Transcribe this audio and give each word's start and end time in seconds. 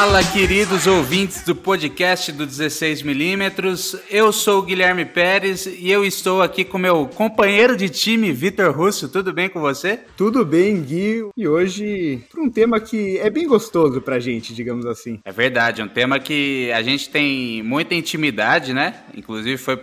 Fala, 0.00 0.24
queridos 0.24 0.86
ouvintes 0.86 1.44
do 1.44 1.54
podcast 1.54 2.32
do 2.32 2.46
16mm. 2.46 4.00
Eu 4.08 4.32
sou 4.32 4.60
o 4.60 4.62
Guilherme 4.62 5.04
Pérez 5.04 5.66
e 5.66 5.90
eu 5.90 6.06
estou 6.06 6.40
aqui 6.40 6.64
com 6.64 6.78
meu 6.78 7.06
companheiro 7.06 7.76
de 7.76 7.90
time, 7.90 8.32
Vitor 8.32 8.74
Russo. 8.74 9.10
Tudo 9.10 9.30
bem 9.30 9.50
com 9.50 9.60
você? 9.60 10.00
Tudo 10.16 10.42
bem, 10.42 10.80
Gui. 10.80 11.28
E 11.36 11.46
hoje, 11.46 12.24
para 12.32 12.42
um 12.42 12.48
tema 12.48 12.80
que 12.80 13.18
é 13.18 13.28
bem 13.28 13.46
gostoso 13.46 14.00
pra 14.00 14.18
gente, 14.18 14.54
digamos 14.54 14.86
assim. 14.86 15.20
É 15.22 15.30
verdade, 15.30 15.82
um 15.82 15.88
tema 15.88 16.18
que 16.18 16.72
a 16.72 16.80
gente 16.80 17.10
tem 17.10 17.62
muita 17.62 17.94
intimidade, 17.94 18.72
né? 18.72 19.02
Inclusive 19.14 19.58
foi 19.58 19.78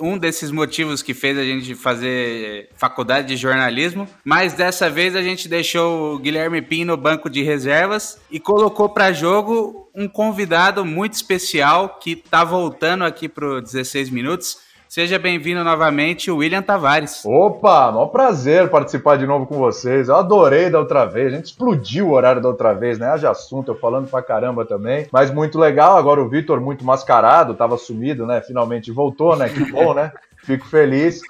um 0.00 0.18
desses 0.18 0.50
motivos 0.50 1.02
que 1.02 1.14
fez 1.14 1.38
a 1.38 1.44
gente 1.44 1.74
fazer 1.74 2.70
faculdade 2.74 3.28
de 3.28 3.36
jornalismo, 3.36 4.08
mas 4.24 4.52
dessa 4.52 4.90
vez 4.90 5.14
a 5.14 5.22
gente 5.22 5.48
deixou 5.48 6.14
o 6.14 6.18
Guilherme 6.18 6.60
Pim 6.62 6.84
no 6.84 6.96
banco 6.96 7.30
de 7.30 7.42
reservas 7.42 8.20
e 8.30 8.40
colocou 8.40 8.88
para 8.88 9.12
jogo 9.12 9.88
um 9.94 10.08
convidado 10.08 10.84
muito 10.84 11.14
especial 11.14 11.98
que 11.98 12.12
está 12.12 12.44
voltando 12.44 13.04
aqui 13.04 13.28
para 13.28 13.60
16 13.60 14.10
minutos. 14.10 14.67
Seja 14.88 15.18
bem-vindo 15.18 15.62
novamente, 15.62 16.30
William 16.30 16.62
Tavares. 16.62 17.22
Opa, 17.26 17.92
maior 17.92 18.06
prazer 18.06 18.70
participar 18.70 19.18
de 19.18 19.26
novo 19.26 19.44
com 19.44 19.58
vocês. 19.58 20.08
Eu 20.08 20.16
adorei 20.16 20.70
da 20.70 20.78
outra 20.78 21.04
vez, 21.04 21.30
a 21.30 21.36
gente 21.36 21.44
explodiu 21.44 22.08
o 22.08 22.12
horário 22.12 22.40
da 22.40 22.48
outra 22.48 22.72
vez, 22.72 22.98
né? 22.98 23.06
Haja 23.06 23.30
assunto, 23.30 23.70
eu 23.70 23.78
falando 23.78 24.08
pra 24.08 24.22
caramba 24.22 24.64
também. 24.64 25.06
Mas 25.12 25.30
muito 25.30 25.58
legal, 25.58 25.98
agora 25.98 26.22
o 26.22 26.28
Vitor 26.30 26.58
muito 26.58 26.86
mascarado, 26.86 27.52
tava 27.52 27.76
sumido, 27.76 28.26
né? 28.26 28.40
Finalmente 28.40 28.90
voltou, 28.90 29.36
né? 29.36 29.50
Que 29.50 29.70
bom, 29.70 29.92
né? 29.92 30.10
Fico 30.48 30.66
feliz. 30.66 31.20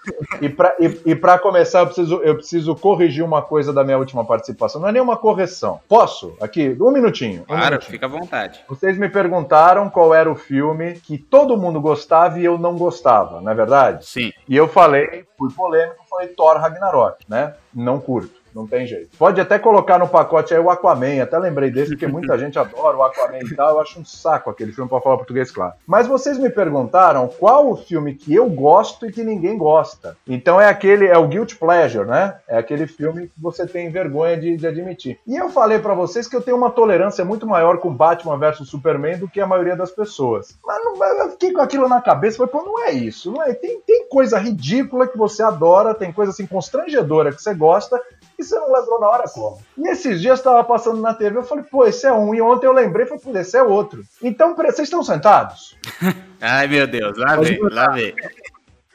E 0.40 0.48
para 0.48 0.76
e, 0.78 0.86
e 1.10 1.38
começar, 1.38 1.80
eu 1.80 1.86
preciso, 1.86 2.22
eu 2.22 2.34
preciso 2.36 2.76
corrigir 2.76 3.24
uma 3.24 3.42
coisa 3.42 3.72
da 3.72 3.82
minha 3.82 3.98
última 3.98 4.24
participação. 4.24 4.80
Não 4.80 4.88
é 4.88 4.92
nenhuma 4.92 5.16
correção. 5.16 5.80
Posso? 5.88 6.36
Aqui, 6.40 6.76
um 6.80 6.92
minutinho. 6.92 7.42
Um 7.42 7.46
claro, 7.46 7.64
minutinho. 7.64 7.90
fica 7.90 8.06
à 8.06 8.08
vontade. 8.08 8.60
Vocês 8.68 8.96
me 8.96 9.08
perguntaram 9.08 9.90
qual 9.90 10.14
era 10.14 10.30
o 10.30 10.36
filme 10.36 11.00
que 11.00 11.18
todo 11.18 11.56
mundo 11.56 11.80
gostava 11.80 12.38
e 12.38 12.44
eu 12.44 12.56
não 12.56 12.76
gostava, 12.76 13.40
não 13.40 13.50
é 13.50 13.54
verdade? 13.56 14.06
Sim. 14.06 14.32
E 14.48 14.56
eu 14.56 14.68
falei, 14.68 15.26
fui 15.36 15.52
polêmico, 15.52 16.04
falei 16.08 16.28
Thor 16.28 16.56
Ragnarok, 16.56 17.24
né? 17.28 17.54
Não 17.74 17.98
curto 17.98 18.37
não 18.58 18.66
tem 18.66 18.86
jeito. 18.86 19.16
Pode 19.16 19.40
até 19.40 19.58
colocar 19.58 19.98
no 19.98 20.08
pacote 20.08 20.52
aí 20.52 20.60
o 20.60 20.68
Aquaman, 20.70 21.22
até 21.22 21.38
lembrei 21.38 21.70
desse, 21.70 21.92
porque 21.92 22.06
muita 22.06 22.36
gente 22.38 22.58
adora 22.58 22.96
o 22.96 23.02
Aquaman 23.02 23.38
e 23.38 23.54
tal, 23.54 23.70
eu 23.70 23.80
acho 23.80 24.00
um 24.00 24.04
saco 24.04 24.50
aquele 24.50 24.72
filme 24.72 24.90
para 24.90 25.00
falar 25.00 25.16
português, 25.16 25.50
claro. 25.50 25.74
Mas 25.86 26.06
vocês 26.06 26.38
me 26.38 26.50
perguntaram 26.50 27.28
qual 27.28 27.70
o 27.70 27.76
filme 27.76 28.14
que 28.14 28.34
eu 28.34 28.48
gosto 28.48 29.06
e 29.06 29.12
que 29.12 29.22
ninguém 29.22 29.56
gosta. 29.56 30.16
Então 30.26 30.60
é 30.60 30.68
aquele, 30.68 31.06
é 31.06 31.16
o 31.16 31.28
Guilt 31.28 31.54
Pleasure, 31.54 32.06
né? 32.06 32.36
É 32.48 32.58
aquele 32.58 32.86
filme 32.86 33.28
que 33.28 33.40
você 33.40 33.66
tem 33.66 33.90
vergonha 33.90 34.36
de, 34.36 34.56
de 34.56 34.66
admitir. 34.66 35.18
E 35.26 35.36
eu 35.36 35.50
falei 35.50 35.78
para 35.78 35.94
vocês 35.94 36.26
que 36.26 36.34
eu 36.34 36.42
tenho 36.42 36.56
uma 36.56 36.70
tolerância 36.70 37.24
muito 37.24 37.46
maior 37.46 37.78
com 37.78 37.94
Batman 37.94 38.38
vs 38.38 38.68
Superman 38.68 39.18
do 39.18 39.28
que 39.28 39.40
a 39.40 39.46
maioria 39.46 39.76
das 39.76 39.90
pessoas. 39.90 40.58
Mas 40.64 40.84
não, 40.84 41.04
eu 41.20 41.30
fiquei 41.30 41.52
com 41.52 41.60
aquilo 41.60 41.88
na 41.88 42.00
cabeça, 42.00 42.38
falei, 42.38 42.52
pô, 42.52 42.62
não 42.62 42.84
é 42.84 42.92
isso, 42.92 43.30
não 43.30 43.42
é? 43.42 43.54
Tem, 43.54 43.80
tem 43.80 44.08
coisa 44.08 44.38
ridícula 44.38 45.06
que 45.06 45.16
você 45.16 45.42
adora, 45.42 45.94
tem 45.94 46.12
coisa 46.12 46.32
assim 46.32 46.46
constrangedora 46.46 47.32
que 47.32 47.42
você 47.42 47.54
gosta, 47.54 48.00
e 48.38 48.44
você 48.48 48.58
não 48.58 48.72
lembrou 48.72 49.00
na 49.00 49.08
hora 49.08 49.24
como? 49.28 49.60
E 49.76 49.88
esses 49.88 50.20
dias 50.20 50.38
estava 50.38 50.62
passando 50.64 51.00
na 51.00 51.14
TV, 51.14 51.38
eu 51.38 51.42
falei, 51.42 51.64
pô, 51.64 51.86
esse 51.86 52.06
é 52.06 52.12
um. 52.12 52.34
E 52.34 52.40
ontem 52.40 52.66
eu 52.66 52.72
lembrei, 52.72 53.06
falei, 53.06 53.22
pô, 53.22 53.36
esse 53.38 53.56
é 53.56 53.62
outro. 53.62 54.02
Então, 54.22 54.54
vocês 54.54 54.80
estão 54.80 55.02
sentados? 55.02 55.76
Ai, 56.40 56.66
meu 56.66 56.86
Deus, 56.86 57.16
lá 57.18 57.36
vem, 57.36 57.58
lá 57.70 57.90
vem. 57.90 58.14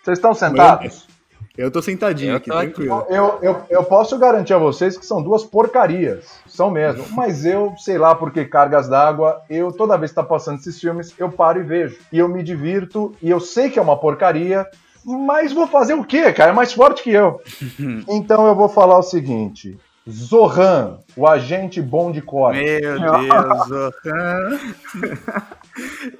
Vocês 0.03 0.17
estão 0.17 0.33
sentados? 0.33 1.07
Eu 1.55 1.69
tô 1.69 1.83
sentadinho 1.83 2.31
eu 2.31 2.37
aqui, 2.37 2.49
tô 2.49 2.57
tranquilo. 2.57 2.95
Aqui. 2.95 3.13
Eu, 3.13 3.39
eu, 3.43 3.61
eu 3.69 3.83
posso 3.83 4.17
garantir 4.17 4.55
a 4.55 4.57
vocês 4.57 4.97
que 4.97 5.05
são 5.05 5.21
duas 5.21 5.43
porcarias. 5.43 6.25
São 6.47 6.71
mesmo. 6.71 7.05
Mas 7.11 7.45
eu, 7.45 7.75
sei 7.77 7.99
lá 7.99 8.15
por 8.15 8.31
que 8.31 8.43
cargas 8.43 8.89
d'água, 8.89 9.39
eu, 9.47 9.71
toda 9.71 9.97
vez 9.97 10.09
que 10.09 10.15
tá 10.15 10.23
passando 10.23 10.57
esses 10.57 10.79
filmes, 10.79 11.13
eu 11.17 11.31
paro 11.31 11.59
e 11.59 11.63
vejo. 11.63 11.99
E 12.11 12.17
eu 12.17 12.27
me 12.27 12.41
divirto, 12.41 13.15
e 13.21 13.29
eu 13.29 13.39
sei 13.39 13.69
que 13.69 13.77
é 13.77 13.81
uma 13.81 13.99
porcaria, 13.99 14.67
mas 15.05 15.51
vou 15.51 15.67
fazer 15.67 15.93
o 15.93 16.03
quê, 16.03 16.31
cara? 16.31 16.51
É 16.51 16.53
mais 16.53 16.73
forte 16.73 17.03
que 17.03 17.11
eu. 17.11 17.39
então 18.09 18.47
eu 18.47 18.55
vou 18.55 18.69
falar 18.69 18.97
o 18.97 19.03
seguinte. 19.03 19.77
Zohan, 20.09 20.99
o 21.15 21.25
agente 21.25 21.81
bom 21.81 22.11
de 22.11 22.21
corte. 22.21 22.59
Meu 22.59 22.99
Deus, 22.99 23.67
Zohan. 23.67 24.59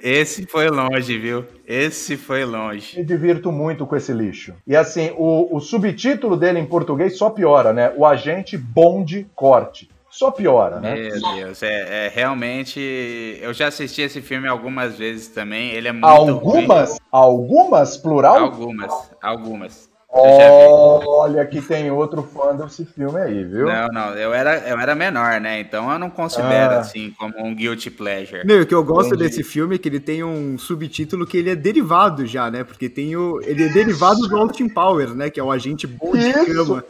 Esse 0.00 0.46
foi 0.46 0.68
longe, 0.68 1.18
viu? 1.18 1.44
Esse 1.66 2.16
foi 2.16 2.44
longe. 2.44 2.98
Me 2.98 3.04
divirto 3.04 3.52
muito 3.52 3.86
com 3.86 3.94
esse 3.94 4.12
lixo. 4.12 4.54
E 4.66 4.74
assim, 4.74 5.12
o, 5.16 5.54
o 5.54 5.60
subtítulo 5.60 6.36
dele 6.36 6.58
em 6.58 6.66
português 6.66 7.18
só 7.18 7.28
piora, 7.28 7.72
né? 7.72 7.92
O 7.96 8.06
agente 8.06 8.56
bom 8.56 9.04
de 9.04 9.26
corte 9.34 9.88
só 10.14 10.30
piora, 10.30 10.78
né? 10.78 10.94
Meu 10.94 11.34
Deus, 11.34 11.62
é, 11.62 12.06
é, 12.06 12.08
realmente. 12.08 12.80
Eu 13.42 13.52
já 13.52 13.66
assisti 13.66 14.02
esse 14.02 14.22
filme 14.22 14.46
algumas 14.46 14.96
vezes 14.96 15.26
também. 15.26 15.72
Ele 15.72 15.88
é 15.88 15.92
muito. 15.92 16.06
Algumas? 16.06 16.90
Ruim. 16.90 16.98
Algumas? 17.10 17.96
Plural? 17.96 18.36
Algumas, 18.36 19.10
algumas. 19.20 19.94
Olha 20.16 21.44
que 21.44 21.60
tem 21.60 21.90
outro 21.90 22.22
fã 22.22 22.54
desse 22.54 22.84
filme 22.84 23.20
aí, 23.20 23.42
viu? 23.44 23.66
Não, 23.66 23.88
não, 23.88 24.14
eu 24.14 24.32
era, 24.32 24.58
eu 24.68 24.78
era 24.78 24.94
menor, 24.94 25.40
né? 25.40 25.58
Então 25.58 25.90
eu 25.90 25.98
não 25.98 26.08
considero 26.08 26.74
ah. 26.74 26.78
assim 26.78 27.12
como 27.18 27.34
um 27.44 27.52
guilty 27.52 27.90
pleasure. 27.90 28.46
Meu, 28.46 28.62
o 28.62 28.66
que 28.66 28.74
eu 28.74 28.84
gosto 28.84 29.14
Entendi. 29.14 29.24
desse 29.24 29.42
filme 29.42 29.74
é 29.74 29.78
que 29.78 29.88
ele 29.88 29.98
tem 29.98 30.22
um 30.22 30.56
subtítulo 30.56 31.26
que 31.26 31.36
ele 31.36 31.50
é 31.50 31.56
derivado 31.56 32.24
já, 32.24 32.48
né? 32.48 32.62
Porque 32.62 32.88
tem 32.88 33.16
o. 33.16 33.40
Ele 33.42 33.64
é 33.64 33.68
derivado 33.68 34.20
do 34.28 34.36
Austin 34.36 34.68
Powers, 34.68 35.16
né? 35.16 35.28
Que 35.28 35.40
é 35.40 35.42
o 35.42 35.50
agente 35.50 35.88
bom 35.88 36.12
de 36.12 36.28
Isso. 36.28 36.46
cama. 36.46 36.84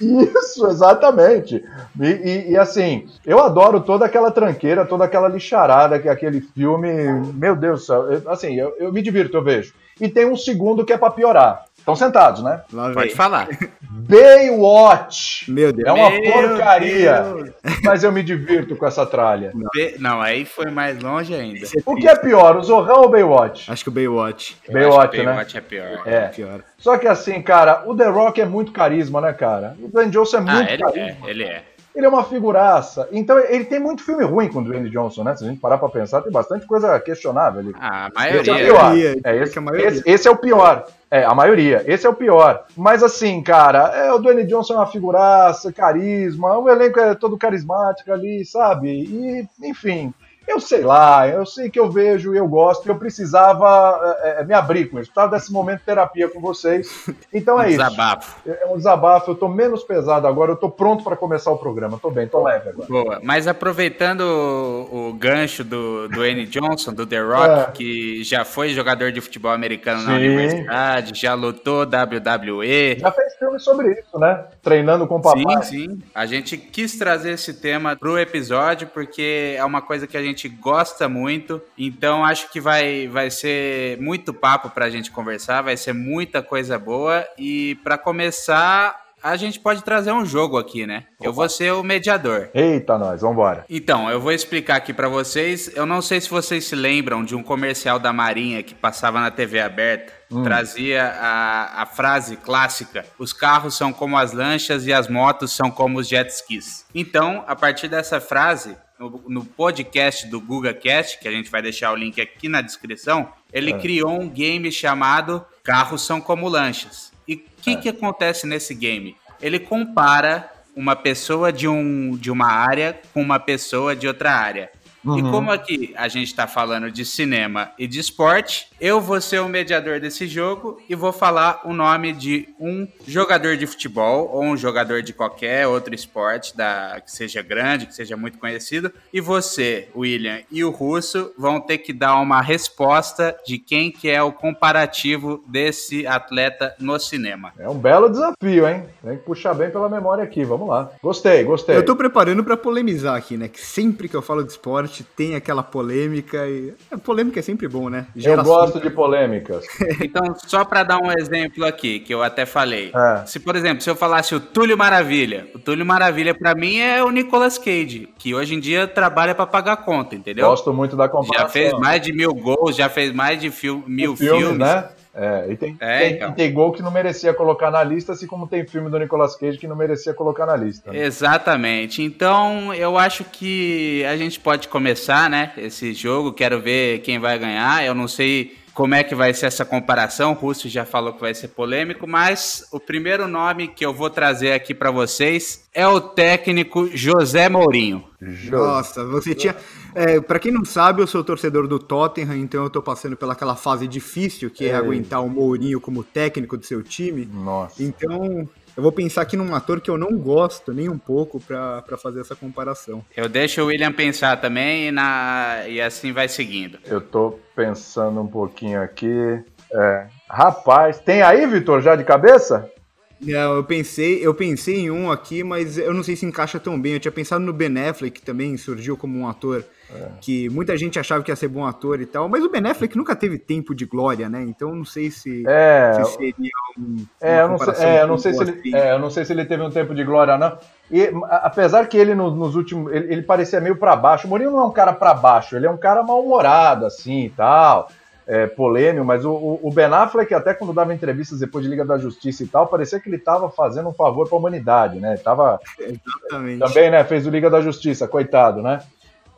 Isso, 0.00 0.66
exatamente. 0.66 1.64
E, 2.00 2.06
e, 2.06 2.50
e, 2.52 2.56
assim, 2.56 3.06
eu 3.24 3.38
adoro 3.40 3.80
toda 3.80 4.06
aquela 4.06 4.30
tranqueira, 4.30 4.86
toda 4.86 5.04
aquela 5.04 5.28
lixarada 5.28 5.98
que 5.98 6.08
aquele 6.08 6.40
filme. 6.40 6.92
Meu 7.34 7.54
Deus 7.54 7.80
do 7.80 7.86
céu. 7.86 8.12
Eu, 8.12 8.30
assim, 8.30 8.54
eu, 8.54 8.74
eu 8.78 8.92
me 8.92 9.02
divirto, 9.02 9.36
eu 9.36 9.44
vejo. 9.44 9.74
E 10.00 10.08
tem 10.08 10.24
um 10.24 10.36
segundo 10.36 10.84
que 10.84 10.92
é 10.92 10.98
para 10.98 11.12
piorar. 11.12 11.64
Estão 11.88 11.96
sentados, 11.96 12.42
né? 12.42 12.62
Pode 12.92 13.14
falar. 13.14 13.48
Baywatch. 13.80 15.50
Meu 15.50 15.72
Deus. 15.72 15.88
É 15.88 15.92
uma 15.92 16.10
Meu 16.10 16.22
porcaria. 16.22 17.22
Deus. 17.22 17.50
Mas 17.82 18.04
eu 18.04 18.12
me 18.12 18.22
divirto 18.22 18.76
com 18.76 18.86
essa 18.86 19.06
tralha. 19.06 19.52
Não. 19.54 19.68
não, 19.98 20.20
aí 20.20 20.44
foi 20.44 20.70
mais 20.70 21.02
longe 21.02 21.34
ainda. 21.34 21.66
O 21.86 21.96
que 21.96 22.06
é 22.06 22.14
pior, 22.14 22.56
o 22.56 22.62
Zorrão 22.62 23.00
ou 23.00 23.06
o 23.06 23.08
Baywatch? 23.08 23.70
Acho 23.70 23.84
que 23.84 23.88
o 23.88 23.92
Baywatch. 23.92 24.58
Baywatch, 24.70 25.16
né? 25.16 25.24
Baywatch 25.24 25.56
é 25.56 25.60
pior. 25.62 26.02
É. 26.04 26.14
é. 26.14 26.28
pior. 26.28 26.60
Só 26.76 26.98
que 26.98 27.08
assim, 27.08 27.40
cara, 27.40 27.82
o 27.86 27.96
The 27.96 28.06
Rock 28.06 28.40
é 28.40 28.44
muito 28.44 28.70
carisma, 28.70 29.20
né, 29.22 29.32
cara? 29.32 29.74
O 29.80 29.88
Dwayne 29.88 30.12
Johnson 30.12 30.36
é 30.36 30.40
ah, 30.40 30.42
muito 30.42 30.68
ah, 30.68 30.72
ele 30.72 30.82
carisma. 30.82 31.26
É, 31.26 31.30
ele 31.30 31.44
é. 31.44 31.62
Ele 31.94 32.06
é 32.06 32.08
uma 32.08 32.24
figuraça. 32.24 33.08
Então, 33.10 33.38
ele 33.38 33.64
tem 33.64 33.80
muito 33.80 34.04
filme 34.04 34.24
ruim 34.24 34.48
com 34.48 34.60
o 34.60 34.64
Dwayne 34.64 34.90
Johnson, 34.90 35.24
né? 35.24 35.34
Se 35.34 35.44
a 35.44 35.48
gente 35.48 35.60
parar 35.60 35.78
pra 35.78 35.88
pensar, 35.88 36.22
tem 36.22 36.32
bastante 36.32 36.66
coisa 36.66 36.98
questionável 37.00 37.60
ali. 37.60 37.74
Ah, 37.78 38.06
a 38.14 38.20
maioria. 38.20 38.40
Esse 38.40 38.50
é 38.50 38.52
o 38.52 38.58
pior. 38.58 38.96
É, 39.24 39.36
esse, 39.36 39.58
esse, 39.58 40.10
esse 40.10 40.28
é 40.28 40.30
o 40.30 40.36
pior. 40.36 40.86
É, 41.10 41.24
a 41.24 41.34
maioria. 41.34 41.82
Esse 41.86 42.06
é 42.06 42.10
o 42.10 42.14
pior. 42.14 42.64
Mas 42.76 43.02
assim, 43.02 43.42
cara, 43.42 43.88
é, 43.96 44.12
o 44.12 44.18
Dwayne 44.18 44.44
Johnson 44.44 44.74
é 44.74 44.76
uma 44.76 44.86
figuraça, 44.86 45.72
carisma, 45.72 46.58
o 46.58 46.68
elenco 46.68 47.00
é 47.00 47.14
todo 47.14 47.38
carismático 47.38 48.12
ali, 48.12 48.44
sabe? 48.44 48.88
E, 48.88 49.48
enfim, 49.62 50.12
eu 50.48 50.58
sei 50.58 50.82
lá, 50.82 51.28
eu 51.28 51.44
sei 51.44 51.68
que 51.68 51.78
eu 51.78 51.90
vejo 51.90 52.34
e 52.34 52.38
eu 52.38 52.48
gosto, 52.48 52.86
e 52.86 52.88
eu 52.88 52.96
precisava 52.96 54.16
é, 54.22 54.40
é, 54.40 54.44
me 54.44 54.54
abrir 54.54 54.86
com 54.86 54.98
isso. 54.98 55.10
Precisava 55.10 55.36
desse 55.36 55.52
momento 55.52 55.80
de 55.80 55.84
terapia 55.84 56.28
com 56.28 56.40
vocês. 56.40 57.06
Então 57.32 57.60
é 57.60 57.66
um 57.66 57.68
isso. 57.68 57.78
Desabafo. 57.78 58.48
É, 58.48 58.62
é 58.62 58.66
um 58.66 58.76
desabafo. 58.76 59.30
Eu 59.30 59.34
tô 59.34 59.48
menos 59.48 59.84
pesado 59.84 60.26
agora, 60.26 60.52
eu 60.52 60.56
tô 60.56 60.70
pronto 60.70 61.04
para 61.04 61.16
começar 61.16 61.50
o 61.50 61.58
programa. 61.58 61.98
Tô 62.00 62.10
bem, 62.10 62.26
tô 62.26 62.42
leve 62.42 62.70
agora. 62.70 62.88
Boa. 62.88 63.20
Mas 63.22 63.46
aproveitando 63.46 64.22
o, 64.22 65.08
o 65.08 65.12
gancho 65.12 65.62
do, 65.62 66.08
do 66.08 66.24
N. 66.24 66.46
Johnson, 66.46 66.94
do 66.94 67.06
The 67.06 67.20
Rock, 67.20 67.60
é. 67.60 67.72
que 67.72 68.24
já 68.24 68.44
foi 68.44 68.70
jogador 68.70 69.12
de 69.12 69.20
futebol 69.20 69.52
americano 69.52 70.00
Sim. 70.00 70.06
na 70.06 70.14
universidade, 70.14 71.20
já 71.20 71.34
lutou 71.34 71.82
WWE. 71.82 72.98
Já 72.98 73.12
fez 73.12 73.34
filme 73.36 73.58
sobre 73.58 73.92
isso, 73.92 74.18
né? 74.18 74.44
Treinando 74.62 75.06
com 75.06 75.16
o 75.16 75.22
papai. 75.22 75.62
Sim, 75.62 75.88
sim. 75.88 76.02
A 76.14 76.24
gente 76.26 76.56
quis 76.56 76.96
trazer 76.96 77.32
esse 77.32 77.54
tema 77.54 77.96
pro 77.96 78.18
episódio 78.18 78.86
porque 78.86 79.54
é 79.56 79.64
uma 79.64 79.82
coisa 79.82 80.06
que 80.06 80.16
a 80.16 80.22
gente 80.22 80.37
gente 80.38 80.48
gosta 80.48 81.08
muito, 81.08 81.60
então 81.76 82.24
acho 82.24 82.50
que 82.52 82.60
vai, 82.60 83.08
vai 83.08 83.28
ser 83.28 84.00
muito 84.00 84.32
papo 84.32 84.70
para 84.70 84.84
a 84.84 84.90
gente 84.90 85.10
conversar, 85.10 85.62
vai 85.62 85.76
ser 85.76 85.92
muita 85.92 86.40
coisa 86.40 86.78
boa. 86.78 87.26
E 87.36 87.74
para 87.82 87.98
começar, 87.98 89.08
a 89.20 89.34
gente 89.34 89.58
pode 89.58 89.82
trazer 89.82 90.12
um 90.12 90.24
jogo 90.24 90.56
aqui, 90.56 90.86
né? 90.86 91.04
Opa. 91.18 91.28
Eu 91.28 91.32
vou 91.32 91.48
ser 91.48 91.72
o 91.72 91.82
mediador. 91.82 92.50
Eita, 92.54 92.96
nós, 92.96 93.20
vambora. 93.20 93.64
Então, 93.68 94.08
eu 94.08 94.20
vou 94.20 94.30
explicar 94.30 94.76
aqui 94.76 94.92
para 94.92 95.08
vocês. 95.08 95.74
Eu 95.74 95.84
não 95.84 96.00
sei 96.00 96.20
se 96.20 96.30
vocês 96.30 96.64
se 96.66 96.76
lembram 96.76 97.24
de 97.24 97.34
um 97.34 97.42
comercial 97.42 97.98
da 97.98 98.12
Marinha 98.12 98.62
que 98.62 98.74
passava 98.74 99.20
na 99.20 99.30
TV 99.30 99.60
aberta. 99.60 100.12
Hum. 100.30 100.44
Trazia 100.44 101.04
a, 101.04 101.82
a 101.82 101.86
frase 101.86 102.36
clássica: 102.36 103.04
os 103.18 103.32
carros 103.32 103.76
são 103.76 103.92
como 103.92 104.16
as 104.16 104.32
lanchas 104.32 104.86
e 104.86 104.92
as 104.92 105.08
motos 105.08 105.52
são 105.52 105.68
como 105.68 105.98
os 105.98 106.06
jet 106.06 106.30
skis. 106.30 106.86
Então, 106.94 107.42
a 107.48 107.56
partir 107.56 107.88
dessa 107.88 108.20
frase, 108.20 108.76
no, 108.98 109.22
no 109.28 109.44
podcast 109.44 110.26
do 110.26 110.40
GugaCast, 110.40 111.18
que 111.18 111.28
a 111.28 111.30
gente 111.30 111.50
vai 111.50 111.62
deixar 111.62 111.92
o 111.92 111.96
link 111.96 112.20
aqui 112.20 112.48
na 112.48 112.60
descrição, 112.60 113.32
ele 113.52 113.72
é. 113.72 113.78
criou 113.78 114.20
um 114.20 114.28
game 114.28 114.70
chamado 114.72 115.44
Carros 115.62 116.04
São 116.04 116.20
Como 116.20 116.48
Lanchas. 116.48 117.12
E 117.26 117.34
o 117.34 117.40
que, 117.62 117.70
é. 117.70 117.76
que 117.76 117.88
acontece 117.88 118.46
nesse 118.46 118.74
game? 118.74 119.16
Ele 119.40 119.58
compara 119.58 120.50
uma 120.74 120.94
pessoa 120.94 121.52
de, 121.52 121.66
um, 121.66 122.16
de 122.16 122.30
uma 122.30 122.46
área 122.46 123.00
com 123.12 123.20
uma 123.20 123.38
pessoa 123.38 123.96
de 123.96 124.06
outra 124.06 124.32
área. 124.32 124.70
Uhum. 125.04 125.18
E 125.18 125.22
como 125.22 125.50
aqui 125.50 125.94
a 125.96 126.08
gente 126.08 126.28
está 126.28 126.46
falando 126.46 126.90
de 126.90 127.04
cinema 127.04 127.70
e 127.78 127.86
de 127.86 128.00
esporte, 128.00 128.68
eu 128.80 129.00
vou 129.00 129.20
ser 129.20 129.40
o 129.40 129.48
mediador 129.48 130.00
desse 130.00 130.26
jogo 130.26 130.80
e 130.88 130.94
vou 130.94 131.12
falar 131.12 131.62
o 131.64 131.72
nome 131.72 132.12
de 132.12 132.48
um 132.58 132.86
jogador 133.06 133.56
de 133.56 133.66
futebol 133.66 134.28
ou 134.32 134.42
um 134.42 134.56
jogador 134.56 135.02
de 135.02 135.12
qualquer 135.12 135.66
outro 135.66 135.94
esporte 135.94 136.56
da, 136.56 137.00
que 137.00 137.10
seja 137.10 137.42
grande, 137.42 137.86
que 137.86 137.94
seja 137.94 138.16
muito 138.16 138.38
conhecido. 138.38 138.92
E 139.12 139.20
você, 139.20 139.88
William 139.94 140.40
e 140.50 140.64
o 140.64 140.70
Russo 140.70 141.32
vão 141.38 141.60
ter 141.60 141.78
que 141.78 141.92
dar 141.92 142.16
uma 142.20 142.40
resposta 142.40 143.36
de 143.46 143.58
quem 143.58 143.90
que 143.90 144.08
é 144.08 144.22
o 144.22 144.32
comparativo 144.32 145.42
desse 145.46 146.06
atleta 146.06 146.74
no 146.78 146.98
cinema. 146.98 147.52
É 147.58 147.68
um 147.68 147.78
belo 147.78 148.08
desafio, 148.08 148.66
hein? 148.66 148.84
Tem 149.02 149.16
que 149.16 149.24
puxar 149.24 149.54
bem 149.54 149.70
pela 149.70 149.88
memória 149.88 150.24
aqui. 150.24 150.44
Vamos 150.44 150.68
lá. 150.68 150.90
Gostei, 151.02 151.44
gostei. 151.44 151.76
Eu 151.76 151.84
tô 151.84 151.94
preparando 151.94 152.42
para 152.42 152.56
polemizar 152.56 153.16
aqui, 153.16 153.36
né? 153.36 153.48
Que 153.48 153.60
sempre 153.60 154.08
que 154.08 154.16
eu 154.16 154.22
falo 154.22 154.42
de 154.42 154.52
esporte 154.52 154.87
tem 155.16 155.34
aquela 155.34 155.62
polêmica 155.62 156.46
e 156.48 156.74
a 156.90 156.98
polêmica 156.98 157.40
é 157.40 157.42
sempre 157.42 157.68
bom, 157.68 157.88
né? 157.88 158.06
Gera 158.14 158.40
eu 158.40 158.44
gosto 158.44 158.80
de 158.80 158.90
polêmicas. 158.90 159.64
então, 160.02 160.34
só 160.46 160.64
para 160.64 160.82
dar 160.82 160.98
um 160.98 161.10
exemplo 161.10 161.64
aqui, 161.64 162.00
que 162.00 162.12
eu 162.12 162.22
até 162.22 162.46
falei. 162.46 162.92
É. 162.94 163.26
Se, 163.26 163.38
por 163.38 163.56
exemplo, 163.56 163.82
se 163.82 163.90
eu 163.90 163.96
falasse 163.96 164.34
o 164.34 164.40
Túlio 164.40 164.76
Maravilha, 164.76 165.48
o 165.54 165.58
Túlio 165.58 165.84
Maravilha 165.84 166.34
para 166.34 166.54
mim 166.54 166.78
é 166.78 167.02
o 167.02 167.10
Nicolas 167.10 167.58
Cage, 167.58 168.08
que 168.18 168.34
hoje 168.34 168.54
em 168.54 168.60
dia 168.60 168.86
trabalha 168.86 169.34
para 169.34 169.46
pagar 169.46 169.76
conta, 169.78 170.14
entendeu? 170.14 170.46
Gosto 170.48 170.72
muito 170.72 170.96
da 170.96 171.08
comparação. 171.08 171.46
Já 171.46 171.48
fez 171.48 171.72
mais 171.74 172.00
de 172.00 172.12
mil 172.12 172.34
gols, 172.34 172.76
já 172.76 172.88
fez 172.88 173.12
mais 173.12 173.40
de 173.40 173.50
fil 173.50 173.82
mil 173.86 174.16
filmes, 174.16 174.40
filmes. 174.40 174.58
né? 174.58 174.88
É, 175.14 175.46
e 175.50 175.56
tem, 175.56 175.76
é, 175.80 175.98
tem, 175.98 176.12
então. 176.14 176.32
tem, 176.32 176.52
gol 176.52 176.72
que 176.72 176.82
não 176.82 176.90
merecia 176.90 177.34
colocar 177.34 177.70
na 177.70 177.82
lista, 177.82 178.12
assim 178.12 178.26
como 178.26 178.46
tem 178.46 178.66
filme 178.66 178.90
do 178.90 178.98
Nicolas 178.98 179.34
Cage 179.36 179.58
que 179.58 179.66
não 179.66 179.74
merecia 179.76 180.14
colocar 180.14 180.46
na 180.46 180.56
lista. 180.56 180.92
Né? 180.92 181.04
Exatamente. 181.04 182.02
Então, 182.02 182.72
eu 182.74 182.96
acho 182.96 183.24
que 183.24 184.04
a 184.04 184.16
gente 184.16 184.38
pode 184.38 184.68
começar, 184.68 185.28
né, 185.28 185.52
esse 185.56 185.92
jogo. 185.92 186.32
Quero 186.32 186.60
ver 186.60 187.00
quem 187.00 187.18
vai 187.18 187.38
ganhar. 187.38 187.84
Eu 187.84 187.94
não 187.94 188.06
sei 188.06 188.56
como 188.78 188.94
é 188.94 189.02
que 189.02 189.12
vai 189.12 189.34
ser 189.34 189.46
essa 189.46 189.64
comparação. 189.64 190.30
O 190.30 190.34
Russo 190.34 190.68
já 190.68 190.84
falou 190.84 191.12
que 191.12 191.20
vai 191.20 191.34
ser 191.34 191.48
polêmico, 191.48 192.06
mas 192.06 192.64
o 192.70 192.78
primeiro 192.78 193.26
nome 193.26 193.66
que 193.66 193.84
eu 193.84 193.92
vou 193.92 194.08
trazer 194.08 194.52
aqui 194.52 194.72
para 194.72 194.92
vocês 194.92 195.68
é 195.74 195.84
o 195.84 196.00
técnico 196.00 196.88
José 196.94 197.48
Mourinho. 197.48 198.04
Nossa, 198.48 199.04
você 199.04 199.34
tinha. 199.34 199.56
É, 199.94 200.20
para 200.20 200.38
quem 200.38 200.52
não 200.52 200.64
sabe, 200.64 201.02
eu 201.02 201.06
sou 201.06 201.24
torcedor 201.24 201.66
do 201.66 201.78
Tottenham, 201.78 202.36
então 202.36 202.64
eu 202.64 202.70
tô 202.70 202.82
passando 202.82 203.16
pelaquela 203.16 203.56
fase 203.56 203.86
difícil 203.86 204.50
que 204.50 204.66
é, 204.66 204.70
é 204.70 204.74
aguentar 204.74 205.24
o 205.24 205.28
Mourinho 205.28 205.80
como 205.80 206.04
técnico 206.04 206.56
do 206.56 206.64
seu 206.64 206.82
time. 206.82 207.26
Nossa. 207.26 207.82
Então, 207.82 208.48
eu 208.76 208.82
vou 208.82 208.92
pensar 208.92 209.22
aqui 209.22 209.36
num 209.36 209.54
ator 209.54 209.80
que 209.80 209.90
eu 209.90 209.98
não 209.98 210.16
gosto 210.16 210.72
nem 210.72 210.88
um 210.88 210.98
pouco 210.98 211.40
para 211.40 211.82
fazer 212.00 212.20
essa 212.20 212.36
comparação. 212.36 213.04
Eu 213.16 213.28
deixo 213.28 213.62
o 213.62 213.66
William 213.66 213.92
pensar 213.92 214.40
também 214.40 214.88
e, 214.88 214.92
na, 214.92 215.64
e 215.66 215.80
assim 215.80 216.12
vai 216.12 216.28
seguindo. 216.28 216.78
Eu 216.86 217.00
tô 217.00 217.38
pensando 217.56 218.20
um 218.20 218.26
pouquinho 218.28 218.80
aqui. 218.80 219.42
É, 219.72 220.06
rapaz, 220.30 221.00
tem 221.00 221.22
aí, 221.22 221.44
Vitor, 221.46 221.80
já 221.80 221.96
de 221.96 222.04
cabeça? 222.04 222.70
Não, 223.20 223.56
eu 223.56 223.64
pensei, 223.64 224.24
eu 224.24 224.32
pensei 224.34 224.80
em 224.80 224.90
um 224.90 225.10
aqui, 225.10 225.42
mas 225.42 225.76
eu 225.76 225.92
não 225.92 226.02
sei 226.02 226.14
se 226.14 226.24
encaixa 226.24 226.60
tão 226.60 226.80
bem. 226.80 226.94
Eu 226.94 227.00
tinha 227.00 227.12
pensado 227.12 227.44
no 227.44 227.52
Ben 227.52 227.76
Affleck, 227.88 228.20
que 228.20 228.24
também 228.24 228.56
surgiu 228.56 228.96
como 228.96 229.18
um 229.18 229.28
ator 229.28 229.64
é. 229.90 230.08
que 230.20 230.48
muita 230.50 230.76
gente 230.76 230.98
achava 230.98 231.22
que 231.22 231.30
ia 231.30 231.36
ser 231.36 231.48
bom 231.48 231.66
ator 231.66 232.00
e 232.00 232.06
tal, 232.06 232.28
mas 232.28 232.44
o 232.44 232.50
Ben 232.50 232.66
Affleck 232.66 232.96
nunca 232.96 233.16
teve 233.16 233.38
tempo 233.38 233.74
de 233.74 233.86
glória, 233.86 234.28
né? 234.28 234.42
Então 234.42 234.74
não 234.74 234.84
sei 234.84 235.10
se, 235.10 235.44
é, 235.46 235.94
se 235.94 236.12
seria 236.12 236.50
um, 236.78 237.06
é, 237.20 237.40
eu 237.40 237.48
não 237.48 237.58
sei, 237.58 237.86
é, 237.86 238.02
eu 238.02 238.06
não 238.06 238.18
sei 238.18 238.34
se 238.34 238.42
ele, 238.42 238.50
assim. 238.50 238.74
é, 238.74 238.92
eu 238.92 238.98
não 238.98 239.10
sei 239.10 239.24
se 239.24 239.32
ele 239.32 239.44
teve 239.44 239.62
um 239.62 239.70
tempo 239.70 239.94
de 239.94 240.04
glória 240.04 240.36
não. 240.36 240.58
E 240.90 241.10
apesar 241.30 241.86
que 241.86 241.96
ele 241.96 242.14
nos, 242.14 242.34
nos 242.34 242.54
últimos, 242.54 242.92
ele, 242.92 243.12
ele, 243.12 243.22
parecia 243.22 243.60
meio 243.60 243.76
para 243.76 243.96
baixo. 243.96 244.26
O 244.26 244.30
Mourinho 244.30 244.50
não 244.50 244.60
é 244.60 244.64
um 244.64 244.72
cara 244.72 244.92
para 244.92 245.14
baixo, 245.14 245.56
ele 245.56 245.66
é 245.66 245.70
um 245.70 245.76
cara 245.76 246.02
mal-humorado 246.02 246.86
assim 246.86 247.24
e 247.24 247.30
tal. 247.30 247.90
É, 248.30 248.46
polêmico, 248.46 249.06
mas 249.06 249.24
o, 249.24 249.58
o, 249.62 249.72
Ben 249.72 249.86
Affleck, 249.86 250.34
até 250.34 250.52
quando 250.52 250.74
dava 250.74 250.92
entrevistas 250.92 251.38
depois 251.38 251.64
de 251.64 251.70
Liga 251.70 251.82
da 251.82 251.96
Justiça 251.96 252.44
e 252.44 252.46
tal, 252.46 252.66
parecia 252.66 253.00
que 253.00 253.08
ele 253.08 253.16
estava 253.16 253.48
fazendo 253.48 253.88
um 253.88 253.94
favor 253.94 254.28
para 254.28 254.36
a 254.36 254.38
humanidade, 254.38 255.00
né? 255.00 255.16
tava, 255.16 255.58
Exatamente. 255.80 256.58
Também, 256.58 256.90
né? 256.90 257.02
Fez 257.04 257.26
o 257.26 257.30
Liga 257.30 257.48
da 257.48 257.62
Justiça, 257.62 258.06
coitado, 258.06 258.60
né? 258.60 258.80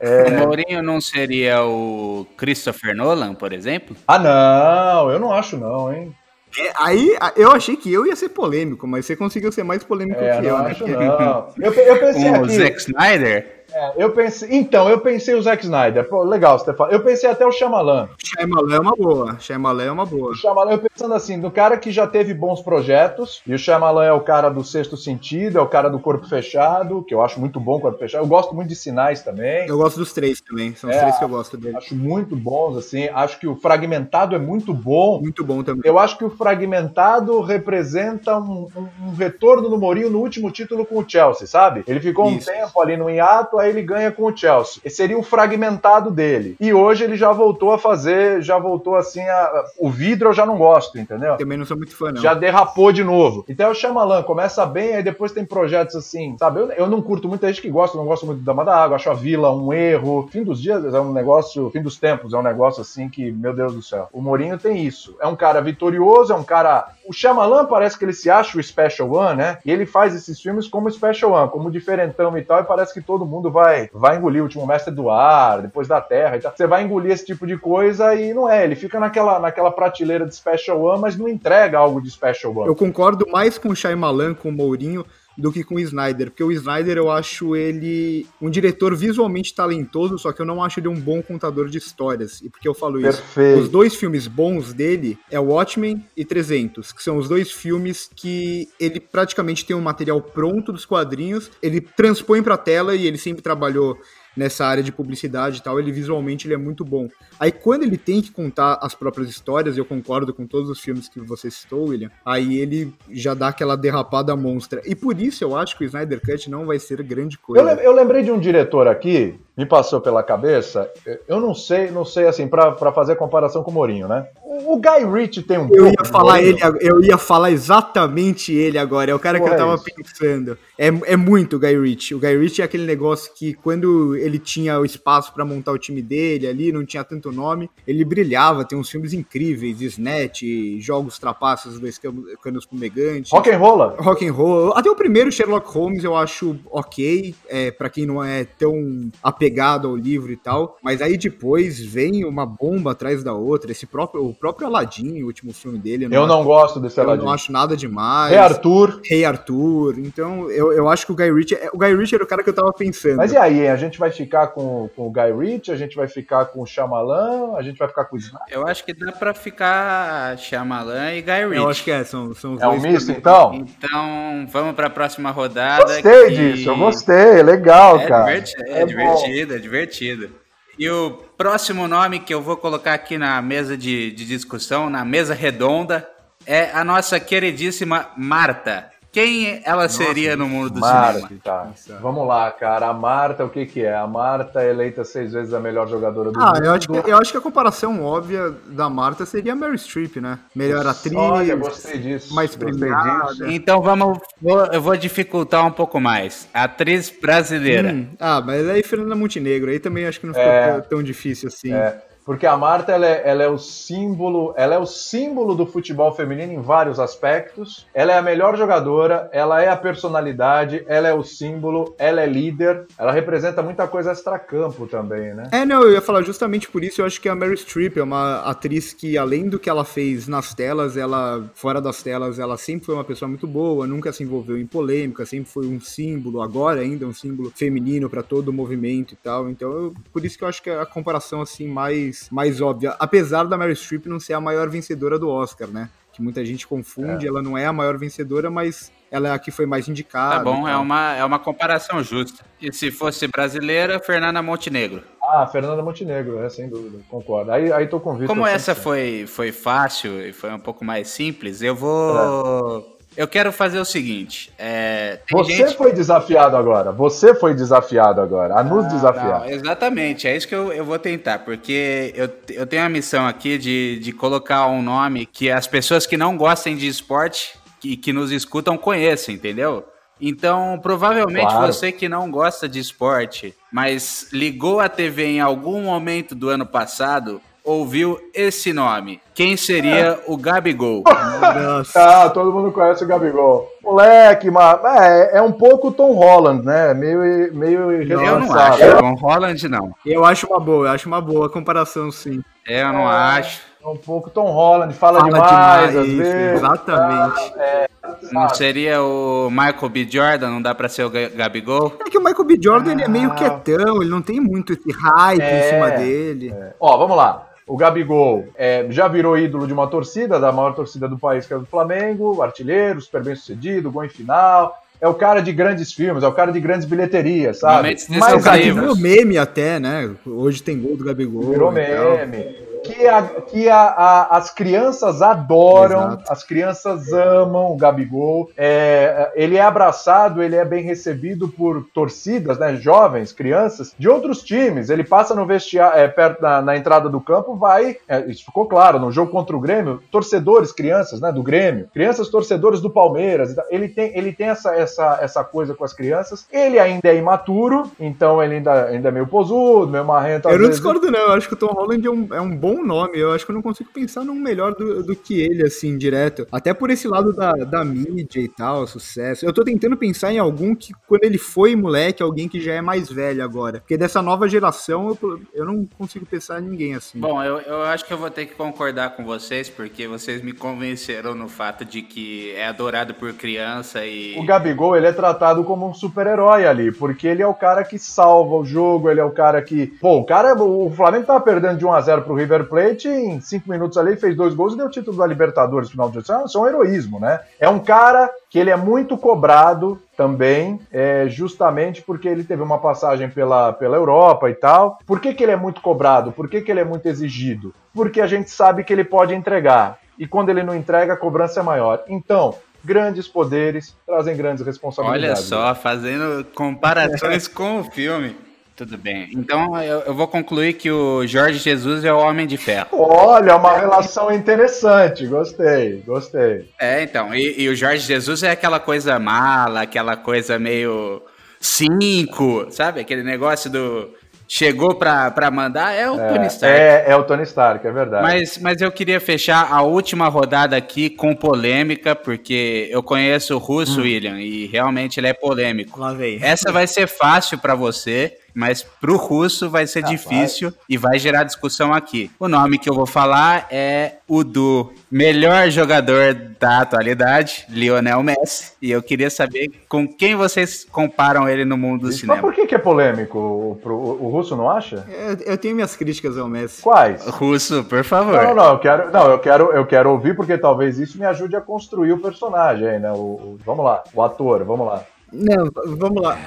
É... 0.00 0.24
O 0.24 0.46
Mourinho 0.46 0.82
não 0.82 1.00
seria 1.00 1.62
o 1.62 2.26
Christopher 2.36 2.96
Nolan, 2.96 3.32
por 3.34 3.52
exemplo? 3.52 3.94
Ah, 4.08 4.18
não, 4.18 5.10
eu 5.12 5.20
não 5.20 5.32
acho 5.32 5.56
não, 5.56 5.92
hein? 5.94 6.12
É, 6.58 6.72
aí 6.76 7.16
eu 7.36 7.52
achei 7.52 7.76
que 7.76 7.92
eu 7.92 8.04
ia 8.04 8.16
ser 8.16 8.30
polêmico, 8.30 8.86
mas 8.86 9.06
você 9.06 9.14
conseguiu 9.14 9.52
ser 9.52 9.62
mais 9.62 9.84
polêmico 9.84 10.20
é, 10.20 10.40
que 10.40 10.46
eu, 10.46 10.58
né? 10.58 10.70
Acho, 10.70 10.84
não. 10.88 11.48
eu, 11.58 11.72
eu 11.72 11.98
pensei 12.00 12.30
o 12.30 12.44
aqui... 12.44 12.54
Zack 12.54 12.76
Snyder? 12.78 13.59
É, 13.72 13.92
eu 13.96 14.10
pensei. 14.12 14.48
Então, 14.52 14.88
eu 14.88 15.00
pensei 15.00 15.34
o 15.34 15.42
Zack 15.42 15.64
Snyder. 15.64 16.08
Pô, 16.08 16.22
legal, 16.22 16.58
Stefano. 16.58 16.92
Eu 16.92 17.02
pensei 17.02 17.28
até 17.28 17.46
o 17.46 17.52
Shyamalan. 17.52 18.08
Shyamalan 18.18 18.74
é 18.74 18.80
uma 18.80 18.96
boa. 18.96 19.36
Shyamalan 19.38 19.84
é 19.84 19.90
uma 19.90 20.06
boa. 20.06 20.30
O 20.30 20.34
Shyamalan, 20.34 20.72
eu 20.72 20.78
pensando 20.78 21.14
assim, 21.14 21.40
do 21.40 21.50
cara 21.50 21.76
que 21.76 21.90
já 21.90 22.06
teve 22.06 22.34
bons 22.34 22.60
projetos, 22.60 23.42
e 23.46 23.54
o 23.54 23.58
Shyamalan 23.58 24.04
é 24.04 24.12
o 24.12 24.20
cara 24.20 24.48
do 24.48 24.64
Sexto 24.64 24.96
Sentido, 24.96 25.58
é 25.58 25.62
o 25.62 25.68
cara 25.68 25.88
do 25.88 25.98
Corpo 25.98 26.26
Fechado, 26.28 27.02
que 27.02 27.14
eu 27.14 27.22
acho 27.22 27.40
muito 27.40 27.60
bom 27.60 27.76
o 27.76 27.80
Corpo 27.80 27.98
Fechado. 27.98 28.24
Eu 28.24 28.28
gosto 28.28 28.54
muito 28.54 28.68
de 28.68 28.76
Sinais 28.76 29.22
também. 29.22 29.68
Eu 29.68 29.78
gosto 29.78 29.98
dos 29.98 30.12
três 30.12 30.40
também, 30.40 30.74
são 30.74 30.90
os 30.90 30.96
é, 30.96 31.00
três 31.00 31.18
que 31.18 31.24
eu 31.24 31.28
gosto 31.28 31.56
dele. 31.56 31.76
Acho 31.76 31.94
muito 31.94 32.36
bons, 32.36 32.76
assim. 32.76 33.08
Acho 33.08 33.38
que 33.38 33.46
o 33.46 33.56
Fragmentado 33.56 34.34
é 34.34 34.38
muito 34.38 34.72
bom. 34.74 35.20
Muito 35.20 35.44
bom 35.44 35.62
também. 35.62 35.82
Eu 35.84 35.98
acho 35.98 36.16
que 36.18 36.24
o 36.24 36.30
Fragmentado 36.30 37.40
representa 37.40 38.36
um, 38.38 38.68
um, 38.76 38.88
um 39.08 39.14
retorno 39.14 39.68
no 39.68 39.78
Mourinho 39.78 40.10
no 40.10 40.18
último 40.18 40.50
título 40.50 40.84
com 40.84 40.98
o 40.98 41.08
Chelsea, 41.08 41.46
sabe? 41.46 41.84
Ele 41.86 42.00
ficou 42.00 42.26
um 42.26 42.36
Isso. 42.36 42.46
tempo 42.46 42.80
ali 42.80 42.96
no 42.96 43.10
hiato, 43.10 43.59
ele 43.68 43.82
ganha 43.82 44.10
com 44.10 44.24
o 44.24 44.36
Chelsea. 44.36 44.80
Esse 44.84 44.96
seria 44.96 45.18
o 45.18 45.22
fragmentado 45.22 46.10
dele. 46.10 46.56
E 46.60 46.72
hoje 46.72 47.04
ele 47.04 47.16
já 47.16 47.32
voltou 47.32 47.72
a 47.72 47.78
fazer, 47.78 48.42
já 48.42 48.58
voltou 48.58 48.96
assim 48.96 49.22
a. 49.22 49.64
O 49.78 49.90
vidro 49.90 50.28
eu 50.28 50.32
já 50.32 50.44
não 50.44 50.56
gosto, 50.56 50.98
entendeu? 50.98 51.36
Também 51.36 51.58
não 51.58 51.64
sou 51.64 51.76
muito 51.76 51.96
fã, 51.96 52.12
não. 52.12 52.20
Já 52.20 52.34
derrapou 52.34 52.92
de 52.92 53.02
novo. 53.02 53.44
Então 53.48 53.70
o 53.70 53.74
Shyamalan 53.74 54.22
começa 54.22 54.64
bem, 54.66 54.94
aí 54.94 55.02
depois 55.02 55.32
tem 55.32 55.44
projetos 55.44 55.96
assim, 55.96 56.36
sabe? 56.38 56.60
Eu, 56.60 56.70
eu 56.72 56.86
não 56.86 57.00
curto 57.00 57.28
muita 57.28 57.48
gente 57.48 57.62
que 57.62 57.70
gosta, 57.70 57.96
não 57.96 58.04
gosto 58.04 58.26
muito 58.26 58.42
da 58.42 58.52
Água, 58.74 58.96
acho 58.96 59.10
a 59.10 59.14
Vila 59.14 59.54
um 59.54 59.72
erro. 59.72 60.28
Fim 60.30 60.42
dos 60.42 60.60
dias 60.60 60.92
é 60.92 61.00
um 61.00 61.12
negócio, 61.12 61.70
fim 61.70 61.82
dos 61.82 61.98
tempos 61.98 62.32
é 62.32 62.38
um 62.38 62.42
negócio 62.42 62.82
assim 62.82 63.08
que, 63.08 63.30
meu 63.32 63.54
Deus 63.54 63.74
do 63.74 63.82
céu. 63.82 64.08
O 64.12 64.20
Mourinho 64.20 64.58
tem 64.58 64.84
isso. 64.84 65.16
É 65.20 65.26
um 65.26 65.36
cara 65.36 65.60
vitorioso, 65.60 66.32
é 66.32 66.36
um 66.36 66.44
cara. 66.44 66.88
O 67.06 67.12
Shyamalan 67.12 67.66
parece 67.66 67.98
que 67.98 68.04
ele 68.04 68.12
se 68.12 68.30
acha 68.30 68.58
o 68.58 68.62
Special 68.62 69.10
One, 69.10 69.36
né? 69.36 69.58
E 69.64 69.70
ele 69.70 69.86
faz 69.86 70.14
esses 70.14 70.40
filmes 70.40 70.68
como 70.68 70.90
Special 70.90 71.32
One, 71.32 71.50
como 71.50 71.70
diferentão 71.70 72.36
e 72.36 72.42
tal, 72.42 72.60
e 72.60 72.64
parece 72.64 72.92
que 72.92 73.00
todo 73.00 73.26
mundo 73.26 73.49
vai 73.50 73.88
vai 73.92 74.16
engolir 74.16 74.40
o 74.40 74.44
último 74.44 74.66
mestre 74.66 74.94
do 74.94 75.10
ar, 75.10 75.62
depois 75.62 75.88
da 75.88 76.00
terra 76.00 76.36
e 76.36 76.40
tal. 76.40 76.52
Você 76.56 76.66
vai 76.66 76.82
engolir 76.82 77.12
esse 77.12 77.26
tipo 77.26 77.46
de 77.46 77.56
coisa 77.56 78.14
e 78.14 78.32
não 78.32 78.48
é. 78.48 78.64
Ele 78.64 78.74
fica 78.74 78.98
naquela, 78.98 79.38
naquela 79.38 79.70
prateleira 79.70 80.26
de 80.26 80.34
Special 80.34 80.80
One, 80.80 81.00
mas 81.00 81.16
não 81.16 81.28
entrega 81.28 81.78
algo 81.78 82.00
de 82.00 82.10
Special 82.10 82.56
One. 82.56 82.68
Eu 82.68 82.76
concordo 82.76 83.26
mais 83.30 83.58
com 83.58 83.68
o 83.68 83.76
Shyamalan, 83.76 84.34
com 84.34 84.48
o 84.48 84.52
Mourinho, 84.52 85.04
do 85.36 85.52
que 85.52 85.64
com 85.64 85.76
o 85.76 85.80
Snyder, 85.80 86.30
porque 86.30 86.44
o 86.44 86.52
Snyder 86.52 86.96
eu 86.96 87.10
acho 87.10 87.56
ele 87.56 88.26
um 88.40 88.50
diretor 88.50 88.94
visualmente 88.94 89.54
talentoso, 89.54 90.18
só 90.18 90.32
que 90.32 90.40
eu 90.40 90.46
não 90.46 90.62
acho 90.62 90.80
ele 90.80 90.88
um 90.88 90.98
bom 90.98 91.22
contador 91.22 91.68
de 91.68 91.78
histórias. 91.78 92.40
E 92.42 92.48
por 92.48 92.60
que 92.60 92.68
eu 92.68 92.74
falo 92.74 93.00
Perfeito. 93.00 93.50
isso? 93.52 93.62
Os 93.62 93.68
dois 93.68 93.94
filmes 93.94 94.26
bons 94.26 94.72
dele 94.72 95.18
é 95.30 95.38
Watchmen 95.38 96.04
e 96.16 96.24
300, 96.24 96.92
que 96.92 97.02
são 97.02 97.16
os 97.16 97.28
dois 97.28 97.50
filmes 97.50 98.10
que 98.14 98.68
ele 98.78 99.00
praticamente 99.00 99.64
tem 99.64 99.74
um 99.74 99.80
material 99.80 100.20
pronto 100.20 100.72
dos 100.72 100.84
quadrinhos, 100.84 101.50
ele 101.62 101.80
transpõe 101.80 102.42
para 102.42 102.56
tela 102.56 102.94
e 102.94 103.06
ele 103.06 103.18
sempre 103.18 103.42
trabalhou 103.42 103.98
nessa 104.40 104.64
área 104.64 104.82
de 104.82 104.90
publicidade 104.90 105.58
e 105.58 105.62
tal, 105.62 105.78
ele 105.78 105.92
visualmente 105.92 106.46
ele 106.46 106.54
é 106.54 106.56
muito 106.56 106.82
bom. 106.82 107.10
Aí 107.38 107.52
quando 107.52 107.82
ele 107.82 107.98
tem 107.98 108.22
que 108.22 108.32
contar 108.32 108.78
as 108.80 108.94
próprias 108.94 109.28
histórias, 109.28 109.76
eu 109.76 109.84
concordo 109.84 110.32
com 110.32 110.46
todos 110.46 110.70
os 110.70 110.80
filmes 110.80 111.10
que 111.10 111.20
você 111.20 111.50
citou, 111.50 111.88
William, 111.88 112.10
aí 112.24 112.58
ele 112.58 112.90
já 113.10 113.34
dá 113.34 113.48
aquela 113.48 113.76
derrapada 113.76 114.34
monstra. 114.34 114.80
E 114.86 114.94
por 114.94 115.20
isso 115.20 115.44
eu 115.44 115.54
acho 115.54 115.76
que 115.76 115.84
o 115.84 115.86
Snyder 115.86 116.22
Cut 116.22 116.48
não 116.48 116.64
vai 116.64 116.78
ser 116.78 117.02
grande 117.02 117.36
coisa. 117.36 117.82
Eu, 117.82 117.92
lembrei 117.92 118.22
de 118.22 118.30
um 118.30 118.40
diretor 118.40 118.88
aqui, 118.88 119.38
me 119.60 119.66
passou 119.66 120.00
pela 120.00 120.22
cabeça, 120.22 120.90
eu 121.28 121.38
não 121.38 121.54
sei, 121.54 121.90
não 121.90 122.02
sei 122.02 122.26
assim, 122.26 122.48
para 122.48 122.74
fazer 122.94 123.14
comparação 123.16 123.62
com 123.62 123.70
o 123.70 123.74
Mourinho, 123.74 124.08
né? 124.08 124.26
O, 124.42 124.80
Guy 124.80 125.04
Ritchie 125.04 125.42
tem 125.42 125.58
um 125.58 125.68
eu 125.70 125.88
ia 125.88 126.04
falar 126.06 126.42
ele, 126.42 126.58
Eu 126.80 127.04
ia 127.04 127.18
falar 127.18 127.50
exatamente 127.50 128.54
ele 128.54 128.78
agora, 128.78 129.10
é 129.10 129.14
o 129.14 129.18
cara 129.18 129.38
Pô, 129.38 129.44
que 129.44 129.52
eu 129.52 129.56
tava 129.58 129.74
é 129.74 129.94
pensando. 129.94 130.58
É, 130.78 130.86
é 130.86 131.16
muito 131.16 131.56
o 131.56 131.58
Guy 131.58 131.78
Ritchie. 131.78 132.14
O 132.14 132.18
Guy 132.18 132.38
Ritchie 132.38 132.62
é 132.62 132.64
aquele 132.64 132.86
negócio 132.86 133.32
que 133.34 133.52
quando 133.52 134.16
ele 134.16 134.38
tinha 134.38 134.80
o 134.80 134.84
espaço 134.84 135.34
para 135.34 135.44
montar 135.44 135.72
o 135.72 135.78
time 135.78 136.00
dele 136.00 136.46
ali, 136.46 136.72
não 136.72 136.86
tinha 136.86 137.04
tanto 137.04 137.30
nome, 137.30 137.68
ele 137.86 138.02
brilhava, 138.02 138.64
tem 138.64 138.78
uns 138.78 138.88
filmes 138.88 139.12
incríveis, 139.12 139.78
Snatch, 139.82 140.42
Jogos 140.78 141.18
Trapaços, 141.18 141.78
Dois 141.78 142.00
Canos 142.42 142.64
Fumegantes. 142.64 143.30
Rock 143.30 143.50
and 143.50 143.58
Roll. 143.58 143.96
Rock 143.98 144.26
and 144.26 144.32
Roll. 144.32 144.72
Até 144.74 144.90
o 144.90 144.96
primeiro 144.96 145.30
Sherlock 145.30 145.68
Holmes 145.68 146.02
eu 146.02 146.16
acho 146.16 146.58
ok, 146.70 147.34
é, 147.46 147.70
para 147.70 147.90
quem 147.90 148.06
não 148.06 148.24
é 148.24 148.44
tão 148.44 149.10
apegado 149.22 149.49
ao 149.58 149.96
livro 149.96 150.32
e 150.32 150.36
tal, 150.36 150.76
mas 150.82 151.00
aí 151.00 151.16
depois 151.16 151.80
vem 151.80 152.24
uma 152.24 152.46
bomba 152.46 152.92
atrás 152.92 153.22
da 153.22 153.32
outra, 153.32 153.72
esse 153.72 153.86
próprio, 153.86 154.24
o 154.24 154.34
próprio 154.34 154.66
Aladdin, 154.66 155.22
o 155.22 155.26
último 155.26 155.52
filme 155.52 155.78
dele. 155.78 156.04
Eu 156.04 156.10
não, 156.10 156.16
eu 156.18 156.26
não 156.26 156.44
gosto 156.44 156.80
desse 156.80 157.00
Aladdin. 157.00 157.20
Eu 157.20 157.26
não 157.26 157.32
acho 157.32 157.52
nada 157.52 157.76
demais. 157.76 158.30
Rei 158.30 158.38
Arthur. 158.38 159.00
Rei 159.04 159.24
Arthur. 159.24 159.98
Então, 159.98 160.50
eu, 160.50 160.72
eu 160.72 160.88
acho 160.88 161.06
que 161.06 161.12
o 161.12 161.14
Guy 161.14 161.32
Ritchie... 161.32 161.54
É, 161.54 161.70
o 161.72 161.78
Guy 161.78 161.94
Ritchie 161.94 162.14
era 162.14 162.24
o 162.24 162.26
cara 162.26 162.42
que 162.42 162.50
eu 162.50 162.54
tava 162.54 162.72
pensando. 162.72 163.16
Mas 163.16 163.32
e 163.32 163.36
aí, 163.36 163.60
hein? 163.62 163.70
A 163.70 163.76
gente 163.76 163.98
vai 163.98 164.10
ficar 164.10 164.48
com, 164.48 164.88
com 164.94 165.06
o 165.06 165.10
Guy 165.10 165.32
Ritchie, 165.32 165.72
a 165.72 165.76
gente 165.76 165.96
vai 165.96 166.08
ficar 166.08 166.46
com 166.46 166.62
o 166.62 166.66
Shyamalan, 166.66 167.56
a 167.56 167.62
gente 167.62 167.78
vai 167.78 167.88
ficar 167.88 168.04
com 168.04 168.16
o 168.16 168.18
Snyder? 168.18 168.48
Eu 168.50 168.66
acho 168.66 168.84
que 168.84 168.92
dá 168.92 169.12
pra 169.12 169.34
ficar 169.34 170.36
Shyamalan 170.38 171.14
e 171.14 171.22
Guy 171.22 171.44
Ritchie. 171.44 171.56
Eu 171.56 171.68
acho 171.68 171.84
que 171.84 171.90
é, 171.90 172.04
são, 172.04 172.34
são 172.34 172.54
os 172.54 172.60
é 172.60 172.64
dois. 172.64 172.84
É 172.84 172.88
um 172.88 172.92
misto, 172.92 173.12
então? 173.12 173.54
Então, 173.54 174.46
vamos 174.48 174.74
pra 174.74 174.90
próxima 174.90 175.30
rodada. 175.30 175.84
Gostei 175.84 176.28
que... 176.28 176.52
disso, 176.52 176.68
eu 176.68 176.76
gostei, 176.76 177.42
legal, 177.42 177.98
é 178.00 178.06
cara. 178.06 178.24
Divertido, 178.26 178.64
é, 178.66 178.82
é 178.82 178.86
divertido, 178.86 179.29
é 179.38 179.58
divertido. 179.58 180.30
E 180.78 180.88
o 180.88 181.10
próximo 181.36 181.86
nome 181.86 182.20
que 182.20 182.32
eu 182.32 182.40
vou 182.40 182.56
colocar 182.56 182.94
aqui 182.94 183.18
na 183.18 183.40
mesa 183.42 183.76
de, 183.76 184.10
de 184.12 184.24
discussão, 184.24 184.88
na 184.88 185.04
mesa 185.04 185.34
redonda, 185.34 186.08
é 186.46 186.70
a 186.72 186.82
nossa 186.82 187.20
queridíssima 187.20 188.10
Marta. 188.16 188.90
Quem 189.12 189.60
ela 189.64 189.82
Nossa, 189.82 190.04
seria 190.04 190.36
no 190.36 190.48
mundo 190.48 190.70
do 190.70 190.80
Marta, 190.80 191.20
cinema? 191.20 191.40
Tá. 191.42 191.68
Vamos 192.00 192.26
lá, 192.28 192.50
cara. 192.52 192.86
A 192.86 192.92
Marta, 192.92 193.44
o 193.44 193.48
que 193.48 193.66
que 193.66 193.82
é? 193.82 193.94
A 193.94 194.06
Marta 194.06 194.62
é 194.62 194.70
eleita 194.70 195.04
seis 195.04 195.32
vezes 195.32 195.52
a 195.52 195.58
melhor 195.58 195.88
jogadora 195.88 196.30
do 196.30 196.40
ah, 196.40 196.52
mundo. 196.54 196.64
Eu 196.64 196.72
acho, 196.72 196.88
que, 196.88 197.10
eu 197.10 197.18
acho 197.18 197.32
que 197.32 197.38
a 197.38 197.40
comparação 197.40 198.04
óbvia 198.04 198.54
da 198.66 198.88
Marta 198.88 199.26
seria 199.26 199.52
a 199.52 199.56
Mary 199.56 199.76
Streep, 199.78 200.16
né? 200.16 200.38
Melhor 200.54 200.86
atriz. 200.86 201.12
Olha, 201.12 201.56
gostei 201.56 201.98
disso. 201.98 202.32
Mais 202.34 202.54
premiada. 202.54 203.50
Então 203.52 203.82
vamos, 203.82 204.18
vou, 204.40 204.66
eu 204.66 204.80
vou 204.80 204.96
dificultar 204.96 205.66
um 205.66 205.72
pouco 205.72 206.00
mais. 206.00 206.48
Atriz 206.54 207.10
brasileira. 207.10 207.92
Hum, 207.92 208.06
ah, 208.20 208.40
mas 208.40 208.68
aí 208.68 208.82
Fernanda 208.84 209.16
Montenegro, 209.16 209.70
aí 209.70 209.80
também 209.80 210.06
acho 210.06 210.20
que 210.20 210.26
não 210.26 210.34
ficou 210.34 210.48
é, 210.48 210.80
tão 210.82 211.02
difícil 211.02 211.48
assim. 211.48 211.72
É. 211.72 212.09
Porque 212.30 212.46
a 212.46 212.56
Marta 212.56 212.92
ela 212.92 213.08
é, 213.08 213.22
ela 213.24 213.42
é, 213.42 213.48
o 213.48 213.58
símbolo, 213.58 214.54
ela 214.56 214.76
é 214.76 214.78
o 214.78 214.86
símbolo 214.86 215.52
do 215.52 215.66
futebol 215.66 216.14
feminino 216.14 216.52
em 216.52 216.60
vários 216.60 217.00
aspectos. 217.00 217.88
Ela 217.92 218.12
é 218.12 218.18
a 218.18 218.22
melhor 218.22 218.56
jogadora, 218.56 219.28
ela 219.32 219.60
é 219.60 219.68
a 219.68 219.76
personalidade, 219.76 220.84
ela 220.86 221.08
é 221.08 221.12
o 221.12 221.24
símbolo, 221.24 221.92
ela 221.98 222.20
é 222.20 222.26
líder, 222.26 222.86
ela 222.96 223.10
representa 223.10 223.62
muita 223.62 223.88
coisa 223.88 224.12
extracampo 224.12 224.86
também, 224.86 225.34
né? 225.34 225.48
É, 225.50 225.64
não, 225.64 225.82
eu 225.82 225.90
ia 225.90 226.00
falar 226.00 226.22
justamente 226.22 226.70
por 226.70 226.84
isso, 226.84 227.00
eu 227.00 227.04
acho 227.04 227.20
que 227.20 227.28
a 227.28 227.34
Mary 227.34 227.56
Streep 227.56 227.96
é 227.96 228.02
uma 228.04 228.42
atriz 228.42 228.92
que 228.92 229.18
além 229.18 229.48
do 229.48 229.58
que 229.58 229.68
ela 229.68 229.84
fez 229.84 230.28
nas 230.28 230.54
telas, 230.54 230.96
ela 230.96 231.50
fora 231.56 231.80
das 231.80 232.00
telas, 232.00 232.38
ela 232.38 232.56
sempre 232.56 232.86
foi 232.86 232.94
uma 232.94 233.02
pessoa 233.02 233.28
muito 233.28 233.48
boa, 233.48 233.88
nunca 233.88 234.12
se 234.12 234.22
envolveu 234.22 234.56
em 234.56 234.66
polêmica, 234.66 235.26
sempre 235.26 235.50
foi 235.50 235.66
um 235.66 235.80
símbolo, 235.80 236.42
agora 236.42 236.82
ainda 236.82 237.04
é 237.04 237.08
um 237.08 237.12
símbolo 237.12 237.50
feminino 237.52 238.08
para 238.08 238.22
todo 238.22 238.50
o 238.50 238.52
movimento 238.52 239.14
e 239.14 239.16
tal. 239.16 239.50
Então, 239.50 239.72
eu, 239.72 239.94
por 240.12 240.24
isso 240.24 240.38
que 240.38 240.44
eu 240.44 240.48
acho 240.48 240.62
que 240.62 240.70
a 240.70 240.86
comparação 240.86 241.40
assim 241.40 241.66
mais 241.66 242.19
mais, 242.30 242.60
óbvia. 242.60 242.96
Apesar 242.98 243.44
da 243.44 243.56
Mary 243.56 243.74
Streep 243.74 244.06
não 244.06 244.20
ser 244.20 244.34
a 244.34 244.40
maior 244.40 244.68
vencedora 244.68 245.18
do 245.18 245.28
Oscar, 245.28 245.68
né? 245.68 245.88
Que 246.12 246.20
muita 246.20 246.44
gente 246.44 246.66
confunde, 246.66 247.24
é. 247.24 247.28
ela 247.28 247.40
não 247.40 247.56
é 247.56 247.66
a 247.66 247.72
maior 247.72 247.96
vencedora, 247.96 248.50
mas 248.50 248.90
ela 249.10 249.28
é 249.28 249.32
a 249.32 249.38
que 249.38 249.50
foi 249.50 249.66
mais 249.66 249.88
indicada. 249.88 250.36
Tá 250.36 250.44
bom, 250.44 250.68
é 250.68 250.76
uma, 250.76 251.14
é 251.14 251.24
uma 251.24 251.38
comparação 251.38 252.02
justa. 252.02 252.44
E 252.60 252.72
se 252.72 252.90
fosse 252.90 253.26
brasileira, 253.26 254.00
Fernanda 254.00 254.42
Montenegro. 254.42 255.02
Ah, 255.22 255.46
Fernanda 255.46 255.82
Montenegro, 255.82 256.42
é, 256.42 256.48
sem 256.48 256.68
dúvida, 256.68 256.98
concordo. 257.08 257.52
Aí, 257.52 257.72
aí 257.72 257.86
tô 257.86 258.00
convicto. 258.00 258.26
Como 258.26 258.46
essa 258.46 258.74
foi, 258.74 259.24
foi 259.26 259.52
fácil 259.52 260.20
e 260.20 260.32
foi 260.32 260.52
um 260.52 260.58
pouco 260.58 260.84
mais 260.84 261.08
simples, 261.08 261.62
eu 261.62 261.74
vou. 261.74 262.96
É. 262.96 262.99
Eu 263.16 263.26
quero 263.26 263.52
fazer 263.52 263.78
o 263.78 263.84
seguinte. 263.84 264.52
É, 264.58 265.18
você 265.30 265.52
gente... 265.52 265.76
foi 265.76 265.92
desafiado 265.92 266.56
agora. 266.56 266.92
Você 266.92 267.34
foi 267.34 267.54
desafiado 267.54 268.20
agora. 268.20 268.54
A 268.54 268.62
nos 268.62 268.84
ah, 268.84 268.88
desafiar. 268.88 269.40
Não, 269.40 269.50
exatamente. 269.50 270.28
É 270.28 270.36
isso 270.36 270.46
que 270.46 270.54
eu, 270.54 270.72
eu 270.72 270.84
vou 270.84 270.98
tentar. 270.98 271.40
Porque 271.40 272.12
eu, 272.14 272.30
eu 272.54 272.66
tenho 272.66 272.84
a 272.84 272.88
missão 272.88 273.26
aqui 273.26 273.58
de, 273.58 273.98
de 273.98 274.12
colocar 274.12 274.66
um 274.68 274.80
nome 274.80 275.26
que 275.26 275.50
as 275.50 275.66
pessoas 275.66 276.06
que 276.06 276.16
não 276.16 276.36
gostem 276.36 276.76
de 276.76 276.86
esporte 276.86 277.58
e 277.66 277.70
que, 277.80 277.96
que 277.96 278.12
nos 278.12 278.30
escutam 278.30 278.78
conheçam, 278.78 279.34
entendeu? 279.34 279.84
Então, 280.20 280.78
provavelmente 280.82 281.48
claro. 281.48 281.72
você 281.72 281.90
que 281.90 282.08
não 282.08 282.30
gosta 282.30 282.68
de 282.68 282.78
esporte, 282.78 283.54
mas 283.72 284.28
ligou 284.32 284.78
a 284.78 284.88
TV 284.88 285.24
em 285.24 285.40
algum 285.40 285.82
momento 285.82 286.34
do 286.34 286.50
ano 286.50 286.66
passado, 286.66 287.40
ouviu 287.64 288.18
esse 288.34 288.72
nome. 288.72 289.20
Quem 289.34 289.56
seria 289.56 290.06
é. 290.06 290.18
o 290.26 290.36
Gabigol? 290.36 291.02
ah, 291.06 292.30
todo 292.32 292.52
mundo 292.52 292.72
conhece 292.72 293.04
o 293.04 293.06
Gabigol. 293.06 293.70
Moleque, 293.82 294.50
mas 294.50 294.78
é, 294.84 295.38
é 295.38 295.42
um 295.42 295.52
pouco 295.52 295.90
Tom 295.90 296.12
Holland, 296.12 296.64
né? 296.64 296.92
Meio, 296.94 297.20
meio 297.54 298.02
Eu 298.02 298.40
não 298.40 298.52
acho 298.52 298.96
Tom 298.98 299.14
Holland, 299.14 299.68
não. 299.68 299.94
Eu 300.04 300.24
acho 300.24 300.46
uma 300.46 300.60
boa, 300.60 300.86
eu 300.86 300.90
acho 300.92 301.08
uma 301.08 301.20
boa 301.20 301.48
comparação, 301.48 302.10
sim. 302.10 302.42
Eu 302.66 302.92
não 302.92 303.10
é, 303.10 303.38
acho. 303.38 303.62
É 303.82 303.88
um 303.88 303.96
pouco 303.96 304.28
Tom 304.28 304.50
Holland, 304.50 304.92
fala, 304.92 305.20
fala 305.20 305.32
demais, 305.32 305.90
demais, 305.90 305.96
às 305.96 306.06
vezes. 306.06 306.54
Exatamente. 306.54 307.52
É, 307.56 307.88
não 308.30 308.48
seria 308.50 309.02
o 309.02 309.48
Michael 309.50 309.88
B. 309.88 310.08
Jordan, 310.10 310.50
não 310.50 310.60
dá 310.60 310.74
pra 310.74 310.88
ser 310.88 311.04
o 311.04 311.10
Gabigol? 311.10 311.94
É 312.06 312.10
que 312.10 312.18
o 312.18 312.22
Michael 312.22 312.44
B. 312.44 312.58
Jordan 312.62 312.90
ah, 312.90 312.92
ele 312.92 313.02
é 313.02 313.08
meio 313.08 313.30
ah. 313.30 313.34
quietão, 313.34 314.02
ele 314.02 314.10
não 314.10 314.20
tem 314.20 314.38
muito 314.38 314.74
esse 314.74 314.92
hype 314.92 315.40
é, 315.40 315.58
em 315.58 315.70
cima 315.70 315.90
dele. 315.92 316.54
É. 316.54 316.74
Ó, 316.78 316.98
vamos 316.98 317.16
lá. 317.16 317.49
O 317.70 317.76
Gabigol 317.76 318.48
é, 318.56 318.84
já 318.90 319.06
virou 319.06 319.38
ídolo 319.38 319.64
de 319.64 319.72
uma 319.72 319.86
torcida, 319.86 320.40
da 320.40 320.50
maior 320.50 320.74
torcida 320.74 321.06
do 321.06 321.16
país, 321.16 321.46
que 321.46 321.52
é 321.52 321.56
o 321.56 321.60
do 321.60 321.66
Flamengo, 321.66 322.42
artilheiro, 322.42 323.00
super 323.00 323.22
bem 323.22 323.36
sucedido, 323.36 323.92
gol 323.92 324.04
em 324.04 324.08
final. 324.08 324.76
É 325.00 325.06
o 325.06 325.14
cara 325.14 325.40
de 325.40 325.52
grandes 325.52 325.92
filmes, 325.92 326.24
é 326.24 326.26
o 326.26 326.32
cara 326.32 326.50
de 326.50 326.58
grandes 326.58 326.84
bilheterias, 326.84 327.60
sabe? 327.60 327.96
Mas 328.08 328.32
é 328.32 328.34
o 328.34 328.42
cara 328.42 328.58
que 328.58 328.72
virou 328.72 328.96
meme 328.96 329.38
até, 329.38 329.78
né? 329.78 330.10
Hoje 330.26 330.60
tem 330.64 330.80
gol 330.80 330.96
do 330.96 331.04
Gabigol. 331.04 331.52
Virou 331.52 331.70
meme 331.70 332.69
que, 332.82 333.06
a, 333.06 333.22
que 333.22 333.68
a, 333.68 333.80
a, 333.80 334.36
as 334.36 334.50
crianças 334.52 335.22
adoram, 335.22 336.08
Exato. 336.08 336.32
as 336.32 336.44
crianças 336.44 337.12
amam 337.12 337.72
o 337.72 337.76
Gabigol. 337.76 338.50
É, 338.56 339.32
ele 339.34 339.56
é 339.56 339.62
abraçado, 339.62 340.42
ele 340.42 340.56
é 340.56 340.64
bem 340.64 340.82
recebido 340.82 341.48
por 341.48 341.84
torcidas, 341.94 342.58
né, 342.58 342.76
jovens, 342.76 343.32
crianças, 343.32 343.94
de 343.98 344.08
outros 344.08 344.42
times. 344.42 344.90
Ele 344.90 345.04
passa 345.04 345.34
no 345.34 345.46
vestiário, 345.46 345.98
é, 345.98 346.08
perto 346.08 346.40
da, 346.40 346.62
na 346.62 346.76
entrada 346.76 347.08
do 347.08 347.20
campo, 347.20 347.56
vai. 347.56 347.96
É, 348.08 348.24
isso 348.26 348.44
ficou 348.44 348.66
claro, 348.66 348.98
no 348.98 349.10
jogo 349.10 349.30
contra 349.30 349.56
o 349.56 349.60
Grêmio, 349.60 350.02
torcedores, 350.10 350.72
crianças, 350.72 351.20
né, 351.20 351.32
do 351.32 351.42
Grêmio, 351.42 351.88
crianças 351.92 352.28
torcedores 352.28 352.80
do 352.80 352.90
Palmeiras. 352.90 353.54
Ele 353.70 353.88
tem, 353.88 354.16
ele 354.16 354.32
tem 354.32 354.48
essa, 354.48 354.74
essa, 354.74 355.18
essa 355.20 355.44
coisa 355.44 355.74
com 355.74 355.84
as 355.84 355.92
crianças. 355.92 356.46
Ele 356.52 356.78
ainda 356.78 357.08
é 357.08 357.16
imaturo, 357.16 357.90
então 357.98 358.42
ele 358.42 358.56
ainda, 358.56 358.86
ainda 358.86 359.08
é 359.08 359.12
meio 359.12 359.26
posudo, 359.26 359.88
meio 359.88 360.04
marrento. 360.04 360.48
Eu 360.48 360.52
não 360.52 360.58
vezes. 360.58 360.76
discordo, 360.76 361.10
não. 361.10 361.20
Eu 361.20 361.32
acho 361.32 361.48
que 361.48 361.54
o 361.54 361.56
Tom 361.56 361.68
Holland 361.68 362.06
é 362.06 362.10
um, 362.10 362.28
é 362.32 362.40
um 362.40 362.56
bom 362.56 362.69
nome. 362.84 363.18
Eu 363.18 363.32
acho 363.32 363.44
que 363.44 363.50
eu 363.50 363.54
não 363.54 363.62
consigo 363.62 363.90
pensar 363.92 364.24
num 364.24 364.34
melhor 364.34 364.74
do, 364.74 365.02
do 365.02 365.16
que 365.16 365.40
ele, 365.40 365.64
assim, 365.64 365.96
direto. 365.96 366.46
Até 366.50 366.72
por 366.72 366.90
esse 366.90 367.06
lado 367.06 367.32
da, 367.32 367.52
da 367.52 367.84
mídia 367.84 368.40
e 368.40 368.48
tal, 368.48 368.86
sucesso. 368.86 369.44
Eu 369.44 369.52
tô 369.52 369.64
tentando 369.64 369.96
pensar 369.96 370.32
em 370.32 370.38
algum 370.38 370.74
que, 370.74 370.92
quando 371.06 371.24
ele 371.24 371.38
foi 371.38 371.74
moleque, 371.74 372.22
alguém 372.22 372.48
que 372.48 372.60
já 372.60 372.74
é 372.74 372.80
mais 372.80 373.10
velho 373.10 373.42
agora. 373.42 373.80
Porque 373.80 373.96
dessa 373.96 374.22
nova 374.22 374.48
geração, 374.48 375.16
eu, 375.22 375.40
eu 375.54 375.64
não 375.64 375.86
consigo 375.98 376.26
pensar 376.26 376.60
em 376.60 376.68
ninguém 376.68 376.94
assim. 376.94 377.18
Bom, 377.18 377.42
eu, 377.42 377.58
eu 377.60 377.82
acho 377.82 378.04
que 378.04 378.12
eu 378.12 378.18
vou 378.18 378.30
ter 378.30 378.46
que 378.46 378.54
concordar 378.54 379.16
com 379.16 379.24
vocês, 379.24 379.68
porque 379.68 380.06
vocês 380.06 380.42
me 380.42 380.52
convenceram 380.52 381.34
no 381.34 381.48
fato 381.48 381.84
de 381.84 382.02
que 382.02 382.52
é 382.52 382.66
adorado 382.66 383.14
por 383.14 383.32
criança 383.32 384.04
e. 384.04 384.38
O 384.38 384.44
Gabigol, 384.44 384.96
ele 384.96 385.06
é 385.06 385.12
tratado 385.12 385.64
como 385.64 385.88
um 385.88 385.94
super-herói 385.94 386.66
ali, 386.66 386.92
porque 386.92 387.26
ele 387.26 387.42
é 387.42 387.46
o 387.46 387.54
cara 387.54 387.84
que 387.84 387.98
salva 387.98 388.54
o 388.56 388.64
jogo, 388.64 389.10
ele 389.10 389.20
é 389.20 389.24
o 389.24 389.30
cara 389.30 389.62
que. 389.62 389.86
Pô, 389.86 390.18
o 390.18 390.24
cara. 390.24 390.54
O 390.60 390.90
Flamengo 390.90 391.26
tava 391.26 391.40
perdendo 391.40 391.78
de 391.78 391.84
1x0 391.84 392.22
pro 392.22 392.34
River 392.34 392.59
Plate, 392.64 393.08
em 393.08 393.40
cinco 393.40 393.70
minutos 393.70 393.96
ali 393.98 394.16
fez 394.16 394.36
dois 394.36 394.54
gols 394.54 394.74
e 394.74 394.76
deu 394.76 394.86
o 394.86 394.90
título 394.90 395.16
da 395.16 395.26
Libertadores 395.26 395.88
no 395.88 395.92
final 395.92 396.10
de 396.10 396.32
ano. 396.32 396.46
Isso 396.46 396.58
é 396.58 396.60
um 396.60 396.66
heroísmo, 396.66 397.20
né? 397.20 397.40
É 397.58 397.68
um 397.68 397.78
cara 397.78 398.30
que 398.48 398.58
ele 398.58 398.70
é 398.70 398.76
muito 398.76 399.16
cobrado 399.16 400.00
também, 400.16 400.80
é, 400.92 401.26
justamente 401.28 402.02
porque 402.02 402.28
ele 402.28 402.44
teve 402.44 402.62
uma 402.62 402.78
passagem 402.78 403.28
pela, 403.30 403.72
pela 403.72 403.96
Europa 403.96 404.50
e 404.50 404.54
tal. 404.54 404.98
Por 405.06 405.20
que, 405.20 405.32
que 405.34 405.42
ele 405.42 405.52
é 405.52 405.56
muito 405.56 405.80
cobrado? 405.80 406.32
Por 406.32 406.48
que, 406.48 406.60
que 406.60 406.70
ele 406.70 406.80
é 406.80 406.84
muito 406.84 407.06
exigido? 407.06 407.74
Porque 407.94 408.20
a 408.20 408.26
gente 408.26 408.50
sabe 408.50 408.84
que 408.84 408.92
ele 408.92 409.04
pode 409.04 409.34
entregar. 409.34 409.98
E 410.18 410.26
quando 410.26 410.50
ele 410.50 410.62
não 410.62 410.74
entrega, 410.74 411.14
a 411.14 411.16
cobrança 411.16 411.60
é 411.60 411.62
maior. 411.62 412.04
Então, 412.06 412.54
grandes 412.84 413.26
poderes 413.26 413.96
trazem 414.06 414.36
grandes 414.36 414.64
responsabilidades. 414.64 415.50
Olha 415.52 415.64
só, 415.64 415.74
fazendo 415.74 416.44
comparações 416.54 417.48
com 417.48 417.80
o 417.80 417.84
filme. 417.84 418.36
Tudo 418.80 418.96
bem. 418.96 419.28
Então 419.34 419.76
eu, 419.82 420.00
eu, 420.06 420.14
vou 420.14 420.26
concluir 420.26 420.72
que 420.72 420.90
o 420.90 421.26
Jorge 421.26 421.58
Jesus 421.58 422.02
é 422.02 422.10
o 422.10 422.18
Homem 422.18 422.46
de 422.46 422.56
Ferro. 422.56 422.88
Olha, 422.92 423.56
uma 423.56 423.76
relação 423.76 424.32
interessante. 424.32 425.26
Gostei, 425.26 426.02
gostei. 426.06 426.66
É, 426.80 427.02
então. 427.02 427.34
E, 427.34 427.60
e 427.60 427.68
o 427.68 427.76
Jorge 427.76 428.06
Jesus 428.06 428.42
é 428.42 428.50
aquela 428.50 428.80
coisa 428.80 429.18
mala, 429.18 429.82
aquela 429.82 430.16
coisa 430.16 430.58
meio 430.58 431.20
cinco, 431.60 432.68
sabe? 432.70 433.00
Aquele 433.00 433.22
negócio 433.22 433.68
do 433.68 434.14
chegou 434.48 434.94
para 434.94 435.50
mandar 435.50 435.92
é 435.94 436.10
o 436.10 436.18
é, 436.18 436.28
Tony 436.32 436.46
Stark. 436.46 436.80
É, 436.80 437.04
é 437.08 437.16
o 437.16 437.24
Tony 437.24 437.42
Stark, 437.42 437.86
é 437.86 437.92
verdade. 437.92 438.22
Mas, 438.22 438.56
mas 438.56 438.80
eu 438.80 438.90
queria 438.90 439.20
fechar 439.20 439.70
a 439.70 439.82
última 439.82 440.26
rodada 440.28 440.74
aqui 440.74 441.10
com 441.10 441.36
polêmica, 441.36 442.16
porque 442.16 442.88
eu 442.90 443.02
conheço 443.02 443.54
o 443.54 443.58
Russo, 443.58 444.00
hum. 444.00 444.04
William, 444.04 444.40
e 444.40 444.64
realmente 444.68 445.20
ele 445.20 445.28
é 445.28 445.34
polêmico. 445.34 446.00
Lá 446.00 446.14
vem. 446.14 446.38
Essa 446.40 446.72
vai 446.72 446.86
ser 446.86 447.06
fácil 447.06 447.58
para 447.58 447.74
você. 447.74 448.39
Mas 448.54 448.82
pro 448.82 449.16
russo 449.16 449.68
vai 449.68 449.86
ser 449.86 450.04
ah, 450.04 450.08
difícil 450.08 450.70
vai. 450.70 450.78
e 450.88 450.96
vai 450.96 451.18
gerar 451.18 451.44
discussão 451.44 451.92
aqui. 451.92 452.30
O 452.38 452.48
nome 452.48 452.78
que 452.78 452.88
eu 452.88 452.94
vou 452.94 453.06
falar 453.06 453.66
é 453.70 454.14
o 454.28 454.44
do 454.44 454.92
melhor 455.10 455.70
jogador 455.70 456.34
da 456.58 456.80
atualidade, 456.80 457.66
Lionel 457.68 458.22
Messi. 458.22 458.72
E 458.80 458.90
eu 458.90 459.02
queria 459.02 459.30
saber 459.30 459.70
com 459.88 460.06
quem 460.06 460.34
vocês 460.34 460.86
comparam 460.90 461.48
ele 461.48 461.64
no 461.64 461.76
mundo 461.76 462.02
do 462.02 462.12
cinema. 462.12 462.34
Mas 462.34 462.42
por 462.42 462.54
que, 462.54 462.66
que 462.66 462.74
é 462.74 462.78
polêmico? 462.78 463.38
O, 463.38 463.80
o, 463.82 464.26
o 464.26 464.28
russo 464.30 464.54
não 464.56 464.70
acha? 464.70 465.06
Eu, 465.08 465.52
eu, 465.52 465.58
tenho 465.58 465.74
minhas 465.74 465.96
críticas 465.96 466.36
ao 466.38 466.48
Messi. 466.48 466.82
Quais? 466.82 467.24
Russo, 467.26 467.84
por 467.84 468.04
favor. 468.04 468.42
Não, 468.42 468.54
não, 468.54 468.72
eu 468.72 468.78
quero, 468.78 469.10
não, 469.10 469.30
eu 469.30 469.38
quero, 469.38 469.72
eu 469.72 469.86
quero 469.86 470.10
ouvir 470.10 470.36
porque 470.36 470.56
talvez 470.58 470.98
isso 470.98 471.18
me 471.18 471.24
ajude 471.24 471.56
a 471.56 471.60
construir 471.60 472.12
o 472.12 472.18
personagem 472.18 472.86
aí, 472.86 472.98
né? 472.98 473.10
O, 473.12 473.16
o 473.16 473.58
vamos 473.64 473.84
lá, 473.84 474.02
o 474.14 474.22
ator, 474.22 474.64
vamos 474.64 474.86
lá. 474.86 475.04
Não, 475.32 475.70
vamos 475.96 476.22
lá. 476.22 476.38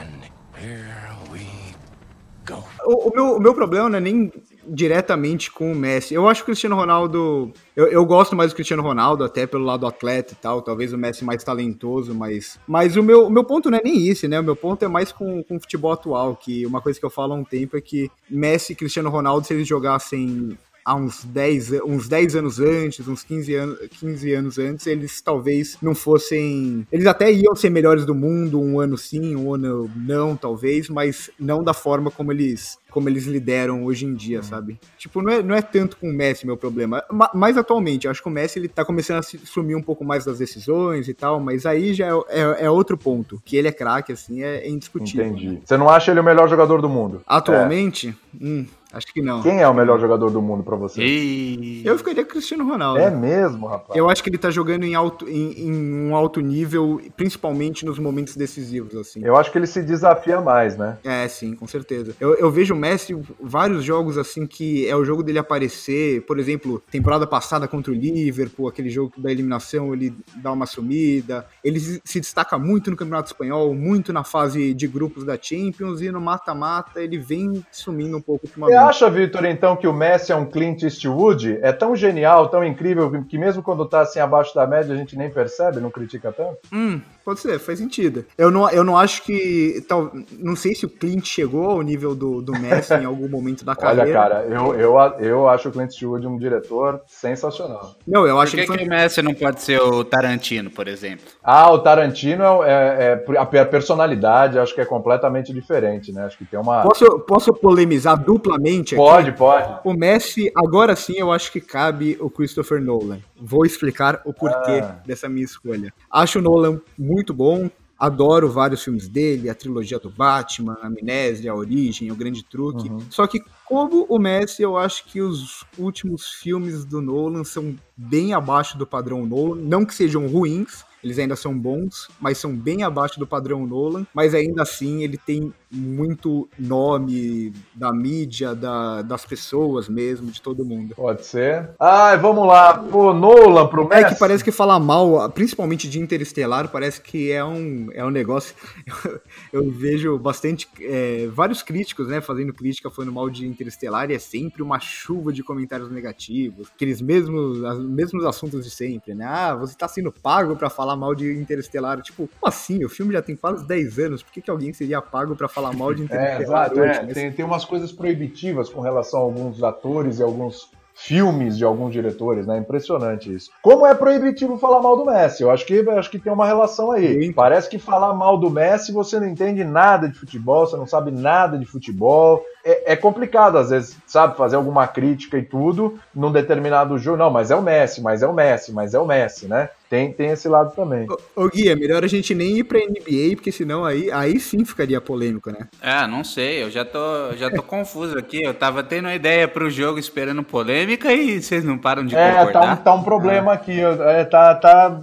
O, 2.85 3.09
o, 3.09 3.12
meu, 3.13 3.35
o 3.38 3.39
meu 3.39 3.53
problema 3.53 3.89
não 3.89 3.97
é 3.97 4.01
nem 4.01 4.31
diretamente 4.67 5.51
com 5.51 5.71
o 5.71 5.75
Messi. 5.75 6.13
Eu 6.13 6.27
acho 6.27 6.41
que 6.41 6.43
o 6.43 6.45
Cristiano 6.47 6.75
Ronaldo. 6.75 7.51
Eu, 7.75 7.88
eu 7.88 8.05
gosto 8.05 8.35
mais 8.35 8.51
do 8.51 8.55
Cristiano 8.55 8.83
Ronaldo, 8.83 9.23
até 9.23 9.45
pelo 9.45 9.63
lado 9.63 9.85
atleta 9.85 10.33
e 10.33 10.35
tal. 10.35 10.62
Talvez 10.62 10.93
o 10.93 10.97
Messi 10.97 11.23
mais 11.23 11.43
talentoso, 11.43 12.13
mas. 12.13 12.59
Mas 12.67 12.95
o 12.95 13.03
meu, 13.03 13.27
o 13.27 13.29
meu 13.29 13.43
ponto 13.43 13.69
não 13.69 13.77
é 13.77 13.81
nem 13.83 13.97
isso, 13.97 14.27
né? 14.27 14.39
O 14.39 14.43
meu 14.43 14.55
ponto 14.55 14.83
é 14.83 14.88
mais 14.88 15.12
com, 15.12 15.43
com 15.43 15.55
o 15.55 15.59
futebol 15.59 15.91
atual. 15.91 16.35
Que 16.35 16.65
uma 16.65 16.81
coisa 16.81 17.00
que 17.00 17.05
eu 17.05 17.09
falo 17.09 17.33
há 17.33 17.35
um 17.35 17.43
tempo 17.43 17.77
é 17.77 17.81
que 17.81 18.09
Messi 18.29 18.73
e 18.73 18.75
Cristiano 18.75 19.09
Ronaldo, 19.09 19.45
se 19.45 19.53
eles 19.53 19.67
jogassem 19.67 20.57
há 20.83 20.95
uns 20.95 21.23
10, 21.23 21.81
uns 21.85 22.07
10 22.07 22.35
anos 22.35 22.59
antes, 22.59 23.07
uns 23.07 23.23
15 23.23 23.55
anos, 23.55 23.79
15 23.99 24.33
anos 24.33 24.59
antes, 24.59 24.87
eles 24.87 25.21
talvez 25.21 25.77
não 25.81 25.95
fossem. 25.95 26.87
Eles 26.91 27.05
até 27.05 27.31
iam 27.31 27.55
ser 27.55 27.69
melhores 27.69 28.05
do 28.05 28.15
mundo 28.15 28.59
um 28.59 28.79
ano 28.79 28.97
sim, 28.97 29.35
um 29.35 29.53
ano 29.53 29.89
não, 29.95 30.35
talvez, 30.35 30.89
mas 30.89 31.29
não 31.39 31.63
da 31.63 31.73
forma 31.73 32.11
como 32.11 32.31
eles 32.31 32.77
como 32.93 33.09
eles 33.09 33.25
lideram 33.25 33.85
hoje 33.85 34.05
em 34.05 34.13
dia, 34.13 34.43
sabe? 34.43 34.79
Tipo, 34.99 35.19
não 35.23 35.33
é, 35.33 35.41
não 35.41 35.55
é 35.55 35.63
tanto 35.63 35.97
com 35.97 36.07
o 36.07 36.13
Messi 36.13 36.45
meu 36.45 36.55
problema. 36.55 37.03
Mas 37.33 37.57
atualmente, 37.57 38.07
acho 38.07 38.21
que 38.21 38.27
o 38.27 38.31
Messi 38.31 38.59
ele 38.59 38.67
tá 38.67 38.85
começando 38.85 39.17
a 39.17 39.23
se 39.23 39.39
sumir 39.39 39.75
um 39.75 39.81
pouco 39.81 40.05
mais 40.05 40.23
das 40.23 40.37
decisões 40.37 41.07
e 41.07 41.13
tal, 41.13 41.39
mas 41.39 41.65
aí 41.65 41.91
já 41.95 42.05
é, 42.07 42.11
é, 42.29 42.65
é 42.65 42.69
outro 42.69 42.95
ponto. 42.95 43.41
Que 43.43 43.57
ele 43.57 43.67
é 43.67 43.71
craque, 43.71 44.11
assim, 44.11 44.43
é, 44.43 44.57
é, 44.57 44.69
indiscutível. 44.69 45.25
Entendi. 45.25 45.59
Você 45.65 45.75
não 45.75 45.89
acha 45.89 46.11
ele 46.11 46.19
o 46.19 46.23
melhor 46.23 46.47
jogador 46.47 46.83
do 46.83 46.87
mundo? 46.87 47.23
Atualmente? 47.25 48.15
É. 48.39 48.45
Hum, 48.45 48.67
Acho 48.93 49.12
que 49.12 49.23
não. 49.23 49.41
Quem 49.41 49.59
é 49.59 49.67
o 49.67 49.73
melhor 49.73 50.00
jogador 50.00 50.29
do 50.29 50.39
mundo 50.39 50.63
para 50.63 50.75
você? 50.75 51.03
E... 51.03 51.81
Eu 51.83 51.97
ficaria 51.97 52.23
com 52.23 52.29
Cristiano 52.29 52.63
Ronaldo. 52.63 53.00
É 53.00 53.09
mesmo, 53.09 53.65
rapaz. 53.65 53.97
Eu 53.97 54.07
acho 54.07 54.21
que 54.21 54.29
ele 54.29 54.38
tá 54.38 54.51
jogando 54.51 54.83
em, 54.83 54.93
alto, 54.93 55.27
em, 55.27 55.67
em, 55.67 55.73
um 55.73 56.15
alto 56.15 56.39
nível, 56.39 57.01
principalmente 57.17 57.85
nos 57.85 57.97
momentos 57.97 58.35
decisivos, 58.35 58.95
assim. 58.95 59.21
Eu 59.23 59.35
acho 59.35 59.51
que 59.51 59.57
ele 59.57 59.65
se 59.65 59.81
desafia 59.81 60.39
mais, 60.39 60.77
né? 60.77 61.00
É, 61.03 61.27
sim, 61.27 61.55
com 61.55 61.65
certeza. 61.65 62.15
Eu, 62.19 62.35
eu 62.35 62.51
vejo 62.51 62.75
o 62.75 62.77
Messi 62.77 63.19
vários 63.41 63.83
jogos 63.83 64.15
assim 64.15 64.45
que 64.45 64.88
é 64.88 64.95
o 64.95 65.03
jogo 65.03 65.23
dele 65.23 65.39
aparecer. 65.39 66.21
Por 66.27 66.38
exemplo, 66.38 66.83
temporada 66.91 67.25
passada 67.25 67.67
contra 67.67 67.91
o 67.91 67.95
Liverpool, 67.95 68.67
aquele 68.67 68.91
jogo 68.91 69.13
da 69.17 69.31
eliminação, 69.31 69.91
ele 69.91 70.15
dá 70.35 70.51
uma 70.51 70.67
sumida. 70.67 71.47
Ele 71.63 71.79
se 71.79 72.19
destaca 72.19 72.59
muito 72.59 72.91
no 72.91 72.97
Campeonato 72.97 73.31
Espanhol, 73.31 73.73
muito 73.73 74.13
na 74.13 74.23
fase 74.23 74.71
de 74.71 74.88
grupos 74.88 75.23
da 75.23 75.35
Champions 75.41 76.00
e 76.01 76.12
no 76.12 76.21
mata-mata 76.21 77.01
ele 77.01 77.17
vem 77.17 77.65
sumindo 77.71 78.17
um 78.17 78.21
pouco 78.21 78.45
ultimamente 78.45 78.82
acha, 78.87 79.09
Vitor, 79.09 79.45
então, 79.45 79.75
que 79.75 79.87
o 79.87 79.93
Messi 79.93 80.31
é 80.31 80.35
um 80.35 80.45
Clint 80.45 80.83
Eastwood? 80.83 81.59
É 81.61 81.71
tão 81.71 81.95
genial, 81.95 82.49
tão 82.49 82.63
incrível, 82.63 83.23
que 83.23 83.37
mesmo 83.37 83.63
quando 83.63 83.85
tá 83.85 84.01
assim 84.01 84.19
abaixo 84.19 84.53
da 84.53 84.65
média, 84.67 84.93
a 84.93 84.97
gente 84.97 85.17
nem 85.17 85.29
percebe, 85.29 85.79
não 85.79 85.89
critica 85.89 86.31
tanto? 86.31 86.57
Hum, 86.71 87.01
pode 87.23 87.39
ser, 87.39 87.59
faz 87.59 87.79
sentido. 87.79 88.25
Eu 88.37 88.51
não, 88.51 88.69
eu 88.69 88.83
não 88.83 88.97
acho 88.97 89.23
que. 89.23 89.83
Tal, 89.87 90.11
não 90.39 90.55
sei 90.55 90.75
se 90.75 90.85
o 90.85 90.89
Clint 90.89 91.25
chegou 91.25 91.69
ao 91.69 91.81
nível 91.81 92.15
do, 92.15 92.41
do 92.41 92.53
Messi 92.53 92.93
em 92.93 93.05
algum 93.05 93.27
momento 93.27 93.63
da 93.63 93.75
carreira. 93.75 94.03
Olha, 94.03 94.13
cara, 94.13 94.45
eu, 94.45 94.75
eu, 94.75 94.97
eu 95.19 95.49
acho 95.49 95.69
o 95.69 95.71
Clint 95.71 95.91
Eastwood 95.91 96.27
um 96.27 96.37
diretor 96.37 97.01
sensacional. 97.07 97.95
Não, 98.07 98.25
eu 98.27 98.39
acho 98.39 98.51
Por 98.51 98.57
que, 98.57 98.61
que, 98.63 98.67
foi... 98.67 98.77
que 98.77 98.83
o 98.85 98.89
Messi 98.89 99.21
não 99.21 99.33
pode 99.33 99.61
ser 99.61 99.81
o 99.81 100.03
Tarantino, 100.03 100.69
por 100.69 100.87
exemplo? 100.87 101.25
Ah, 101.43 101.71
o 101.71 101.79
Tarantino 101.79 102.63
é, 102.63 103.17
é, 103.17 103.25
é 103.53 103.59
a 103.59 103.65
personalidade, 103.65 104.59
acho 104.59 104.73
que 104.73 104.81
é 104.81 104.85
completamente 104.85 105.53
diferente, 105.53 106.12
né? 106.12 106.25
Acho 106.25 106.38
que 106.38 106.45
tem 106.45 106.59
uma. 106.59 106.81
Posso, 106.81 107.19
posso 107.19 107.53
polemizar 107.53 108.17
duplamente? 108.17 108.93
aqui. 108.93 108.95
Pode, 108.95 109.31
pode. 109.33 109.79
O 109.83 109.93
Messi, 109.93 110.51
agora 110.55 110.95
sim, 110.95 111.15
eu 111.17 111.31
acho 111.31 111.51
que 111.51 111.62
cabe 111.62 112.17
o 112.19 112.29
Christopher 112.29 112.81
Nolan. 112.81 113.19
Vou 113.36 113.65
explicar 113.65 114.21
o 114.25 114.33
porquê 114.33 114.81
ah. 114.83 114.97
dessa 115.05 115.27
minha 115.27 115.43
escolha. 115.43 115.93
Acho 116.09 116.39
o 116.39 116.41
Nolan 116.41 116.79
muito 116.97 117.12
bom, 117.34 117.69
Adoro 118.04 118.52
vários 118.52 118.84
filmes 118.84 119.08
dele, 119.08 119.49
a 119.49 119.56
trilogia 119.56 119.97
do 119.97 120.10
Batman, 120.10 120.78
a 120.82 120.88
Amnésia, 120.88 121.52
a 121.52 121.56
Origem, 121.56 122.12
o 122.12 122.15
Grande 122.17 122.43
Truque. 122.43 122.89
Uhum. 122.89 122.99
Só 123.10 123.26
que, 123.26 123.41
como 123.63 124.06
o 124.10 124.19
Messi, 124.19 124.62
eu 124.62 124.76
acho 124.76 125.06
que 125.06 125.21
os 125.21 125.63
últimos 125.78 126.32
filmes 126.32 126.84
do 126.84 127.02
Nolan 127.02 127.45
são 127.45 127.73
bem 127.95 128.34
abaixo 128.34 128.78
do 128.78 128.86
padrão 128.86 129.26
Nolan. 129.26 129.62
Não 129.62 129.86
que 129.86 129.93
sejam 129.93 130.28
ruins, 130.28 130.84
eles 131.03 131.19
ainda 131.19 131.35
são 131.35 131.57
bons, 131.57 132.07
mas 132.19 132.37
são 132.37 132.55
bem 132.55 132.83
abaixo 132.83 133.19
do 133.19 133.27
padrão 133.27 133.67
Nolan. 133.67 134.05
Mas 134.13 134.33
ainda 134.33 134.63
assim, 134.63 135.03
ele 135.03 135.17
tem 135.17 135.53
muito 135.69 136.47
nome 136.57 137.51
da 137.73 137.91
mídia, 137.91 138.53
da, 138.53 139.01
das 139.01 139.25
pessoas 139.25 139.89
mesmo, 139.89 140.31
de 140.31 140.41
todo 140.41 140.63
mundo. 140.63 140.95
Pode 140.95 141.25
ser. 141.25 141.71
Ai, 141.79 142.17
vamos 142.17 142.47
lá. 142.47 142.77
Pô, 142.77 143.13
Nolan 143.13 143.67
pro 143.67 143.87
Messi. 143.87 144.03
É 144.03 144.09
que 144.09 144.15
parece 144.19 144.43
que 144.43 144.51
falar 144.51 144.79
mal, 144.79 145.29
principalmente 145.31 145.89
de 145.89 145.99
Interestelar, 145.99 146.69
parece 146.69 147.01
que 147.01 147.31
é 147.31 147.43
um, 147.43 147.89
é 147.93 148.05
um 148.05 148.11
negócio. 148.11 148.55
Eu, 148.85 149.21
eu 149.65 149.71
vejo 149.71 150.17
bastante. 150.17 150.69
É, 150.79 151.27
vários 151.33 151.63
críticos, 151.63 152.07
né, 152.07 152.21
fazendo 152.21 152.53
crítica 152.53 152.89
falando 152.89 153.11
mal 153.11 153.29
de 153.29 153.47
Interestelar 153.47 154.09
e 154.11 154.13
é 154.13 154.19
sempre 154.19 154.61
uma 154.61 154.79
chuva 154.79 155.33
de 155.33 155.43
comentários 155.43 155.91
negativos. 155.91 156.69
Aqueles 156.73 157.01
mesmos, 157.01 157.59
mesmos 157.79 158.25
assuntos 158.25 158.63
de 158.63 158.69
sempre, 158.69 159.13
né? 159.13 159.25
Ah, 159.25 159.55
você 159.55 159.75
tá 159.75 159.87
sendo 159.87 160.11
pago 160.11 160.55
para 160.55 160.69
falar 160.69 160.92
mal 160.95 161.15
de 161.15 161.32
Interestelar. 161.34 162.01
Tipo, 162.01 162.27
como 162.27 162.47
assim? 162.49 162.84
O 162.84 162.89
filme 162.89 163.13
já 163.13 163.21
tem 163.21 163.36
quase 163.36 163.65
10 163.65 163.99
anos. 163.99 164.23
Por 164.23 164.32
que, 164.32 164.41
que 164.41 164.49
alguém 164.49 164.73
seria 164.73 165.01
pago 165.01 165.36
para 165.36 165.47
falar 165.47 165.73
mal 165.73 165.93
de 165.93 166.03
Interestelar? 166.03 166.39
É, 166.39 166.43
exato. 166.43 166.79
Hoje, 166.79 166.91
é. 166.91 167.03
Mas... 167.03 167.13
Tem, 167.13 167.32
tem 167.32 167.45
umas 167.45 167.65
coisas 167.65 167.91
proibitivas 167.91 168.69
com 168.69 168.82
relação 168.82 169.19
a 169.19 169.23
alguns 169.23 169.63
atores 169.63 170.19
e 170.19 170.23
alguns 170.23 170.71
filmes 170.95 171.58
de 171.58 171.65
alguns 171.65 171.91
diretores, 171.91 172.45
né? 172.45 172.58
Impressionante 172.58 173.34
isso. 173.34 173.49
Como 173.62 173.86
é 173.86 173.93
proibitivo 173.93 174.58
falar 174.58 174.82
mal 174.82 174.95
do 174.95 175.06
Messi? 175.06 175.43
Eu 175.43 175.51
acho 175.51 175.65
que, 175.65 175.79
acho 175.89 176.10
que 176.10 176.19
tem 176.19 176.32
uma 176.32 176.45
relação 176.45 176.91
aí. 176.91 177.25
Sim. 177.25 177.34
Parece 177.34 177.69
que 177.69 177.79
falar 177.79 178.13
mal 178.13 178.38
do 178.38 178.49
Messi 178.49 178.91
você 178.91 179.19
não 179.19 179.27
entende 179.27 179.63
nada 179.63 180.08
de 180.08 180.17
futebol, 180.17 180.65
você 180.65 180.77
não 180.77 180.86
sabe 180.86 181.12
nada 181.12 181.58
de 181.58 181.65
futebol, 181.65 182.43
é, 182.63 182.93
é, 182.93 182.95
complicado, 182.95 183.58
às 183.58 183.69
vezes, 183.69 183.97
sabe, 184.08 184.38
fazer 184.38 184.56
alguma 184.56 184.88
crítica 184.88 185.38
e 185.38 185.43
tudo 185.43 185.99
num 186.15 186.32
determinado 186.32 186.97
jogo. 186.97 187.17
Não, 187.17 187.29
mas 187.29 187.51
é 187.51 187.56
o 187.56 187.62
Messi, 187.62 188.01
mas 188.01 188.21
é 188.21 188.27
o 188.27 188.34
Messi, 188.34 188.71
mas 188.71 188.93
é 188.93 188.99
o 188.99 189.06
Messi, 189.06 189.47
né? 189.47 189.69
Tem, 189.93 190.12
tem 190.12 190.32
esse 190.32 190.47
lado 190.47 190.73
também. 190.75 191.06
Ô, 191.08 191.43
ô 191.43 191.47
Gui, 191.47 191.69
é 191.69 191.75
melhor 191.75 192.03
a 192.03 192.08
gente 192.08 192.34
nem 192.34 192.58
ir 192.58 192.63
pra 192.63 192.79
NBA, 192.79 193.36
porque 193.36 193.51
senão 193.51 193.86
aí, 193.86 194.10
aí 194.12 194.39
sim 194.39 194.65
ficaria 194.65 194.99
polêmico, 194.99 195.51
né? 195.51 195.67
É, 195.79 196.08
não 196.08 196.23
sei, 196.23 196.63
eu 196.63 196.71
já 196.71 196.84
tô, 196.84 197.32
já 197.38 197.51
tô 197.51 197.62
confuso 197.62 198.17
aqui. 198.17 198.41
Eu 198.41 198.56
tava 198.56 198.82
tendo 198.82 199.06
uma 199.06 199.13
ideia 199.13 199.47
pro 199.47 199.69
jogo 199.69 199.99
esperando 199.99 200.41
polêmica 200.41 201.13
e 201.13 201.39
vocês 201.39 201.63
não 201.63 201.77
param 201.77 202.03
de 202.03 202.15
é, 202.15 202.32
concordar. 202.32 202.63
É, 202.63 202.67
tá, 202.69 202.75
tá 202.77 202.93
um 202.95 203.03
problema 203.03 203.51
ah. 203.51 203.53
aqui. 203.53 203.79
É, 203.82 204.23
tá, 204.23 204.56
tá, 204.56 204.99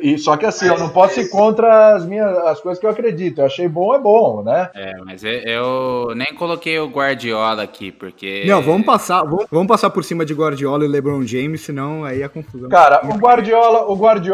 e, 0.00 0.16
só 0.18 0.36
que 0.36 0.46
assim, 0.46 0.68
eu 0.68 0.78
não 0.78 0.88
posso 0.90 1.18
ir 1.18 1.28
contra 1.30 1.96
as 1.96 2.06
minhas 2.06 2.38
as 2.46 2.60
coisas 2.60 2.78
que 2.78 2.86
eu 2.86 2.90
acredito. 2.90 3.40
Eu 3.40 3.46
achei 3.46 3.66
bom, 3.66 3.92
é 3.92 3.98
bom, 3.98 4.44
né? 4.44 4.70
É, 4.72 4.92
mas 5.04 5.24
eu 5.24 6.12
nem 6.14 6.32
coloquei 6.32 6.78
o 6.78 6.86
Guardiola 6.86 7.64
aqui, 7.64 7.90
porque. 7.90 8.44
Não, 8.46 8.62
vamos 8.62 8.86
passar, 8.86 9.24
vamos, 9.24 9.46
vamos 9.50 9.66
passar 9.66 9.90
por 9.90 10.04
cima 10.04 10.24
de 10.24 10.32
Guardiola 10.32 10.84
e 10.84 10.88
LeBron 10.88 11.24
James, 11.24 11.62
senão 11.62 12.04
aí 12.04 12.22
é 12.22 12.28
confusão. 12.28 12.68
Cara, 12.68 13.00
o 13.04 13.18
Guardiola, 13.18 13.90
o 13.90 13.96
Guardiola 13.96 14.27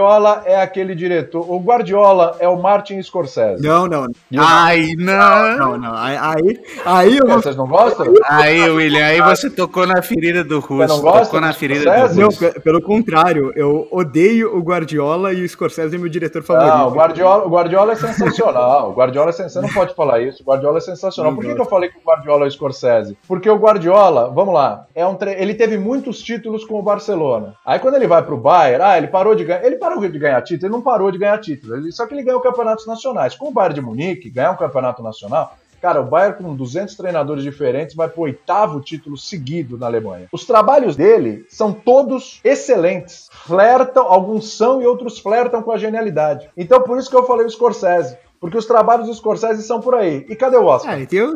é 0.45 0.61
aquele 0.61 0.95
diretor. 0.95 1.45
O 1.51 1.59
Guardiola 1.59 2.37
é 2.39 2.49
o 2.49 2.61
Martin 2.61 3.03
Scorsese. 3.03 3.63
Não, 3.63 3.87
não. 3.87 4.07
Ai, 4.37 4.95
não. 4.97 5.59
Não, 5.59 5.79
não. 5.79 5.95
Aí, 5.95 6.17
aí, 6.17 6.61
aí 6.85 7.19
eu... 7.19 7.27
Vocês 7.27 7.57
não 7.57 7.67
gostam? 7.67 8.07
Aí, 8.25 8.69
William, 8.71 9.05
aí 9.05 9.21
você 9.21 9.49
tocou 9.51 9.87
na 9.87 10.03
ferida 10.03 10.43
do 10.43 10.61
Russo. 10.61 10.89
Você 10.89 10.95
não 10.95 11.01
gosta 11.01 11.25
tocou 11.25 11.41
na 11.41 11.53
ferida 11.53 11.85
do 11.85 12.25
Russo. 12.25 12.45
Não, 12.45 12.53
pelo 12.63 12.83
contrário, 12.83 13.53
eu 13.55 13.89
odeio 13.91 14.57
o 14.57 14.61
Guardiola 14.61 15.33
e 15.33 15.43
o 15.43 15.49
Scorsese 15.49 15.97
é 15.97 15.99
meu 15.99 16.09
diretor 16.09 16.43
favorito. 16.43 16.77
Não, 16.77 16.89
o 16.89 16.93
Guardiola, 16.93 17.45
o 17.45 17.49
Guardiola 17.49 17.93
é 17.93 17.97
sensacional. 17.97 18.91
O 18.91 18.95
Guardiola 18.95 19.31
é 19.31 19.33
sensacional. 19.33 19.71
Você 19.71 19.75
não 19.75 19.83
pode 19.83 19.95
falar 19.95 20.21
isso. 20.21 20.43
O 20.43 20.47
Guardiola 20.47 20.79
é 20.79 20.81
sensacional. 20.81 21.35
Por 21.35 21.45
que, 21.45 21.55
que 21.55 21.61
eu 21.61 21.67
falei 21.67 21.89
que 21.89 21.99
o 21.99 22.03
Guardiola 22.07 22.45
é 22.45 22.49
o 22.49 22.51
Scorsese? 22.51 23.17
Porque 23.27 23.49
o 23.49 23.57
Guardiola, 23.57 24.31
vamos 24.31 24.55
lá, 24.55 24.87
é 24.95 25.07
um 25.07 25.15
tre... 25.15 25.35
ele 25.39 25.55
teve 25.55 25.77
muitos 25.79 26.23
títulos 26.23 26.65
com 26.65 26.79
o 26.79 26.83
Barcelona. 26.83 27.55
Aí 27.65 27.79
quando 27.79 27.95
ele 27.95 28.07
vai 28.07 28.23
pro 28.23 28.37
Bayern, 28.37 28.85
ah, 28.85 28.99
ele 28.99 29.09
parou 29.09 29.35
de 29.35 29.45
ganhar, 29.45 29.65
ele 29.65 29.77
parou 29.85 30.09
de 30.09 30.19
ganhar 30.19 30.43
título, 30.43 30.67
ele 30.67 30.73
não 30.73 30.83
parou 30.83 31.11
de 31.11 31.19
ganhar 31.19 31.39
título, 31.39 31.93
só 31.93 32.07
que 32.07 32.15
ele 32.15 32.23
ganhou 32.23 32.41
campeonatos 32.41 32.87
nacionais. 32.87 33.35
Com 33.35 33.49
o 33.49 33.53
Bayern 33.53 33.75
de 33.75 33.81
Munique, 33.81 34.31
ganhar 34.31 34.53
um 34.53 34.57
campeonato 34.57 35.03
nacional, 35.03 35.57
Cara, 35.85 36.01
o 36.01 36.07
Bayern 36.07 36.39
com 36.39 36.57
200 36.57 36.95
treinadores 36.95 37.45
diferentes 37.45 37.95
vai 37.95 38.09
pro 38.09 38.23
oitavo 38.23 38.81
título 38.81 39.19
seguido 39.19 39.77
na 39.77 39.85
Alemanha. 39.85 40.29
Os 40.33 40.47
trabalhos 40.47 40.97
dele 40.97 41.45
são 41.51 41.75
todos 41.75 42.41
excelentes. 42.43 43.29
Flertam, 43.31 44.07
alguns 44.07 44.57
são 44.57 44.81
e 44.81 44.87
outros 44.87 45.19
flertam 45.19 45.61
com 45.63 45.71
a 45.71 45.77
genialidade. 45.77 46.49
Então 46.57 46.81
por 46.81 46.99
isso 46.99 47.11
que 47.11 47.17
eu 47.17 47.27
falei 47.27 47.45
o 47.45 47.51
Scorsese. 47.51 48.17
Porque 48.45 48.59
os 48.59 48.67
trabalhos 48.67 49.07
do 49.07 49.15
Scorsese 49.15 49.63
são 49.63 49.81
por 49.81 49.95
aí. 49.95 50.27
E 50.29 50.37
cadê 50.37 50.59
o 50.59 50.67
Oscar? 50.67 51.01
É, 51.01 51.07
tem 51.07 51.23
o, 51.23 51.35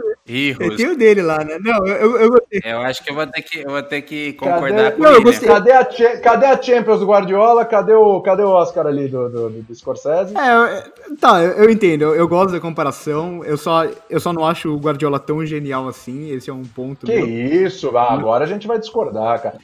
tem 0.77 0.91
o 0.91 0.95
dele 0.95 1.23
lá, 1.23 1.43
né? 1.43 1.59
Não, 1.59 1.87
eu, 1.87 2.21
eu, 2.21 2.31
gostei. 2.31 2.61
Eu 2.63 2.81
acho 2.83 3.03
que 3.03 3.11
eu 3.11 3.15
vou 3.15 3.27
ter 3.27 3.41
que, 3.41 3.61
eu 3.61 3.71
vou 3.71 3.83
ter 3.83 4.03
que 4.03 4.35
concordar 4.35 4.93
cadê, 4.93 4.97
com 4.97 5.03
não, 5.03 5.15
ele. 5.15 5.25
Né? 5.25 5.39
Cadê, 5.39 5.73
a, 5.73 6.21
cadê 6.21 6.45
a 6.45 6.61
Champions 6.61 7.01
do 7.01 7.07
Guardiola? 7.07 7.65
Cadê 7.65 7.95
o, 7.95 8.21
cadê 8.21 8.43
o 8.43 8.51
Oscar 8.51 8.87
ali 8.87 9.09
do, 9.09 9.27
do, 9.31 9.49
do 9.49 9.75
Scorsese? 9.75 10.35
É, 10.37 10.85
tá, 11.19 11.43
eu, 11.43 11.53
eu 11.65 11.71
entendo. 11.71 12.03
Eu, 12.03 12.15
eu, 12.15 12.29
gosto 12.29 12.53
da 12.53 12.61
comparação. 12.61 13.43
Eu 13.43 13.57
só, 13.57 13.87
eu 14.11 14.21
só 14.21 14.31
não 14.31 14.45
acho 14.45 14.71
o 14.71 14.79
Guardiola 14.79 15.19
tão 15.19 15.47
genial 15.47 15.89
assim. 15.89 16.31
Esse 16.31 16.51
é 16.51 16.53
um 16.53 16.63
ponto. 16.63 17.07
Que 17.07 17.15
meu. 17.15 17.27
isso? 17.27 17.97
Ah, 17.97 18.13
agora 18.13 18.45
a 18.45 18.47
gente 18.47 18.67
vai 18.67 18.79
discordar, 18.79 19.41
cara. 19.41 19.57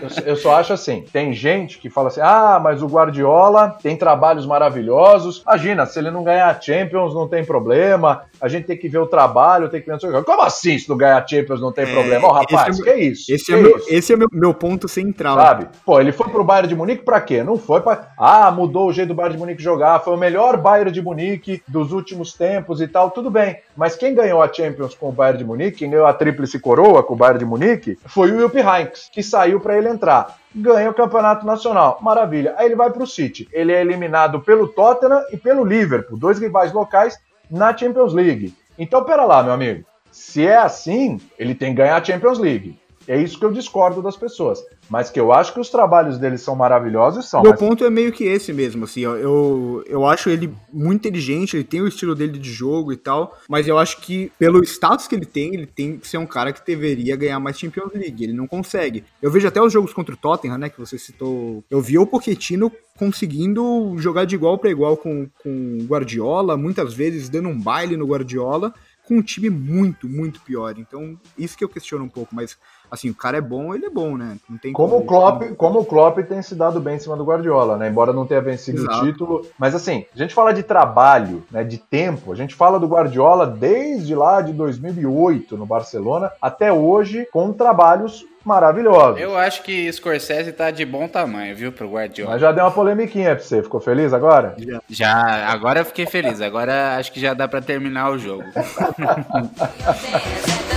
Eu, 0.00 0.28
eu 0.28 0.36
só 0.36 0.56
acho 0.56 0.72
assim: 0.72 1.04
tem 1.12 1.34
gente 1.34 1.78
que 1.78 1.90
fala 1.90 2.08
assim, 2.08 2.22
ah, 2.22 2.58
mas 2.58 2.82
o 2.82 2.86
Guardiola 2.86 3.76
tem 3.82 3.98
trabalhos 3.98 4.46
maravilhosos. 4.46 5.42
Imagina, 5.46 5.84
se 5.84 5.98
ele 5.98 6.10
não 6.10 6.24
ganhar 6.24 6.48
a 6.48 6.58
Champions, 6.58 6.85
não 6.92 7.28
tem 7.28 7.44
problema. 7.44 8.24
A 8.40 8.48
gente 8.48 8.66
tem 8.66 8.76
que 8.76 8.88
ver 8.88 8.98
o 8.98 9.06
trabalho, 9.06 9.68
tem 9.68 9.80
que 9.80 9.86
ver 9.86 9.96
o 9.96 10.24
Como 10.24 10.42
assim 10.42 10.78
se 10.78 10.88
não 10.88 10.96
ganhar 10.96 11.22
a 11.22 11.26
Champions 11.26 11.60
não 11.60 11.72
tem 11.72 11.84
é, 11.84 11.92
problema? 11.92 12.26
Ó, 12.26 12.30
oh, 12.30 12.32
rapaz, 12.34 12.78
é, 12.78 12.82
que 12.82 12.90
é 12.90 13.00
isso? 13.00 13.32
Esse, 13.32 13.46
que 13.46 13.54
é, 13.54 13.56
meu, 13.56 13.80
esse 13.88 14.12
é 14.12 14.16
meu, 14.16 14.28
meu 14.32 14.54
ponto 14.54 14.88
central. 14.88 15.36
Sabe? 15.36 15.68
Pô, 15.84 16.00
ele 16.00 16.12
foi 16.12 16.28
pro 16.28 16.44
Bayern 16.44 16.68
de 16.68 16.74
Munique 16.74 17.04
pra 17.04 17.20
quê? 17.20 17.42
Não 17.42 17.56
foi 17.56 17.80
pra. 17.80 18.08
Ah, 18.18 18.50
mudou 18.50 18.88
o 18.88 18.92
jeito 18.92 19.08
do 19.08 19.14
Bayern 19.14 19.36
de 19.36 19.40
Munique 19.40 19.62
jogar, 19.62 20.00
foi 20.00 20.14
o 20.14 20.18
melhor 20.18 20.56
Bayern 20.56 20.90
de 20.90 21.02
Munique 21.02 21.62
dos 21.66 21.92
últimos 21.92 22.32
tempos 22.32 22.80
e 22.80 22.88
tal, 22.88 23.10
tudo 23.10 23.30
bem. 23.30 23.58
Mas 23.76 23.96
quem 23.96 24.14
ganhou 24.14 24.42
a 24.42 24.52
Champions 24.52 24.94
com 24.94 25.08
o 25.08 25.12
Bayern 25.12 25.38
de 25.38 25.44
Munique, 25.44 25.78
quem 25.78 25.90
ganhou 25.90 26.06
a 26.06 26.12
Tríplice 26.12 26.58
Coroa 26.58 27.02
com 27.02 27.14
o 27.14 27.16
Bayern 27.16 27.38
de 27.38 27.44
Munique, 27.44 27.98
foi 28.06 28.30
o 28.30 28.38
Wilp 28.38 28.54
Heinz, 28.54 29.08
que 29.12 29.22
saiu 29.22 29.60
para 29.60 29.76
ele 29.76 29.88
entrar 29.88 30.36
ganha 30.56 30.90
o 30.90 30.94
campeonato 30.94 31.44
nacional. 31.44 31.98
Maravilha. 32.00 32.54
Aí 32.56 32.66
ele 32.66 32.74
vai 32.74 32.90
para 32.90 33.02
o 33.02 33.06
City. 33.06 33.46
Ele 33.52 33.72
é 33.72 33.80
eliminado 33.80 34.40
pelo 34.40 34.66
Tottenham 34.68 35.22
e 35.30 35.36
pelo 35.36 35.64
Liverpool, 35.64 36.18
dois 36.18 36.38
rivais 36.38 36.72
locais 36.72 37.18
na 37.50 37.76
Champions 37.76 38.14
League. 38.14 38.54
Então, 38.78 39.04
pera 39.04 39.24
lá, 39.24 39.42
meu 39.42 39.52
amigo. 39.52 39.84
Se 40.10 40.46
é 40.46 40.56
assim, 40.56 41.20
ele 41.38 41.54
tem 41.54 41.70
que 41.70 41.82
ganhar 41.82 41.96
a 41.96 42.04
Champions 42.04 42.38
League. 42.38 42.78
É 43.08 43.20
isso 43.20 43.38
que 43.38 43.44
eu 43.44 43.52
discordo 43.52 44.02
das 44.02 44.16
pessoas. 44.16 44.64
Mas 44.88 45.10
que 45.10 45.18
eu 45.18 45.32
acho 45.32 45.52
que 45.52 45.60
os 45.60 45.68
trabalhos 45.68 46.18
dele 46.18 46.38
são 46.38 46.54
maravilhosos, 46.54 47.28
são. 47.28 47.42
Meu 47.42 47.52
mas... 47.52 47.60
ponto 47.60 47.84
é 47.84 47.90
meio 47.90 48.12
que 48.12 48.24
esse 48.24 48.52
mesmo, 48.52 48.84
assim, 48.84 49.04
ó, 49.04 49.14
eu, 49.16 49.84
eu 49.86 50.06
acho 50.06 50.30
ele 50.30 50.52
muito 50.72 51.00
inteligente, 51.00 51.56
ele 51.56 51.64
tem 51.64 51.80
o 51.80 51.88
estilo 51.88 52.14
dele 52.14 52.38
de 52.38 52.50
jogo 52.50 52.92
e 52.92 52.96
tal, 52.96 53.36
mas 53.48 53.66
eu 53.66 53.78
acho 53.78 54.00
que 54.00 54.30
pelo 54.38 54.62
status 54.62 55.06
que 55.06 55.14
ele 55.14 55.26
tem, 55.26 55.54
ele 55.54 55.66
tem 55.66 55.98
que 55.98 56.06
ser 56.06 56.18
um 56.18 56.26
cara 56.26 56.52
que 56.52 56.64
deveria 56.64 57.16
ganhar 57.16 57.40
mais 57.40 57.58
Champions 57.58 57.92
League, 57.94 58.22
ele 58.22 58.32
não 58.32 58.46
consegue. 58.46 59.04
Eu 59.20 59.30
vejo 59.30 59.46
até 59.48 59.60
os 59.60 59.72
jogos 59.72 59.92
contra 59.92 60.14
o 60.14 60.18
Tottenham, 60.18 60.58
né, 60.58 60.68
que 60.68 60.78
você 60.78 60.98
citou, 60.98 61.64
eu 61.70 61.80
vi 61.80 61.98
o 61.98 62.06
Pochettino 62.06 62.70
conseguindo 62.96 63.94
jogar 63.98 64.24
de 64.24 64.34
igual 64.34 64.58
para 64.58 64.70
igual 64.70 64.96
com, 64.96 65.28
com 65.42 65.78
Guardiola, 65.82 66.56
muitas 66.56 66.94
vezes 66.94 67.28
dando 67.28 67.48
um 67.48 67.60
baile 67.60 67.96
no 67.96 68.06
Guardiola, 68.06 68.72
com 69.06 69.18
um 69.18 69.22
time 69.22 69.48
muito, 69.48 70.08
muito 70.08 70.40
pior. 70.40 70.74
Então, 70.78 71.18
isso 71.38 71.56
que 71.56 71.62
eu 71.62 71.68
questiono 71.68 72.04
um 72.04 72.08
pouco, 72.08 72.34
mas 72.34 72.58
assim, 72.90 73.10
o 73.10 73.14
cara 73.14 73.38
é 73.38 73.40
bom, 73.40 73.74
ele 73.74 73.86
é 73.86 73.90
bom, 73.90 74.16
né? 74.16 74.36
Não 74.48 74.58
tem 74.58 74.72
como, 74.72 74.90
como 74.90 75.02
o 75.02 75.06
Klopp, 75.06 75.42
como 75.56 75.80
o 75.80 75.84
Klopp 75.84 76.18
tem 76.18 76.42
se 76.42 76.54
dado 76.54 76.80
bem 76.80 76.96
em 76.96 76.98
cima 76.98 77.16
do 77.16 77.24
Guardiola, 77.24 77.76
né? 77.76 77.88
Embora 77.88 78.12
não 78.12 78.26
tenha 78.26 78.40
vencido 78.40 78.82
Exato. 78.82 78.98
o 78.98 79.06
título, 79.06 79.46
mas 79.58 79.74
assim, 79.74 80.04
a 80.14 80.18
gente 80.18 80.34
fala 80.34 80.52
de 80.52 80.62
trabalho, 80.62 81.44
né, 81.50 81.64
de 81.64 81.78
tempo, 81.78 82.32
a 82.32 82.36
gente 82.36 82.54
fala 82.54 82.78
do 82.78 82.86
Guardiola 82.86 83.46
desde 83.46 84.14
lá 84.14 84.40
de 84.40 84.52
2008 84.52 85.56
no 85.56 85.66
Barcelona 85.66 86.30
até 86.40 86.72
hoje 86.72 87.26
com 87.32 87.52
trabalhos 87.52 88.24
maravilhosos. 88.46 89.20
Eu 89.20 89.36
acho 89.36 89.64
que 89.64 89.92
Scorsese 89.92 90.52
tá 90.52 90.70
de 90.70 90.84
bom 90.84 91.08
tamanho, 91.08 91.56
viu, 91.56 91.72
pro 91.72 91.90
Guardiola. 91.90 92.30
Mas 92.30 92.40
já 92.40 92.52
deu 92.52 92.64
uma 92.64 92.70
polemiquinha 92.70 93.34
pra 93.34 93.44
você, 93.44 93.60
ficou 93.60 93.80
feliz 93.80 94.12
agora? 94.12 94.54
Já, 94.56 94.80
já 94.88 95.50
agora 95.50 95.80
eu 95.80 95.84
fiquei 95.84 96.06
feliz, 96.06 96.40
agora 96.40 96.96
acho 96.96 97.12
que 97.12 97.18
já 97.18 97.34
dá 97.34 97.48
para 97.48 97.60
terminar 97.60 98.10
o 98.10 98.18
jogo. 98.18 98.44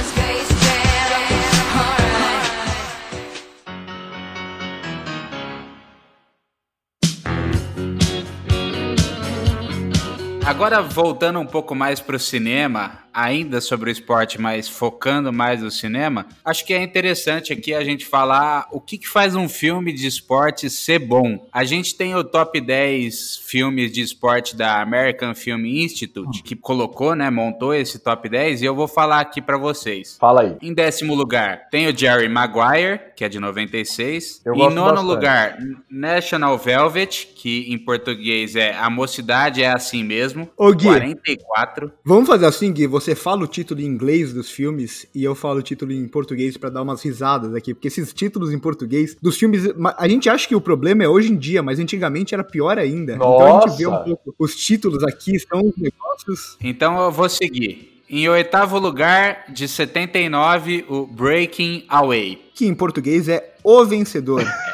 Agora, 10.49 10.81
voltando 10.81 11.39
um 11.39 11.45
pouco 11.45 11.75
mais 11.75 11.99
para 11.99 12.15
o 12.15 12.19
cinema, 12.19 13.03
ainda 13.13 13.61
sobre 13.61 13.89
o 13.89 13.91
esporte, 13.91 14.41
mas 14.41 14.67
focando 14.67 15.31
mais 15.31 15.61
no 15.61 15.69
cinema, 15.69 16.25
acho 16.43 16.65
que 16.65 16.73
é 16.73 16.81
interessante 16.81 17.53
aqui 17.53 17.71
a 17.71 17.83
gente 17.83 18.03
falar 18.03 18.67
o 18.71 18.81
que, 18.81 18.97
que 18.97 19.07
faz 19.07 19.35
um 19.35 19.47
filme 19.47 19.93
de 19.93 20.07
esporte 20.07 20.67
ser 20.67 20.97
bom. 20.97 21.47
A 21.53 21.63
gente 21.63 21.95
tem 21.95 22.15
o 22.15 22.23
top 22.23 22.59
10 22.59 23.37
filmes 23.45 23.91
de 23.91 24.01
esporte 24.01 24.55
da 24.55 24.81
American 24.81 25.35
Film 25.35 25.65
Institute, 25.65 26.41
que 26.41 26.55
colocou, 26.55 27.13
né, 27.13 27.29
montou 27.29 27.71
esse 27.71 27.99
top 27.99 28.27
10, 28.27 28.63
e 28.63 28.65
eu 28.65 28.75
vou 28.75 28.87
falar 28.87 29.19
aqui 29.19 29.41
para 29.41 29.57
vocês. 29.57 30.17
Fala 30.19 30.41
aí. 30.41 30.55
Em 30.61 30.73
décimo 30.73 31.13
lugar, 31.13 31.69
tem 31.69 31.87
o 31.87 31.95
Jerry 31.95 32.27
Maguire, 32.27 33.01
que 33.15 33.23
é 33.23 33.29
de 33.29 33.39
96. 33.39 34.41
Eu 34.43 34.55
em 34.55 34.57
nono 34.57 34.83
bastante. 34.83 35.05
lugar, 35.05 35.57
National 35.89 36.57
Velvet, 36.57 37.27
que 37.35 37.71
em 37.71 37.77
português 37.77 38.55
é 38.55 38.73
A 38.75 38.89
Mocidade 38.89 39.61
é 39.61 39.69
Assim 39.69 40.03
Mesmo 40.03 40.38
mesmo. 40.39 40.51
Ô, 40.57 40.71
Gui, 40.71 40.87
44. 40.87 41.91
Vamos 42.03 42.27
fazer 42.27 42.45
assim, 42.45 42.71
Gui? 42.71 42.87
Você 42.87 43.15
fala 43.15 43.43
o 43.43 43.47
título 43.47 43.81
em 43.81 43.85
inglês 43.85 44.33
dos 44.33 44.49
filmes 44.49 45.07
e 45.13 45.23
eu 45.23 45.35
falo 45.35 45.59
o 45.59 45.63
título 45.63 45.91
em 45.91 46.07
português 46.07 46.57
para 46.57 46.69
dar 46.69 46.81
umas 46.81 47.01
risadas 47.01 47.53
aqui. 47.53 47.73
Porque 47.73 47.87
esses 47.87 48.13
títulos 48.13 48.51
em 48.51 48.59
português 48.59 49.15
dos 49.21 49.37
filmes. 49.37 49.63
A 49.97 50.07
gente 50.07 50.29
acha 50.29 50.47
que 50.47 50.55
o 50.55 50.61
problema 50.61 51.03
é 51.03 51.07
hoje 51.07 51.31
em 51.31 51.37
dia, 51.37 51.61
mas 51.61 51.79
antigamente 51.79 52.33
era 52.33 52.43
pior 52.43 52.77
ainda. 52.77 53.15
Nossa. 53.15 53.45
Então 53.45 53.57
a 53.57 53.67
gente 53.67 53.77
vê 53.77 53.87
um 53.87 54.03
pouco. 54.03 54.35
Os 54.37 54.55
títulos 54.55 55.03
aqui 55.03 55.39
são 55.39 55.61
os 55.61 55.77
negócios. 55.77 56.57
Então 56.61 56.99
eu 57.01 57.11
vou 57.11 57.29
seguir. 57.29 57.99
Em 58.11 58.27
oitavo 58.27 58.79
lugar, 58.79 59.45
de 59.49 59.67
79, 59.67 60.83
o 60.89 61.05
Breaking 61.05 61.85
Away. 61.87 62.41
Que 62.55 62.65
em 62.65 62.73
português 62.73 63.29
é 63.29 63.53
O 63.63 63.85
Vencedor. 63.85 64.43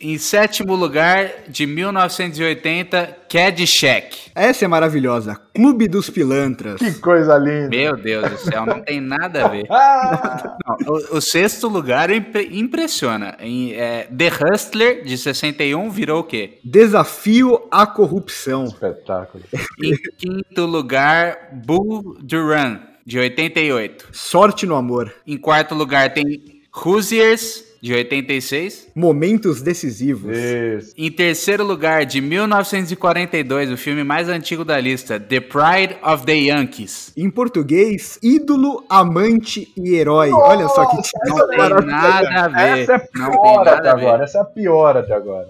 em 0.00 0.18
sétimo 0.18 0.74
lugar, 0.74 1.30
de 1.48 1.66
1980, 1.66 3.16
Caddyshack. 3.28 4.30
Essa 4.34 4.64
é 4.64 4.68
maravilhosa. 4.68 5.40
Clube 5.54 5.88
dos 5.88 6.10
Pilantras. 6.10 6.78
Que 6.78 6.94
coisa 6.94 7.36
linda. 7.38 7.68
Meu 7.68 7.96
Deus 7.96 8.30
do 8.30 8.38
céu, 8.38 8.66
não 8.66 8.80
tem 8.80 9.00
nada 9.00 9.44
a 9.44 9.48
ver. 9.48 9.66
não, 9.70 10.76
o, 10.86 11.16
o, 11.16 11.20
sexto 11.20 11.68
lugar 11.68 12.10
impressiona. 12.10 13.36
Em, 13.40 13.72
é, 13.74 14.04
The 14.04 14.28
Hustler, 14.28 15.04
de 15.04 15.16
61, 15.16 15.90
virou 15.90 16.20
o 16.20 16.24
quê? 16.24 16.58
Desafio 16.64 17.68
à 17.70 17.86
corrupção. 17.86 18.64
Espetáculo. 18.64 19.44
Em 19.82 19.96
quinto 20.18 20.66
lugar, 20.66 21.50
Bull 21.52 22.16
Duran, 22.20 22.80
de 23.04 23.18
88. 23.18 24.08
Sorte 24.12 24.66
no 24.66 24.76
amor. 24.76 25.12
Em 25.26 25.36
quarto 25.36 25.74
lugar 25.74 26.12
tem 26.12 26.62
Hoosiers, 26.74 27.64
de 27.82 27.92
86. 27.92 28.92
Momentos 28.94 29.60
decisivos. 29.60 30.36
Isso. 30.36 30.94
Em 30.96 31.10
terceiro 31.10 31.64
lugar, 31.64 32.06
de 32.06 32.20
1942, 32.20 33.72
o 33.72 33.76
filme 33.76 34.04
mais 34.04 34.28
antigo 34.28 34.64
da 34.64 34.78
lista, 34.78 35.18
The 35.18 35.40
Pride 35.40 35.96
of 36.00 36.24
the 36.24 36.32
Yankees. 36.32 37.12
Em 37.16 37.28
português, 37.28 38.20
ídolo, 38.22 38.84
amante 38.88 39.72
e 39.76 39.96
herói. 39.96 40.30
Nossa, 40.30 40.46
Olha 40.46 40.68
só 40.68 40.86
que 40.86 40.96
não 41.26 41.48
tem 41.48 41.86
nada 41.86 42.44
a 42.44 42.48
ver. 42.48 42.78
Essa 42.82 42.92
é 42.92 42.98
pior 43.00 43.68
até 43.68 43.88
agora. 43.88 44.24
Essa 44.24 44.38
é 44.38 44.40
a 44.40 44.44
pior 44.44 44.96
até 44.96 45.14
agora. 45.14 45.48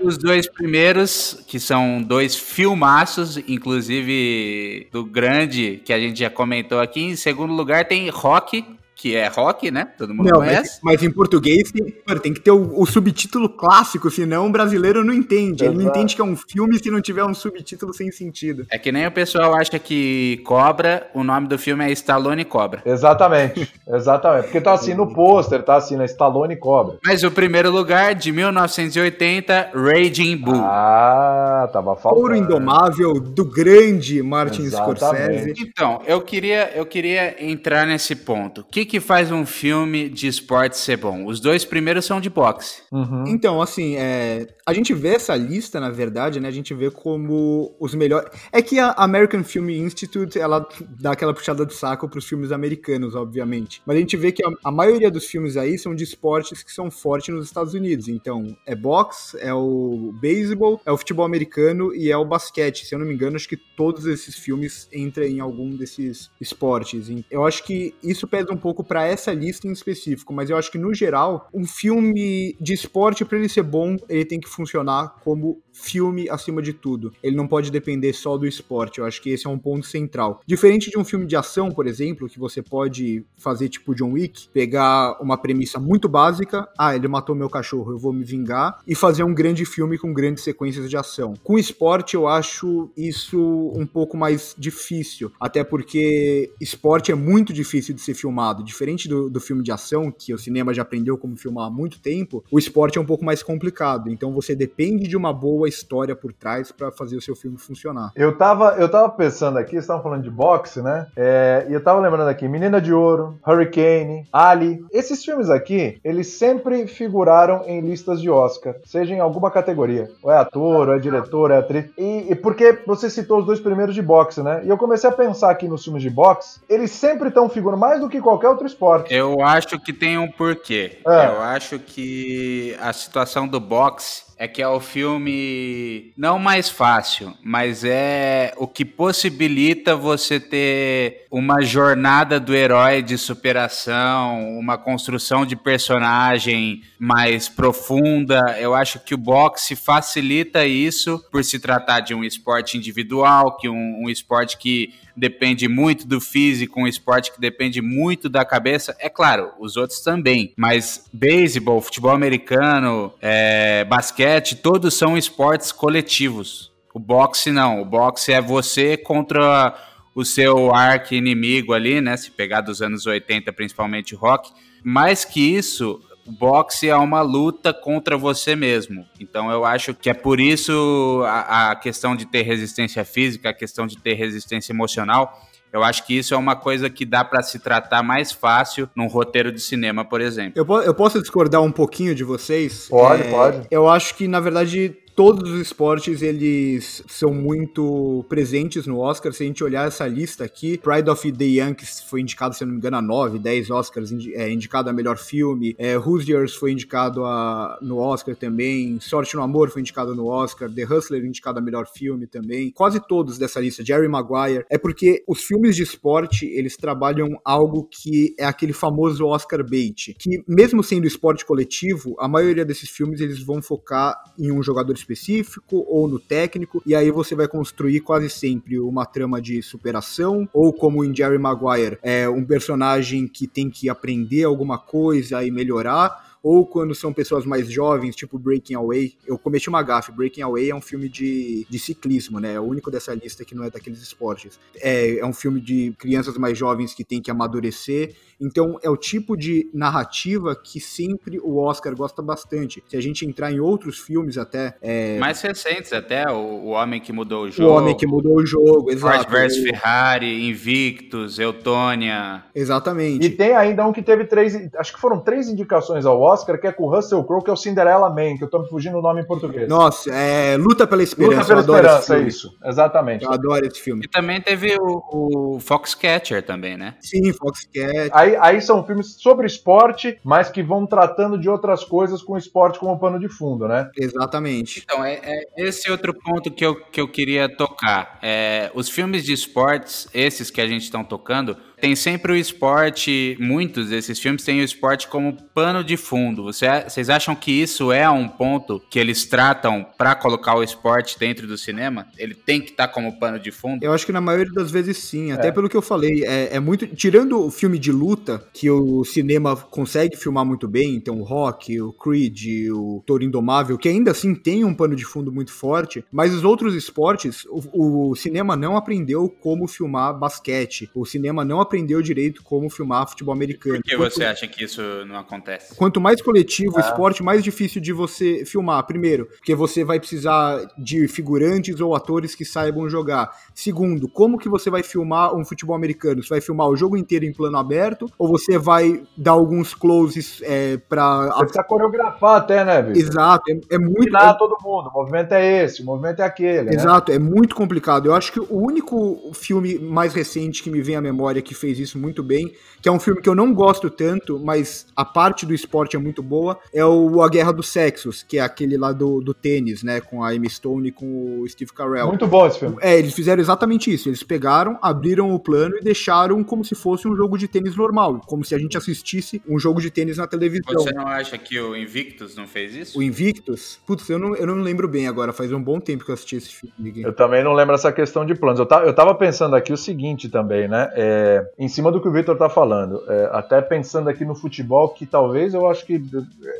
Os 0.00 0.16
dois 0.16 0.48
primeiros, 0.48 1.44
que 1.46 1.60
são 1.60 2.00
dois 2.00 2.34
filmaços, 2.34 3.36
inclusive 3.46 4.88
do 4.90 5.04
grande 5.04 5.82
que 5.84 5.92
a 5.92 6.00
gente 6.00 6.18
já 6.18 6.30
comentou 6.30 6.80
aqui. 6.80 7.02
Em 7.02 7.16
segundo 7.16 7.52
lugar, 7.52 7.84
tem 7.84 8.08
Rock, 8.08 8.64
que 8.98 9.14
é 9.14 9.28
rock, 9.28 9.70
né? 9.70 9.86
Todo 9.96 10.12
mundo 10.12 10.28
não, 10.28 10.40
conhece. 10.40 10.80
Mas, 10.82 11.00
mas, 11.00 11.02
em 11.04 11.10
português 11.10 11.70
tem, 11.70 12.34
que 12.34 12.40
ter 12.40 12.50
o, 12.50 12.80
o, 12.80 12.84
subtítulo 12.84 13.48
clássico, 13.48 14.10
senão 14.10 14.48
o 14.48 14.50
brasileiro 14.50 15.04
não 15.04 15.14
entende. 15.14 15.62
Exato. 15.62 15.78
Ele 15.78 15.84
não 15.84 15.90
entende 15.90 16.16
que 16.16 16.20
é 16.20 16.24
um 16.24 16.34
filme 16.36 16.76
se 16.80 16.90
não 16.90 17.00
tiver 17.00 17.22
um 17.22 17.32
subtítulo 17.32 17.94
sem 17.94 18.10
sentido. 18.10 18.66
É 18.68 18.76
que 18.76 18.90
nem 18.90 19.06
o 19.06 19.12
pessoal 19.12 19.54
acha 19.54 19.78
que 19.78 20.42
Cobra, 20.44 21.08
o 21.14 21.22
nome 21.22 21.46
do 21.46 21.56
filme 21.56 21.84
é 21.84 21.92
Stallone 21.92 22.44
Cobra. 22.44 22.82
Exatamente, 22.84 23.72
exatamente. 23.88 24.44
Porque 24.46 24.60
tá 24.60 24.72
assim 24.72 24.94
no 24.94 25.14
pôster, 25.14 25.62
tá 25.62 25.76
assim, 25.76 25.96
né? 25.96 26.04
Stallone 26.06 26.56
Cobra. 26.56 26.98
Mas 27.06 27.22
o 27.22 27.30
primeiro 27.30 27.70
lugar, 27.70 28.16
de 28.16 28.32
1980, 28.32 29.70
Raging 29.74 30.36
Bull. 30.38 30.56
Ah, 30.56 31.70
tava 31.72 31.94
faltando. 31.94 32.22
Ouro 32.24 32.34
Indomável, 32.34 33.20
do 33.20 33.44
grande 33.44 34.20
Martin 34.24 34.62
exatamente. 34.62 34.98
Scorsese. 34.98 35.54
Então, 35.60 36.02
eu 36.04 36.20
queria, 36.20 36.72
eu 36.74 36.84
queria 36.84 37.36
entrar 37.38 37.86
nesse 37.86 38.16
ponto. 38.16 38.62
O 38.62 38.64
que 38.64 38.87
que 38.88 38.98
faz 38.98 39.30
um 39.30 39.46
filme 39.46 40.08
de 40.08 40.26
esporte 40.26 40.76
ser 40.76 40.96
bom? 40.96 41.26
Os 41.26 41.38
dois 41.38 41.64
primeiros 41.64 42.04
são 42.04 42.20
de 42.20 42.28
boxe. 42.30 42.82
Uhum. 42.90 43.24
Então, 43.28 43.62
assim, 43.62 43.94
é, 43.96 44.48
a 44.66 44.72
gente 44.72 44.92
vê 44.92 45.10
essa 45.14 45.36
lista, 45.36 45.78
na 45.78 45.90
verdade, 45.90 46.40
né? 46.40 46.48
A 46.48 46.52
gente 46.52 46.74
vê 46.74 46.90
como 46.90 47.74
os 47.78 47.94
melhores. 47.94 48.28
É 48.50 48.60
que 48.60 48.78
a 48.78 48.92
American 48.92 49.44
Film 49.44 49.68
Institute, 49.70 50.38
ela 50.38 50.66
dá 51.00 51.12
aquela 51.12 51.32
puxada 51.32 51.64
de 51.64 51.74
saco 51.74 52.08
pros 52.08 52.26
filmes 52.26 52.50
americanos, 52.50 53.14
obviamente. 53.14 53.82
Mas 53.86 53.96
a 53.96 54.00
gente 54.00 54.16
vê 54.16 54.32
que 54.32 54.44
a, 54.44 54.50
a 54.64 54.72
maioria 54.72 55.10
dos 55.10 55.26
filmes 55.26 55.56
aí 55.56 55.78
são 55.78 55.94
de 55.94 56.02
esportes 56.04 56.62
que 56.62 56.72
são 56.72 56.90
fortes 56.90 57.34
nos 57.34 57.46
Estados 57.46 57.74
Unidos. 57.74 58.08
Então, 58.08 58.56
é 58.66 58.74
boxe, 58.74 59.38
é 59.40 59.52
o 59.52 60.12
beisebol, 60.20 60.80
é 60.84 60.90
o 60.90 60.96
futebol 60.96 61.24
americano 61.24 61.94
e 61.94 62.10
é 62.10 62.16
o 62.16 62.24
basquete. 62.24 62.86
Se 62.86 62.94
eu 62.94 62.98
não 62.98 63.06
me 63.06 63.14
engano, 63.14 63.36
acho 63.36 63.48
que 63.48 63.56
todos 63.56 64.06
esses 64.06 64.36
filmes 64.36 64.88
entram 64.92 65.24
em 65.24 65.40
algum 65.40 65.70
desses 65.70 66.30
esportes. 66.40 67.08
Eu 67.30 67.44
acho 67.44 67.64
que 67.64 67.94
isso 68.02 68.26
pesa 68.26 68.52
um 68.52 68.56
pouco 68.56 68.77
para 68.84 69.06
essa 69.06 69.32
lista 69.32 69.66
em 69.66 69.72
específico, 69.72 70.32
mas 70.32 70.50
eu 70.50 70.56
acho 70.56 70.70
que 70.70 70.78
no 70.78 70.94
geral, 70.94 71.48
um 71.52 71.66
filme 71.66 72.56
de 72.60 72.72
esporte 72.72 73.24
para 73.24 73.38
ele 73.38 73.48
ser 73.48 73.62
bom, 73.62 73.96
ele 74.08 74.24
tem 74.24 74.40
que 74.40 74.48
funcionar 74.48 75.16
como 75.22 75.62
filme 75.80 76.28
acima 76.28 76.60
de 76.60 76.72
tudo. 76.72 77.12
Ele 77.22 77.36
não 77.36 77.46
pode 77.46 77.70
depender 77.70 78.12
só 78.12 78.36
do 78.36 78.46
esporte. 78.46 78.98
Eu 78.98 79.04
acho 79.04 79.22
que 79.22 79.30
esse 79.30 79.46
é 79.46 79.50
um 79.50 79.58
ponto 79.58 79.86
central. 79.86 80.40
Diferente 80.46 80.90
de 80.90 80.98
um 80.98 81.04
filme 81.04 81.26
de 81.26 81.36
ação, 81.36 81.70
por 81.70 81.86
exemplo, 81.86 82.28
que 82.28 82.38
você 82.38 82.60
pode 82.62 83.24
fazer 83.36 83.68
tipo 83.68 83.94
John 83.94 84.12
Wick, 84.12 84.48
pegar 84.52 85.16
uma 85.20 85.36
premissa 85.36 85.78
muito 85.78 86.08
básica, 86.08 86.68
ah, 86.78 86.94
ele 86.94 87.08
matou 87.08 87.34
meu 87.34 87.48
cachorro, 87.48 87.92
eu 87.92 87.98
vou 87.98 88.12
me 88.12 88.24
vingar, 88.24 88.80
e 88.86 88.94
fazer 88.94 89.22
um 89.22 89.34
grande 89.34 89.64
filme 89.64 89.96
com 89.98 90.12
grandes 90.12 90.44
sequências 90.44 90.88
de 90.88 90.96
ação. 90.96 91.34
Com 91.42 91.58
esporte, 91.58 92.14
eu 92.14 92.26
acho 92.26 92.90
isso 92.96 93.72
um 93.74 93.86
pouco 93.86 94.16
mais 94.16 94.54
difícil, 94.58 95.30
até 95.38 95.62
porque 95.62 96.50
esporte 96.60 97.12
é 97.12 97.14
muito 97.14 97.52
difícil 97.52 97.94
de 97.94 98.00
ser 98.00 98.14
filmado. 98.14 98.64
Diferente 98.64 99.08
do, 99.08 99.30
do 99.30 99.40
filme 99.40 99.62
de 99.62 99.70
ação, 99.70 100.10
que 100.10 100.34
o 100.34 100.38
cinema 100.38 100.74
já 100.74 100.82
aprendeu 100.82 101.16
como 101.16 101.36
filmar 101.36 101.66
há 101.66 101.70
muito 101.70 102.00
tempo, 102.00 102.44
o 102.50 102.58
esporte 102.58 102.98
é 102.98 103.00
um 103.00 103.06
pouco 103.06 103.24
mais 103.24 103.42
complicado. 103.42 104.10
Então 104.10 104.32
você 104.32 104.54
depende 104.54 105.06
de 105.06 105.16
uma 105.16 105.32
boa 105.32 105.67
história 105.68 106.16
por 106.16 106.32
trás 106.32 106.72
para 106.72 106.90
fazer 106.90 107.16
o 107.16 107.20
seu 107.20 107.36
filme 107.36 107.58
funcionar. 107.58 108.12
Eu 108.16 108.36
tava, 108.36 108.76
eu 108.78 108.90
tava 108.90 109.08
pensando 109.10 109.58
aqui, 109.58 109.72
vocês 109.72 109.84
estavam 109.84 110.02
falando 110.02 110.22
de 110.22 110.30
boxe, 110.30 110.82
né? 110.82 111.06
É, 111.16 111.66
e 111.68 111.72
eu 111.72 111.82
tava 111.82 112.00
lembrando 112.00 112.28
aqui, 112.28 112.48
Menina 112.48 112.80
de 112.80 112.92
Ouro, 112.92 113.38
Hurricane, 113.46 114.26
Ali. 114.32 114.84
Esses 114.92 115.24
filmes 115.24 115.50
aqui, 115.50 116.00
eles 116.04 116.28
sempre 116.28 116.86
figuraram 116.86 117.64
em 117.66 117.80
listas 117.80 118.20
de 118.20 118.30
Oscar, 118.30 118.74
seja 118.84 119.14
em 119.14 119.20
alguma 119.20 119.50
categoria. 119.50 120.10
Ou 120.22 120.30
é 120.30 120.38
ator, 120.38 120.88
ou 120.88 120.94
é 120.94 120.98
diretor, 120.98 121.50
é 121.50 121.58
atriz. 121.58 121.86
E, 121.96 122.26
e 122.30 122.34
porque 122.34 122.78
você 122.86 123.10
citou 123.10 123.40
os 123.40 123.46
dois 123.46 123.60
primeiros 123.60 123.94
de 123.94 124.02
boxe, 124.02 124.42
né? 124.42 124.62
E 124.64 124.68
eu 124.68 124.78
comecei 124.78 125.08
a 125.08 125.12
pensar 125.12 125.50
aqui 125.50 125.68
nos 125.68 125.84
filmes 125.84 126.02
de 126.02 126.10
boxe, 126.10 126.60
eles 126.68 126.90
sempre 126.90 127.28
estão 127.28 127.48
figurando 127.48 127.80
mais 127.80 128.00
do 128.00 128.08
que 128.08 128.20
qualquer 128.20 128.48
outro 128.48 128.66
esporte. 128.66 129.12
Eu 129.12 129.40
acho 129.42 129.78
que 129.80 129.92
tem 129.92 130.18
um 130.18 130.30
porquê. 130.30 130.98
É. 131.06 131.26
Eu 131.26 131.40
acho 131.40 131.78
que 131.78 132.76
a 132.80 132.92
situação 132.92 133.46
do 133.46 133.60
boxe 133.60 134.27
é 134.38 134.46
que 134.46 134.62
é 134.62 134.68
o 134.68 134.78
filme 134.78 136.12
não 136.16 136.38
mais 136.38 136.70
fácil, 136.70 137.34
mas 137.42 137.82
é 137.84 138.54
o 138.56 138.68
que 138.68 138.84
possibilita 138.84 139.96
você 139.96 140.38
ter 140.38 141.26
uma 141.28 141.60
jornada 141.60 142.38
do 142.38 142.54
herói 142.54 143.02
de 143.02 143.18
superação, 143.18 144.56
uma 144.56 144.78
construção 144.78 145.44
de 145.44 145.56
personagem 145.56 146.82
mais 146.98 147.48
profunda. 147.48 148.56
Eu 148.60 148.74
acho 148.74 149.00
que 149.00 149.14
o 149.14 149.18
boxe 149.18 149.74
facilita 149.74 150.64
isso 150.64 151.18
por 151.32 151.42
se 151.42 151.58
tratar 151.58 152.00
de 152.00 152.14
um 152.14 152.22
esporte 152.22 152.78
individual, 152.78 153.56
que 153.56 153.68
um, 153.68 154.04
um 154.04 154.08
esporte 154.08 154.56
que 154.56 154.94
depende 155.18 155.68
muito 155.68 156.06
do 156.06 156.20
físico, 156.20 156.80
um 156.80 156.86
esporte 156.86 157.32
que 157.32 157.40
depende 157.40 157.82
muito 157.82 158.28
da 158.28 158.44
cabeça. 158.44 158.96
É 159.00 159.08
claro, 159.08 159.50
os 159.58 159.76
outros 159.76 160.00
também, 160.00 160.52
mas 160.56 161.08
beisebol, 161.12 161.80
futebol 161.80 162.12
americano, 162.12 163.12
é, 163.20 163.84
basquete, 163.84 164.56
todos 164.56 164.94
são 164.94 165.16
esportes 165.16 165.72
coletivos. 165.72 166.72
O 166.94 166.98
boxe 166.98 167.50
não, 167.50 167.82
o 167.82 167.84
boxe 167.84 168.32
é 168.32 168.40
você 168.40 168.96
contra 168.96 169.74
o 170.14 170.24
seu 170.24 170.74
arqui-inimigo 170.74 171.72
ali, 171.72 172.00
né? 172.00 172.16
Se 172.16 172.30
pegar 172.30 172.60
dos 172.60 172.82
anos 172.82 173.06
80, 173.06 173.52
principalmente 173.52 174.14
rock. 174.14 174.50
Mais 174.82 175.24
que 175.24 175.40
isso, 175.40 176.00
o 176.28 176.32
boxe 176.32 176.88
é 176.88 176.96
uma 176.96 177.22
luta 177.22 177.72
contra 177.72 178.16
você 178.16 178.54
mesmo. 178.54 179.06
Então 179.18 179.50
eu 179.50 179.64
acho 179.64 179.94
que 179.94 180.10
é 180.10 180.14
por 180.14 180.38
isso 180.38 181.22
a, 181.24 181.70
a, 181.70 181.76
questão 181.76 182.14
de 182.14 182.26
ter 182.26 182.42
resistência 182.42 183.02
física, 183.02 183.48
a 183.48 183.54
questão 183.54 183.86
de 183.86 183.96
ter 183.96 184.12
resistência 184.12 184.72
emocional. 184.72 185.40
Eu 185.72 185.82
acho 185.82 186.06
que 186.06 186.16
isso 186.16 186.34
é 186.34 186.36
uma 186.36 186.54
coisa 186.54 186.88
que 186.88 187.04
dá 187.04 187.24
para 187.24 187.42
se 187.42 187.58
tratar 187.58 188.02
mais 188.02 188.30
fácil 188.30 188.88
num 188.94 189.06
roteiro 189.06 189.50
de 189.50 189.60
cinema, 189.60 190.04
por 190.04 190.20
exemplo. 190.20 190.52
Eu, 190.54 190.82
eu 190.82 190.94
posso 190.94 191.20
discordar 191.20 191.62
um 191.62 191.72
pouquinho 191.72 192.14
de 192.14 192.24
vocês? 192.24 192.88
Pode, 192.88 193.22
é, 193.22 193.30
pode. 193.30 193.66
Eu 193.70 193.88
acho 193.88 194.14
que, 194.14 194.26
na 194.26 194.40
verdade, 194.40 194.96
todos 195.18 195.50
os 195.50 195.60
esportes 195.60 196.22
eles 196.22 197.02
são 197.08 197.34
muito 197.34 198.24
presentes 198.28 198.86
no 198.86 199.00
Oscar. 199.00 199.32
Se 199.32 199.42
a 199.42 199.46
gente 199.46 199.64
olhar 199.64 199.88
essa 199.88 200.06
lista 200.06 200.44
aqui, 200.44 200.78
Pride 200.78 201.10
of 201.10 201.32
the 201.32 201.44
Yankees 201.44 202.02
foi 202.02 202.20
indicado, 202.20 202.54
se 202.54 202.64
não 202.64 202.70
me 202.70 202.78
engano, 202.78 202.98
a 202.98 203.02
9, 203.02 203.36
10 203.40 203.68
Oscars, 203.68 204.12
é, 204.34 204.48
indicado 204.48 204.88
a 204.88 204.92
melhor 204.92 205.18
filme. 205.18 205.74
É, 205.76 205.98
Hoosiers 205.98 206.54
foi 206.54 206.70
indicado 206.70 207.24
a, 207.24 207.80
no 207.82 207.98
Oscar 207.98 208.36
também. 208.36 209.00
Sorte 209.00 209.34
no 209.34 209.42
Amor 209.42 209.70
foi 209.70 209.80
indicado 209.80 210.14
no 210.14 210.28
Oscar. 210.28 210.70
The 210.70 210.84
Hustler 210.84 211.24
indicado 211.24 211.58
a 211.58 211.62
melhor 211.62 211.88
filme 211.88 212.28
também. 212.28 212.70
Quase 212.70 213.00
todos 213.00 213.38
dessa 213.38 213.58
lista. 213.58 213.84
Jerry 213.84 214.06
Maguire. 214.06 214.66
É 214.70 214.78
porque 214.78 215.24
os 215.26 215.42
filmes 215.42 215.74
de 215.74 215.82
esporte, 215.82 216.46
eles 216.46 216.76
trabalham 216.76 217.30
algo 217.44 217.88
que 217.90 218.36
é 218.38 218.44
aquele 218.44 218.72
famoso 218.72 219.26
Oscar 219.26 219.68
bait. 219.68 220.14
Que 220.16 220.44
mesmo 220.46 220.80
sendo 220.84 221.08
esporte 221.08 221.44
coletivo, 221.44 222.14
a 222.20 222.28
maioria 222.28 222.64
desses 222.64 222.88
filmes 222.88 223.20
eles 223.20 223.42
vão 223.42 223.60
focar 223.60 224.16
em 224.38 224.52
um 224.52 224.62
jogador 224.62 224.96
específico 225.08 225.84
ou 225.88 226.06
no 226.06 226.18
técnico, 226.18 226.82
e 226.84 226.94
aí 226.94 227.10
você 227.10 227.34
vai 227.34 227.48
construir 227.48 228.00
quase 228.00 228.28
sempre 228.28 228.78
uma 228.78 229.06
trama 229.06 229.40
de 229.40 229.62
superação, 229.62 230.48
ou 230.52 230.72
como 230.72 231.04
em 231.04 231.14
Jerry 231.14 231.38
Maguire, 231.38 231.98
é 232.02 232.28
um 232.28 232.44
personagem 232.44 233.26
que 233.26 233.46
tem 233.46 233.70
que 233.70 233.88
aprender 233.88 234.44
alguma 234.44 234.78
coisa 234.78 235.42
e 235.44 235.50
melhorar, 235.50 236.27
ou 236.42 236.66
quando 236.66 236.94
são 236.94 237.12
pessoas 237.12 237.44
mais 237.44 237.70
jovens, 237.70 238.16
tipo 238.16 238.38
Breaking 238.38 238.74
Away. 238.74 239.14
Eu 239.26 239.38
cometi 239.38 239.68
uma 239.68 239.82
gafe. 239.82 240.12
Breaking 240.12 240.42
Away 240.42 240.70
é 240.70 240.74
um 240.74 240.80
filme 240.80 241.08
de, 241.08 241.66
de 241.68 241.78
ciclismo, 241.78 242.38
né? 242.40 242.54
É 242.54 242.60
o 242.60 242.64
único 242.64 242.90
dessa 242.90 243.14
lista 243.14 243.44
que 243.44 243.54
não 243.54 243.64
é 243.64 243.70
daqueles 243.70 244.00
esportes. 244.00 244.58
É, 244.76 245.18
é 245.18 245.26
um 245.26 245.32
filme 245.32 245.60
de 245.60 245.94
crianças 245.98 246.36
mais 246.38 246.56
jovens 246.56 246.94
que 246.94 247.04
tem 247.04 247.20
que 247.20 247.30
amadurecer. 247.30 248.14
Então, 248.40 248.78
é 248.82 248.88
o 248.88 248.96
tipo 248.96 249.36
de 249.36 249.68
narrativa 249.74 250.54
que 250.54 250.80
sempre 250.80 251.40
o 251.40 251.56
Oscar 251.56 251.94
gosta 251.96 252.22
bastante. 252.22 252.82
Se 252.88 252.96
a 252.96 253.00
gente 253.00 253.26
entrar 253.26 253.50
em 253.50 253.58
outros 253.58 253.98
filmes 253.98 254.38
até... 254.38 254.76
É... 254.80 255.18
Mais 255.18 255.40
recentes 255.42 255.92
até, 255.92 256.30
o, 256.30 256.36
o 256.36 256.66
Homem 256.68 257.00
que 257.00 257.12
Mudou 257.12 257.46
o 257.46 257.50
Jogo. 257.50 257.68
O 257.68 257.74
Homem 257.74 257.96
que 257.96 258.06
Mudou 258.06 258.36
o 258.36 258.46
Jogo, 258.46 258.92
exato. 258.92 259.28
Ford 259.28 259.42
vs 259.42 259.56
Ferrari, 259.58 260.48
Invictus, 260.48 261.40
Eutônia. 261.40 262.44
Exatamente. 262.54 263.26
E 263.26 263.30
tem 263.30 263.56
ainda 263.56 263.84
um 263.84 263.92
que 263.92 264.02
teve 264.02 264.24
três... 264.24 264.54
Acho 264.76 264.94
que 264.94 265.00
foram 265.00 265.18
três 265.18 265.48
indicações 265.48 266.06
ao 266.06 266.20
Oscar, 266.20 266.28
que 266.44 266.66
é 266.66 266.72
com 266.72 266.84
o 266.84 266.94
Russell 266.94 267.22
Crowe, 267.24 267.42
que 267.42 267.50
é 267.50 267.52
o 267.52 267.56
Cinderella 267.56 268.08
Man, 268.08 268.36
que 268.36 268.44
eu 268.44 268.50
tô 268.50 268.60
me 268.60 268.68
fugindo 268.68 268.98
o 268.98 269.02
nome 269.02 269.20
em 269.22 269.26
português. 269.26 269.68
Nossa, 269.68 270.10
é 270.12 270.56
Luta 270.56 270.86
pela 270.86 271.02
Esperança. 271.02 271.54
Luta 271.54 271.66
pela 271.66 271.78
Esperança, 271.78 272.16
é 272.16 272.20
isso. 272.20 272.56
Exatamente. 272.64 273.24
Eu 273.24 273.32
adoro 273.32 273.66
esse 273.66 273.80
filme. 273.80 274.02
E 274.04 274.08
também 274.08 274.40
teve 274.40 274.76
o, 274.80 275.56
o 275.56 275.60
Foxcatcher 275.60 276.44
também, 276.44 276.76
né? 276.76 276.94
Sim, 277.00 277.32
Foxcatcher. 277.32 278.10
Aí, 278.12 278.36
aí 278.36 278.60
são 278.60 278.84
filmes 278.84 279.16
sobre 279.18 279.46
esporte, 279.46 280.18
mas 280.24 280.50
que 280.50 280.62
vão 280.62 280.86
tratando 280.86 281.38
de 281.38 281.48
outras 281.48 281.84
coisas 281.84 282.22
com 282.22 282.34
o 282.34 282.38
esporte 282.38 282.78
como 282.78 282.98
pano 282.98 283.18
de 283.18 283.28
fundo, 283.28 283.66
né? 283.66 283.90
Exatamente. 283.96 284.82
Então, 284.84 285.04
é, 285.04 285.20
é 285.22 285.44
esse 285.56 285.90
outro 285.90 286.14
ponto 286.14 286.50
que 286.50 286.64
eu, 286.64 286.74
que 286.76 287.00
eu 287.00 287.08
queria 287.08 287.48
tocar. 287.48 288.18
É, 288.22 288.70
os 288.74 288.88
filmes 288.88 289.24
de 289.24 289.32
esportes, 289.32 290.08
esses 290.12 290.50
que 290.50 290.60
a 290.60 290.66
gente 290.66 290.82
estão 290.82 291.04
tocando, 291.04 291.56
tem 291.80 291.94
sempre 291.96 292.32
o 292.32 292.36
esporte, 292.36 293.36
muitos 293.40 293.88
desses 293.90 294.18
filmes 294.18 294.44
têm 294.44 294.60
o 294.60 294.64
esporte 294.64 295.08
como 295.08 295.36
pano 295.54 295.82
de 295.82 295.96
fundo. 295.96 296.44
Você, 296.44 296.66
vocês 296.82 297.08
acham 297.08 297.34
que 297.34 297.50
isso 297.50 297.92
é 297.92 298.08
um 298.08 298.28
ponto 298.28 298.80
que 298.90 298.98
eles 298.98 299.24
tratam 299.24 299.86
para 299.96 300.14
colocar 300.14 300.56
o 300.56 300.62
esporte 300.62 301.18
dentro 301.18 301.46
do 301.46 301.56
cinema? 301.56 302.06
Ele 302.16 302.34
tem 302.34 302.60
que 302.60 302.70
estar 302.70 302.88
tá 302.88 302.92
como 302.92 303.18
pano 303.18 303.38
de 303.38 303.50
fundo? 303.50 303.82
Eu 303.82 303.92
acho 303.92 304.04
que 304.04 304.12
na 304.12 304.20
maioria 304.20 304.52
das 304.52 304.70
vezes 304.70 304.98
sim, 304.98 305.32
até 305.32 305.48
é. 305.48 305.52
pelo 305.52 305.68
que 305.68 305.76
eu 305.76 305.82
falei. 305.82 306.24
É, 306.24 306.56
é, 306.56 306.60
muito. 306.60 306.86
Tirando 306.86 307.44
o 307.44 307.50
filme 307.50 307.78
de 307.78 307.92
luta, 307.92 308.42
que 308.52 308.70
o 308.70 309.04
cinema 309.04 309.56
consegue 309.56 310.16
filmar 310.16 310.44
muito 310.44 310.66
bem, 310.66 310.94
então 310.94 311.20
o 311.20 311.24
Rock, 311.24 311.80
o 311.80 311.92
Creed, 311.92 312.70
o 312.72 313.02
Toro 313.06 313.24
Indomável, 313.24 313.78
que 313.78 313.88
ainda 313.88 314.10
assim 314.10 314.34
tem 314.34 314.64
um 314.64 314.74
pano 314.74 314.96
de 314.96 315.04
fundo 315.04 315.32
muito 315.32 315.52
forte, 315.52 316.04
mas 316.10 316.34
os 316.34 316.44
outros 316.44 316.74
esportes, 316.74 317.44
o, 317.46 318.10
o 318.10 318.16
cinema 318.16 318.56
não 318.56 318.76
aprendeu 318.76 319.28
como 319.28 319.66
filmar 319.66 320.18
basquete. 320.18 320.90
O 320.94 321.04
cinema 321.04 321.44
não 321.44 321.60
aprendeu 321.68 322.00
direito 322.02 322.42
como 322.42 322.68
filmar 322.70 323.08
futebol 323.08 323.34
americano. 323.34 323.76
Por 323.76 323.82
que 323.84 323.96
Quanto- 323.96 324.14
você 324.14 324.24
acha 324.24 324.46
que 324.48 324.64
isso 324.64 324.80
não 325.06 325.16
acontece? 325.16 325.74
Quanto 325.76 326.00
mais 326.00 326.20
coletivo 326.22 326.76
o 326.76 326.78
Ah. 326.78 326.80
esporte, 326.80 327.22
mais 327.22 327.44
difícil 327.44 327.80
de 327.80 327.92
você 327.92 328.44
filmar. 328.44 328.84
Primeiro, 328.86 329.26
porque 329.26 329.54
você 329.54 329.84
vai 329.84 330.00
precisar 330.00 330.66
de 330.78 331.06
figurantes 331.08 331.80
ou 331.80 331.94
atores 331.94 332.34
que 332.34 332.44
saibam 332.44 332.88
jogar. 332.88 333.30
Segundo, 333.54 334.08
como 334.08 334.38
que 334.38 334.48
você 334.48 334.70
vai 334.70 334.82
filmar 334.82 335.34
um 335.36 335.44
futebol 335.44 335.76
americano? 335.76 336.22
Você 336.22 336.30
vai 336.30 336.40
filmar 336.40 336.68
o 336.68 336.76
jogo 336.76 336.96
inteiro 336.96 337.24
em 337.24 337.32
plano 337.32 337.56
aberto? 337.58 338.10
Ou 338.18 338.28
você 338.28 338.58
vai 338.58 339.02
dar 339.16 339.32
alguns 339.32 339.74
closes 339.74 340.40
é, 340.42 340.76
pra... 340.88 341.26
Você 341.28 341.38
precisa 341.40 341.64
coreografar 341.64 342.36
até, 342.36 342.64
né, 342.64 342.82
Vitor? 342.82 342.96
Exato, 343.02 343.42
é, 343.50 343.74
é 343.74 343.78
muito... 343.78 343.98
Combinar 343.98 344.34
todo 344.34 344.56
mundo. 344.62 344.88
O 344.88 344.98
movimento 345.00 345.32
é 345.32 345.64
esse, 345.64 345.82
o 345.82 345.84
movimento 345.84 346.20
é 346.20 346.24
aquele. 346.24 346.62
né? 346.70 346.74
Exato, 346.74 347.12
é 347.12 347.18
muito 347.18 347.54
complicado. 347.54 348.06
Eu 348.06 348.14
acho 348.14 348.32
que 348.32 348.40
o 348.40 348.46
único 348.56 349.32
filme 349.34 349.78
mais 349.78 350.14
recente 350.14 350.62
que 350.62 350.70
me 350.70 350.80
vem 350.80 350.96
à 350.96 351.00
memória 351.00 351.42
que 351.42 351.54
fez 351.58 351.78
isso 351.78 351.98
muito 351.98 352.22
bem, 352.22 352.52
que 352.80 352.88
é 352.88 352.92
um 352.92 353.00
filme 353.00 353.20
que 353.20 353.28
eu 353.28 353.34
não 353.34 353.52
gosto 353.52 353.90
tanto, 353.90 354.38
mas 354.38 354.86
a 354.94 355.04
parte 355.04 355.44
do 355.44 355.54
esporte 355.54 355.96
é 355.96 355.98
muito 355.98 356.22
boa, 356.22 356.58
é 356.72 356.84
o 356.84 357.22
A 357.22 357.28
Guerra 357.28 357.52
dos 357.52 357.68
Sexos, 357.68 358.22
que 358.22 358.38
é 358.38 358.40
aquele 358.40 358.76
lá 358.76 358.92
do, 358.92 359.20
do 359.20 359.34
tênis, 359.34 359.82
né, 359.82 360.00
com 360.00 360.22
a 360.22 360.30
Amy 360.30 360.48
Stone 360.48 360.88
e 360.88 360.92
com 360.92 361.40
o 361.40 361.48
Steve 361.48 361.72
Carell. 361.72 362.06
Muito 362.08 362.26
bom 362.26 362.46
esse 362.46 362.58
filme. 362.58 362.76
É, 362.80 362.98
eles 362.98 363.14
fizeram 363.14 363.40
exatamente 363.40 363.92
isso. 363.92 364.08
Eles 364.08 364.22
pegaram, 364.22 364.78
abriram 364.82 365.34
o 365.34 365.38
plano 365.38 365.76
e 365.76 365.80
deixaram 365.80 366.42
como 366.44 366.64
se 366.64 366.74
fosse 366.74 367.08
um 367.08 367.16
jogo 367.16 367.36
de 367.36 367.48
tênis 367.48 367.76
normal, 367.76 368.20
como 368.26 368.44
se 368.44 368.54
a 368.54 368.58
gente 368.58 368.76
assistisse 368.76 369.42
um 369.48 369.58
jogo 369.58 369.80
de 369.80 369.90
tênis 369.90 370.16
na 370.16 370.26
televisão. 370.26 370.74
Você 370.74 370.92
não 370.92 371.06
acha 371.06 371.36
que 371.38 371.58
o 371.58 371.76
Invictus 371.76 372.36
não 372.36 372.46
fez 372.46 372.74
isso? 372.74 372.98
O 372.98 373.02
Invictus, 373.02 373.80
putz, 373.86 374.08
eu 374.08 374.18
não, 374.18 374.34
eu 374.36 374.46
não 374.46 374.62
lembro 374.62 374.88
bem 374.88 375.08
agora, 375.08 375.32
faz 375.32 375.52
um 375.52 375.62
bom 375.62 375.80
tempo 375.80 376.04
que 376.04 376.10
eu 376.10 376.14
assisti 376.14 376.36
esse 376.36 376.54
filme. 376.54 377.02
Eu 377.02 377.12
também 377.12 377.42
não 377.42 377.52
lembro 377.52 377.74
essa 377.74 377.92
questão 377.92 378.24
de 378.24 378.34
planos. 378.34 378.60
Eu, 378.60 378.66
eu 378.84 378.94
tava 378.94 379.14
pensando 379.14 379.56
aqui 379.56 379.72
o 379.72 379.76
seguinte 379.76 380.28
também, 380.28 380.68
né? 380.68 380.90
É, 380.94 381.47
em 381.58 381.68
cima 381.68 381.92
do 381.92 382.00
que 382.00 382.08
o 382.08 382.12
Victor 382.12 382.36
tá 382.36 382.48
falando, 382.48 383.02
é, 383.08 383.30
até 383.32 383.60
pensando 383.60 384.08
aqui 384.08 384.24
no 384.24 384.34
futebol, 384.34 384.88
que 384.88 385.06
talvez 385.06 385.54
eu 385.54 385.66
acho 385.66 385.86
que 385.86 386.02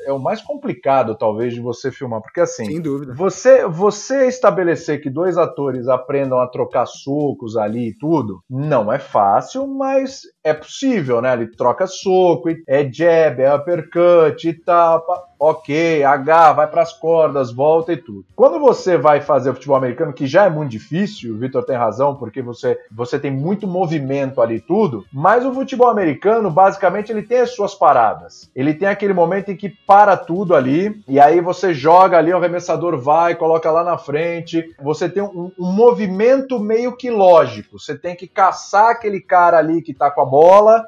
é 0.04 0.12
o 0.12 0.18
mais 0.18 0.40
complicado, 0.40 1.14
talvez, 1.14 1.54
de 1.54 1.60
você 1.60 1.90
filmar. 1.90 2.20
Porque 2.20 2.40
assim, 2.40 2.66
Sem 2.66 2.80
dúvida. 2.80 3.14
Você, 3.14 3.66
você 3.66 4.26
estabelecer 4.26 5.00
que 5.00 5.10
dois 5.10 5.36
atores 5.36 5.88
aprendam 5.88 6.38
a 6.38 6.46
trocar 6.46 6.86
socos 6.86 7.56
ali 7.56 7.88
e 7.88 7.94
tudo, 7.94 8.42
não 8.48 8.92
é 8.92 8.98
fácil, 8.98 9.66
mas 9.66 10.22
é 10.48 10.54
possível, 10.54 11.20
né? 11.20 11.32
Ele 11.32 11.46
troca 11.46 11.86
soco, 11.86 12.48
é 12.66 12.84
jab, 12.90 13.40
é 13.40 13.54
uppercut 13.54 14.48
e 14.48 14.54
tal. 14.54 15.00
pá, 15.02 15.28
Ok, 15.40 16.02
H, 16.02 16.52
vai 16.52 16.66
pras 16.66 16.92
cordas, 16.92 17.52
volta 17.52 17.92
e 17.92 17.96
tudo. 17.96 18.24
Quando 18.34 18.58
você 18.58 18.96
vai 18.96 19.20
fazer 19.20 19.50
o 19.50 19.54
futebol 19.54 19.76
americano, 19.76 20.12
que 20.12 20.26
já 20.26 20.46
é 20.46 20.50
muito 20.50 20.70
difícil, 20.70 21.32
o 21.32 21.38
Vitor 21.38 21.64
tem 21.64 21.76
razão, 21.76 22.16
porque 22.16 22.42
você, 22.42 22.76
você 22.90 23.20
tem 23.20 23.30
muito 23.30 23.66
movimento 23.66 24.40
ali 24.40 24.60
tudo, 24.60 25.04
mas 25.12 25.46
o 25.46 25.54
futebol 25.54 25.88
americano, 25.88 26.50
basicamente, 26.50 27.12
ele 27.12 27.22
tem 27.22 27.38
as 27.38 27.50
suas 27.50 27.72
paradas. 27.72 28.50
Ele 28.54 28.74
tem 28.74 28.88
aquele 28.88 29.12
momento 29.12 29.50
em 29.50 29.56
que 29.56 29.68
para 29.68 30.16
tudo 30.16 30.56
ali, 30.56 31.00
e 31.06 31.20
aí 31.20 31.40
você 31.40 31.72
joga 31.72 32.18
ali, 32.18 32.32
o 32.32 32.36
arremessador 32.36 32.98
vai, 32.98 33.36
coloca 33.36 33.70
lá 33.70 33.84
na 33.84 33.96
frente. 33.96 34.74
Você 34.82 35.08
tem 35.08 35.22
um, 35.22 35.52
um 35.56 35.72
movimento 35.72 36.58
meio 36.58 36.96
que 36.96 37.10
lógico. 37.10 37.78
Você 37.78 37.96
tem 37.96 38.16
que 38.16 38.26
caçar 38.26 38.90
aquele 38.90 39.20
cara 39.20 39.58
ali 39.58 39.82
que 39.82 39.94
tá 39.94 40.10
com 40.10 40.22
a 40.22 40.24
bola. 40.24 40.37